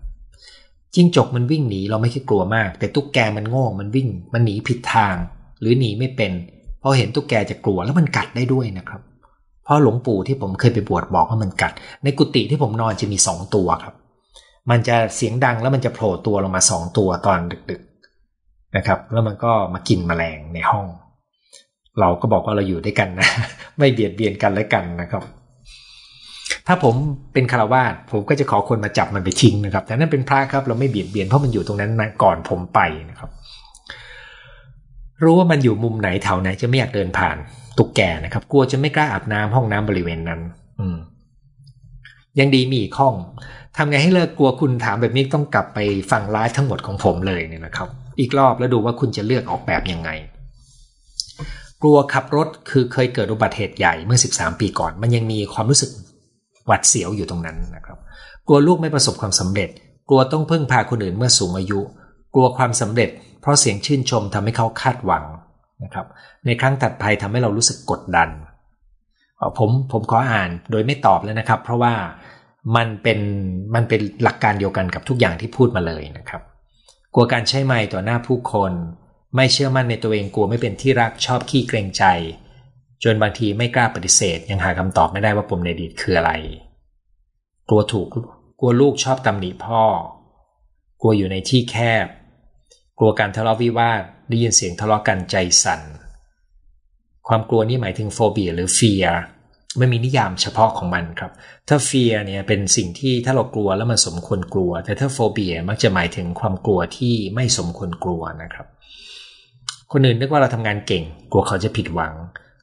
[0.95, 5.15] จิ้งจกมันวิ่งหนีเราไม่คิดกลัวมาก แต่ตุ๊กแกมันโง่มันวิ่ง มันหนีผิดทาง
[5.59, 6.31] หรือหนีไม่เป็น
[6.81, 9.01] พอเห็นตุ๊กแกจะกลัวแล้วมันกัดได้ด้วยนะครับ
[9.63, 11.73] เพราะหลวงปู่ที่ผมเคยไปบวชบอกว่ามันกัด
[12.03, 13.93] ในกุฏิที่ผมนอนจะมีสองตัวครับ
[14.69, 17.39] มันจะเสียงดังแล้วมันจะโผล่ตัวลงมาสองตัวตอน
[17.71, 17.81] ดึก
[18.27, 20.85] ๆนะครับ แล้วมันก็มากินแมลงในห้อง
[21.99, 23.27] เราก็บอกว่าเราอยู่ด้วยกันนะ
[23.77, 25.23] ไม่เบียดเบียนกันและกันนะครับ
[26.67, 26.95] ถ้าผม
[27.33, 31.91] เป็นคารวาสผมก็จะขอคนมาจับมันไปทิ้งนะครับ แต่นั่นเป็นพระครับเราไม่เบียดเบียนเพราะมันอยู่ตรงนั้น
[32.23, 32.79] ก่อนผมไป
[33.09, 33.29] นะครับ
[35.23, 37.37] รู้ว่ามันอยู่มุมไหนแถวไหนจะไม่อยากเดินผ่าน
[37.77, 40.39] ตุกแกนะครับ กลัวจะไม่กล้าอาบน้ำห้องน้ำบริเวณนั้น
[40.79, 40.97] อืม
[42.39, 43.15] ยังดีมีอีกห้อง
[43.77, 45.79] ทำไงให้เลิกกลัวคุณถามแบบนี้ต้องกลับไป
[46.11, 47.89] ฟังไลฟ์ทั้งหมดของผมเลยเนี่ยนะครับ
[48.19, 50.09] อีกรอบแล้วดูว่าคุณจะเลือกออกแบบยังไง
[51.81, 55.91] กลัวขับรถคือเคยเกิดอุบัติเหตุใหญ่เมื่อ 13 ปีก่อน มันยังมีความรู้สึก
[56.69, 57.97] หวัดเสียวอยู่ตรงนั้นนะครับ
[58.47, 59.69] กลัวลูกไม่ประสบความสำเร็จ
[60.09, 61.79] กลัวต้องพึ่งพาคนอื่นเมื่อสูงอายุ
[62.33, 63.09] กลัวความสำเร็จ
[63.41, 65.23] เพราะเสียงชื่นชมทำให้เขาคาดหวัง
[65.83, 66.05] นะครับ
[66.45, 68.29] ในครั้งตัดภัยทำให้เรารู้สึกกดดัน
[69.57, 71.93] ผมผมขออ่านโดยไม่ตอบแล้วนะครับ เพราะว่า
[72.75, 73.19] มันเป็น
[73.75, 76.41] มันเป็นหลักการเดียวกันกับทุกอย่างที่พูดมาเลยนะครับ
[77.13, 78.71] กลัวการใช้ไม้ต่อหน้าผู้คน
[79.35, 82.03] ไม่เชื่อมั่นในตัวเองกลัวไม่เป็นที่รักชอบขี้เกรงใจ
[83.03, 86.31] จนบางทีไม่กล้าปฏิเสธ ยังหาคำตอบไม่ได้ว่าปมในอดีตคืออะไร
[87.69, 88.07] กลัวถูก
[88.59, 89.83] กลัวลูกชอบตำหนิพ่อ
[91.01, 91.75] กลัวอยู่ในที่แค
[92.05, 92.07] บ
[92.97, 95.81] กลัวการทะเลาะวิวาทได้ยินเสียงทะเลาะกันใจสั่น
[97.27, 99.05] ความกลัวนี่หมายถึงโฟเบียหรือเฟีย
[99.77, 101.31] ไม่มีนิยามเฉพาะของมันครับ
[101.67, 108.67] ถ้าเฟียเนี่ยเป็นสิ่งที่ถ้าเรากลัวแล้วมันสมควรกลัว แต่ถ้าโฟเบียมักจะหมายถึงความกลัวที่ไม่สมควรกลัวนะครับ
[109.91, 112.13] คนอื่นนึกว่าเราทำงานเก่ง กลัวเขาจะผิดหวัง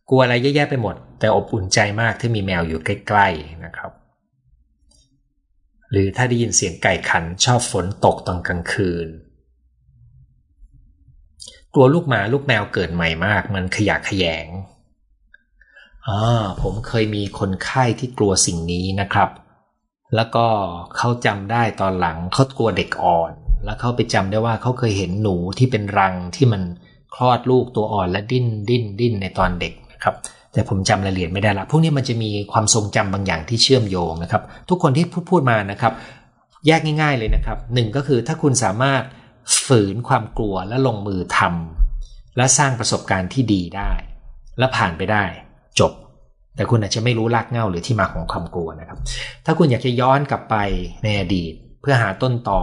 [0.09, 3.91] กลัวอะไรแย่ๆไปหมด แต่อบอุ่นใจมากที่มีแมวอยู่ใกล้ ๆนะครับ
[5.91, 9.09] หรือถ้าได้ยินเสียงไก่ขันชอบฝนตกตอนกลางคืน
[11.75, 14.47] กลัวลูกหมาลูกแมวเกิดใหม่มาก มันขยะขยง
[16.09, 19.31] อ่าผมเคยมีคนไข้ที่กลัวสิ่งนี้นะครับ
[20.15, 20.47] แล้วก็
[20.97, 23.33] เขาจำได้ตอนหลังเขากลัวเด็กอ่อน
[23.65, 26.63] แล้วเขาไปจำได้ว่าเขาเคยเห็นหนูที่เป็นรังที่มัน
[27.15, 30.15] คลอดลูกตัวอ่อนและดิ้นดิ้นดิ้นในตอนเด็ก ครับ
[30.53, 35.93] แต่ผมจำรายละเอียดไม่ได้ละพวกนี้มันจะมีความทรงจำบางอย่างที่เชื่อมโยงนะครับ ทุกคนที่พูดพูดมานะครับ
[36.67, 39.03] แยกง่าย ๆเลยนะครับหนึ่งก็คือถ้าคุณสามารถ
[39.67, 43.93] ฝืนความกลัวและลงมือทำและสร้างประสบการณ์ที่ดีได้
[44.59, 45.25] และผ่านไปได้
[45.81, 45.93] จบ
[46.57, 48.99] แต่คุณอาจจะไม่รู้รากเหง้าหรือที่มาของความกลัวนะครับ
[49.45, 50.57] ถ้าคุณอยากจะย้อนกลับไป
[51.05, 52.63] ในอดีต เพื่อหาต้นต่อ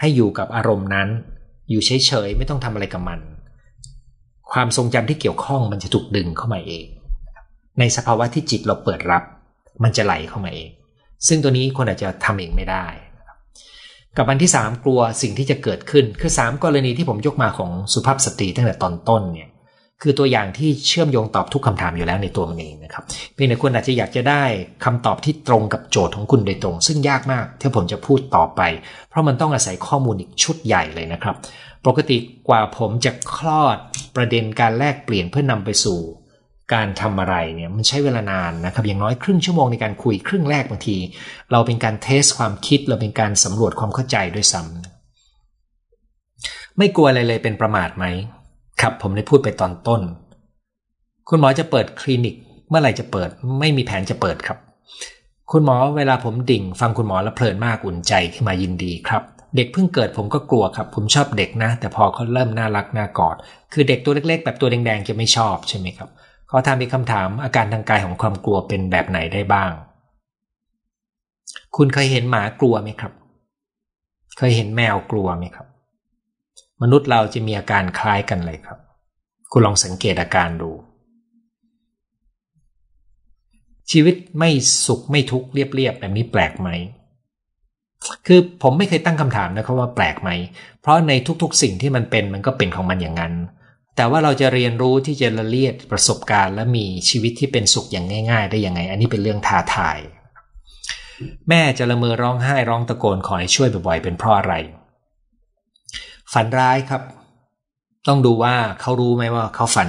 [0.00, 1.08] ให้อยู่กับอารมณ์นั้น
[1.70, 3.20] อยู่เฉยๆไม่ต้องทำอะไรกับมัน
[4.52, 6.86] ความทรงจำที่เกี่ยวข้องมันจะถูกดึงเข้ามาเอง
[7.78, 9.22] ในสภาวะที่จิตเราเปิดรับ
[9.82, 10.70] มันจะไหลเข้ามาเอง
[11.28, 12.86] ซึ่งตัวนี้คนอาจจะทำเองไม่ได้
[14.16, 19.48] กับอันที่ 3 กลัวสิ่งที่จะเกิดขึ้นคือ 3 กรณีที่ผมยกมาของสุภาพสตรีตั้งแต่ตอนต้นเนี่ย
[20.02, 24.42] คือตัวอย่างที่เชื่อมโยงตอบทุกคำถามอยู่แล้วในตัวมันเองนะครับเพียงแต่คุณอาจจะอยากจะได้
[24.84, 28.60] คำตอบที่ตรงกับโจทย์ของคุณโดยตรง ซึ่งยากมากที่ผมจะพูดต่อไป
[29.10, 31.36] เพราะมันต้องอาศัยข้อมูลอีกชุดใหญ่เลยนะครับ
[31.86, 33.76] ปกติกว่าผมจะคลอด
[34.16, 35.98] ประเด็นการแลกเปลี่ยนเพื่อนำไปสู่
[36.74, 40.96] การทำอะไรเนี่ยมันใช้เวลานานนะครับ อย่างน้อยครึ่งชั่วโมงในการคุยครึ่งแรกบางที
[41.52, 48.06] เราเป็นการเทสความคิดเราเป็นการสำรวจความเข้าใจด้วยซ้ำไม่กลัวอะไรเลยเป็นประมาทไหม
[48.82, 50.00] ครับผมได้พูดไปตอนต้น
[51.28, 52.34] คุณหมอจะเปิดคลินิก
[52.68, 53.28] เมื่อไหร่จะเปิด
[53.58, 54.58] ไม่มีแผนจะเปิดครับ
[55.52, 59.22] คุณหมอเวลาผมดิ่ง ฟังคุณหมอแล้วเพลินมากอุ่นใจขึ้นมายินดีครับ
[59.56, 63.36] เด็กเพิ่งเกิดผมก็กลัวครับ ผมชอบเด็กนะ แต่พอเขาเริ่มน่ารักน่ากอด
[63.72, 66.10] คือเด็กตัวเล็ก ๆ แบบตัวแดงๆจะไม่ชอบใช่ไหมครับ
[66.48, 69.72] เขาทำมีคำถามอาการทางกายของความกลัวเป็นแบบไหนได้บ้าง
[71.76, 73.12] คุณเคยเห็นหมากลัวไหมครับ
[74.38, 75.66] เคยเห็นแมวกลัวไหมครับ
[76.82, 78.78] มนุษย์เราจะมีอาการคล้ายกันเลยครับ
[79.52, 80.70] คุณลองสังเกตอาการดู
[83.90, 84.50] ชีวิตไม่
[84.86, 86.68] สุขไม่ทุกข์เรียบๆแบบนี้แปลกไหม
[88.26, 90.30] คือผมไม่เคยตั้งคำถามนะครับว่าแปลกไหม
[90.80, 91.12] เพราะใน
[91.42, 93.34] ทุกๆสิ่งที่มันเป็นมันก็เป็นของมันอย่างนั้น
[93.96, 99.98] แต่ว่าเราจะเรียนรู้ที่จะละเลียดประสบการณ์และมีชีวิตที่เป็นสุขอย่างง่าย ๆ ได้ยังไง อันนี้เป็นเรื่องท้าทาย
[101.48, 104.54] แม่จะละเมอร้องไห้ร้องตะโกนขอให้ช่วยบ่อยๆเป็นเพราะอะไร
[106.32, 107.02] ฝันร้ายครับ
[108.08, 109.88] ต้องดูว่าเขารู้ไหมว่าเขาฝัน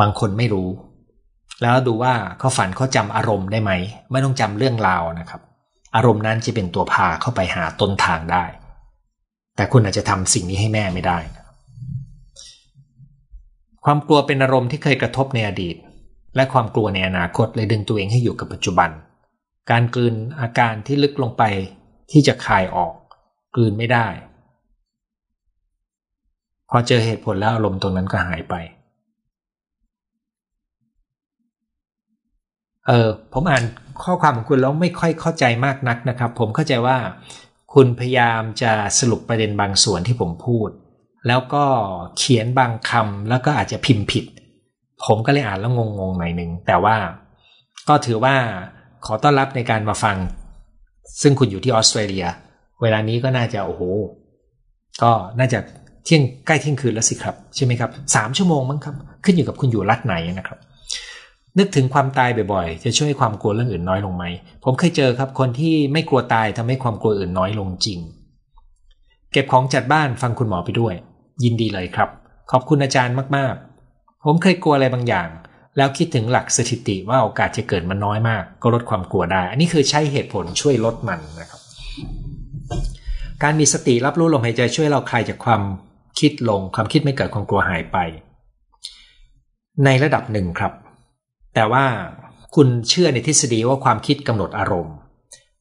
[0.00, 0.68] บางคนไม่รู้
[1.62, 3.72] แล้วดูว่าเขาฝันเขาจำอารมณ์ได้ไหม
[4.10, 5.40] ไม่ต้องจำเรื่องราวนะครับ
[5.96, 8.44] อารมณ์นั้นจะเป็นตัวพาเข้าไปหาต้นทางได้
[9.56, 11.18] แต่คุณอาจจะทำสิ่งนี้ให้แม่ไม่ได้
[13.84, 15.76] ความกลัวเป็นอารมณ์ที่เคยกระทบในอดีต
[16.36, 18.90] และความกลัวในอนาคตเลยดึงตัวเองให้อยู่กับปัจจุบัน
[19.70, 21.42] การกลืนอาการที่ลึกลงไป
[22.12, 22.92] ที่จะคายออก
[23.54, 24.06] กลืนไม่ได้
[26.74, 28.54] พอเจอเหตุผลแล้วอารมณ์ตรงนั้นก็หายไป
[32.86, 33.64] เออผมอ่าน
[34.02, 36.98] ข้อความของคุณแล้วไม่ค่อยเข้าใจมากนักนะครับ ผมเข้าใจว่า
[37.74, 40.68] คุณพยายามจะสรุปประเด็นบางส่วนที่ผมพูด
[41.28, 41.64] แล้วก็
[42.18, 44.24] เขียนบางคำแล้วก็อาจจะพิมพ์ผิด
[45.04, 46.96] ผมก็เลยอ่านแล้วงงๆหน่อยหนึ่งแต่ว่า
[47.88, 48.36] ก็ถือว่า
[49.06, 50.16] ขอต้อนรับในการมาฟัง
[51.22, 52.26] ซึ่งคุณอยู่ที่ออสเตรเลีย
[52.82, 53.82] เวลานี้ก็น่าจะโอ้โห
[55.02, 55.58] ก็น่าจะ
[56.04, 58.94] เที่ยงใกล้เที่ยงคืนแล้วสิครับใช่ไหมครับสามชั่วโมงมั้งครับ
[59.24, 60.58] ขึ้นอยู่กับคุณอยู่รัฐไหนนะครับ
[61.58, 64.24] นึกถึงความตายบ่อยๆ จะช่วยความกลัวเรื่องอื่นน้อยลงไหม
[64.64, 67.98] ผมเคยเจอครับ คนที่ไม่กลัวตายทำให้ความกลัวอื่นน้อยลงจริง
[69.32, 70.94] เก็บของจัดบ้านฟังคุณหมอไปด้วย
[71.44, 72.08] ยินดีเลยครับ
[72.50, 75.28] ขอบคุณอาจารย์มากๆ ผมเคยกลัวอะไรบางอย่าง
[75.76, 81.60] แล้วคิดถึงหลักสถิติว่าโอกาสจะเกิดมันน้อยมาก ก็ลดความกลัวได้ อันนี้คือใช้เหตุผลช่วยลดมันนะครับ
[83.42, 85.62] การมีสติรับรู้ลมหายใจช่วยเราคลายจากความ
[86.20, 87.98] คิดลงความคิดไม่เกิดความกลัวหายไป
[89.84, 90.72] ในระดับหนึ่งครับ
[91.54, 91.84] แต่ว่า
[92.54, 94.94] คุณเชื่อในทฤษฎีว่าความคิดกำหนดอารมณ์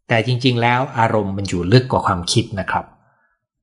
[0.07, 2.85] แต่จริงๆ แล้วอารมณ์มันอยู่ลึกกว่าความคิดนะครับ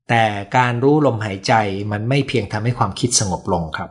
[0.09, 0.25] แต่
[0.57, 1.53] การรู้ลมหายใจ
[1.93, 3.91] มันไม่เพียงทำให้ความคิดสงบลงครับ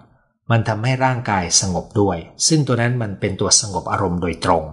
[0.52, 2.18] มันทำให้ร่างกายสงบด้วย
[2.48, 4.64] ซึ่งตัวนั้นมันเป็นตัวสงบอารมณ์โดยตรง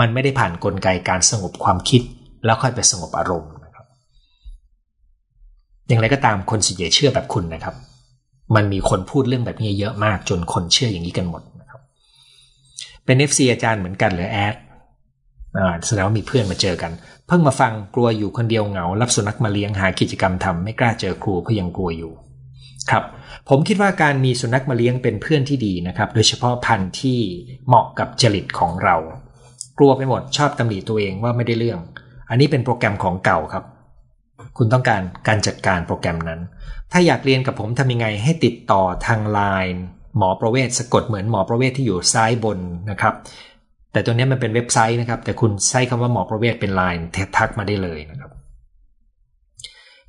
[0.00, 2.02] มันไม่ได้ผ่านนกลไกการสงบความคิด
[2.44, 3.50] แล้วค่อยไปสงบอารมณ์
[5.88, 7.74] อย่างไรก็ตามคนส่วนใหญ่เชื่อแบบคุณนะครับ
[8.54, 11.80] มันมีคนพูดเรื่องแบบนี้เยอะมากจนคนเชื่ออย่างนี้กันหมดนะครับ
[13.04, 14.54] เป็น FC อาจารย์เหมือนกันหรือแอด
[15.86, 16.92] แสดงว่ามีเพื่อนมาเจอกัน
[17.26, 22.12] เพิ่งมาฟังกลัวอยู่คนเดียวเหงา รับสุนัขมาเลี้ยงหากิจกรรมทำไม่กล้าเจอครูเพราะยังกลัวอยู่
[22.90, 23.04] ครับ
[23.48, 27.18] ผมคิดว่าการมีสุนัขมาเลี้ยงเป็นเพื่อนที่ดีนะครับ โดยเฉพาะพันธุ์ที่
[27.66, 28.96] เหมาะกับจริตของเรา
[29.78, 31.80] กลัวไปหมดชอบตำหนิตัวเองว่าไม่ได้เรื่อง
[32.30, 33.64] อันนี้เป็นโปรแกรมของเก่าครับ
[34.58, 36.40] คุณต้องการการจัดการโปรแกรมนั้น
[36.92, 39.84] ถ้าอยากเรียนกับผมทำยังไงให้ติดต่อทางไลน์
[40.18, 42.58] หมอประเวศสะกดเหมือนหมอประเวศที่อยู่ซ้ายบน
[42.90, 43.14] นะครับ
[43.92, 48.30] แต่ตัวนี้มันเป็นเว็บไซต์นะครับ แต่คุณใช้คำว่าหมอประเวศเป็นไลน์ทักมาได้เลยนะครับ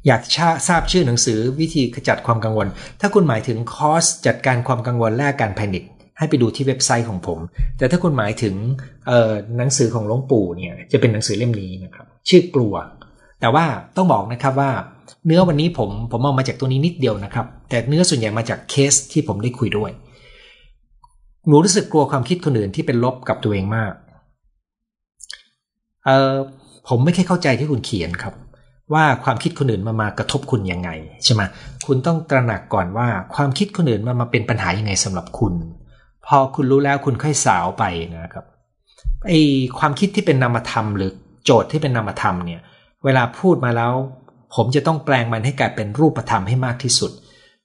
[0.07, 0.21] อยาก
[0.67, 2.67] ทราบชื่อหนังสือวิธีขจัดความกังวล
[3.01, 5.83] ถ้าคุณหมายถึงคอร์สจัดการความกังวลและการแพนิค
[6.17, 7.39] ให้ไปดูที่เว็บไซต์ของผม
[7.77, 8.55] แต่ถ้าคุณหมายถึง
[9.57, 12.73] หนังสือของหลวงปู่เนี่ยจะเป็นหนังสือเล่มนี้นะครับ ชื่อกลัว
[13.39, 14.71] แต่ว่าต้องบอกนะครับว่า
[15.25, 19.91] เนื้อวันนี้ผมผมเอามาจากตัวนี้นิดเดียวนะครับ แต่เนื้อส่วนใหญ่มาจากเคสที่ผมได้คุยด้วย
[21.47, 23.93] หนูรู้สึกกลัวความคิดคนอื่นที่เป็นลบกับตัวเองมาก
[26.05, 26.35] เออ
[26.87, 28.33] ผมไม่ค่เข้าใจที่คุณเขียนครับ
[28.93, 30.89] ว่าความคิดคนอื่นมามากระทบคุณยังไง
[31.23, 31.41] ใช่ไหม
[31.85, 35.53] คุณต้องตระหนักก่อนว่าความคิดคนอื่นมามาเป็นปัญหายังไงสำหรับคุณ
[36.25, 37.83] พอคุณรู้แล้วคุณค่อยสาวไป
[38.13, 38.45] นะครับ
[39.27, 39.33] ไอ
[39.79, 41.11] ความคิดที่เป็นนามธรรมหรือ
[41.45, 42.61] โจทย์ที่เป็นนามธรรมเนี่ย
[43.05, 43.93] เวลาพูดมาแล้ว
[44.55, 47.11] ผมจะต้องแปลงมันให้กลายเป็นรูปธรรมให้มากที่สุด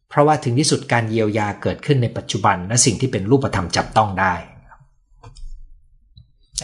[0.08, 4.34] เพราะว่าถึงที่สุดการเยียวยาเกิดขึ้นในปัจจุบัน และสิ่งที่เป็นรูปธรรมจับต้องได้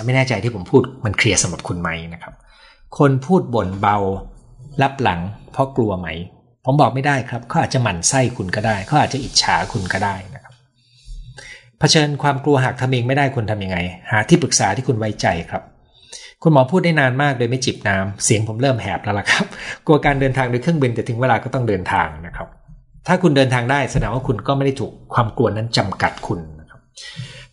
[0.04, 2.34] ไม่แน่ใจที่ผมพูดมันเคลียร์สำหรับคุณไหมนะครับ
[2.98, 3.96] คนพูดบ่นเบา
[4.82, 5.20] รับหลัง
[5.52, 6.08] เพราะกลัวไหม
[6.64, 10.54] ผมบอกไม่ได้ครับเขาอาจจะหมั่นไส้คุณก็ได้เขาอาจจะอิจฉาคุณก็ได้นะครับ
[11.78, 13.78] เผชิญความกลัวหากทำเองไม่ได้คุณทำยังไง
[14.10, 15.62] หาที่ปรึกษาที่คุณไว้ใจครับ
[16.42, 19.44] คุณหมอพูดได้นานมากโดยไม่จิบน้ำเสียงผมเริ่มแหบแล้วล่ะครับ
[19.86, 22.48] กลัวการเดินทางโดยเครื่องบินแต่ถึงเวลาก็ต้องเดินทางนะครับ
[23.06, 26.80] ถ้าคุณเดินทางได้แสดงว่าคุณก็ไม่ได้ถูกความกลัวนั้นจำกัดคุณนะครับ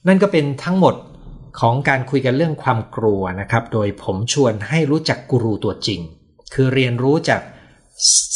[0.07, 0.95] นั่นก็เป็นทั้งหมด
[1.59, 5.99] ของการคุยกันเรื่องความกลัวนะครับ โดยผมชวนให้รู้จักกูรูตัวจริง
[6.53, 7.41] คือเรียนรู้จาก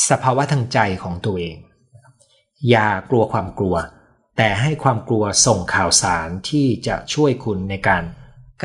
[0.09, 1.55] สภาวะทางใจของตัวเอง
[2.69, 3.75] อย่ากลัวความกลัว
[4.37, 8.03] แต่ให้ความกลัวส่งข่าวสารที่จะช่วยคุณในการ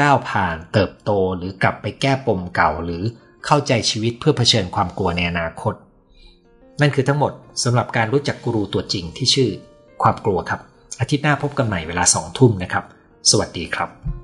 [0.01, 3.02] ก้าวผ่านเติบโตหรือกลับไปแก้ปมเก่าหรือ
[3.47, 5.74] เข้าใจชีวิตเพื่อเผชิญความกลัวในอนาคต
[6.81, 7.32] นั่นคือทั้งหมด
[7.62, 9.51] สำหรับการรู้จักกูรูตัวจริงที่ชื่อ
[10.02, 10.60] ความกลัวครับ
[11.01, 12.85] อาทิตย์หน้าพบกันใหม่เวลาสองทุ่มนะครับ
[13.31, 14.22] สวัสดีครับ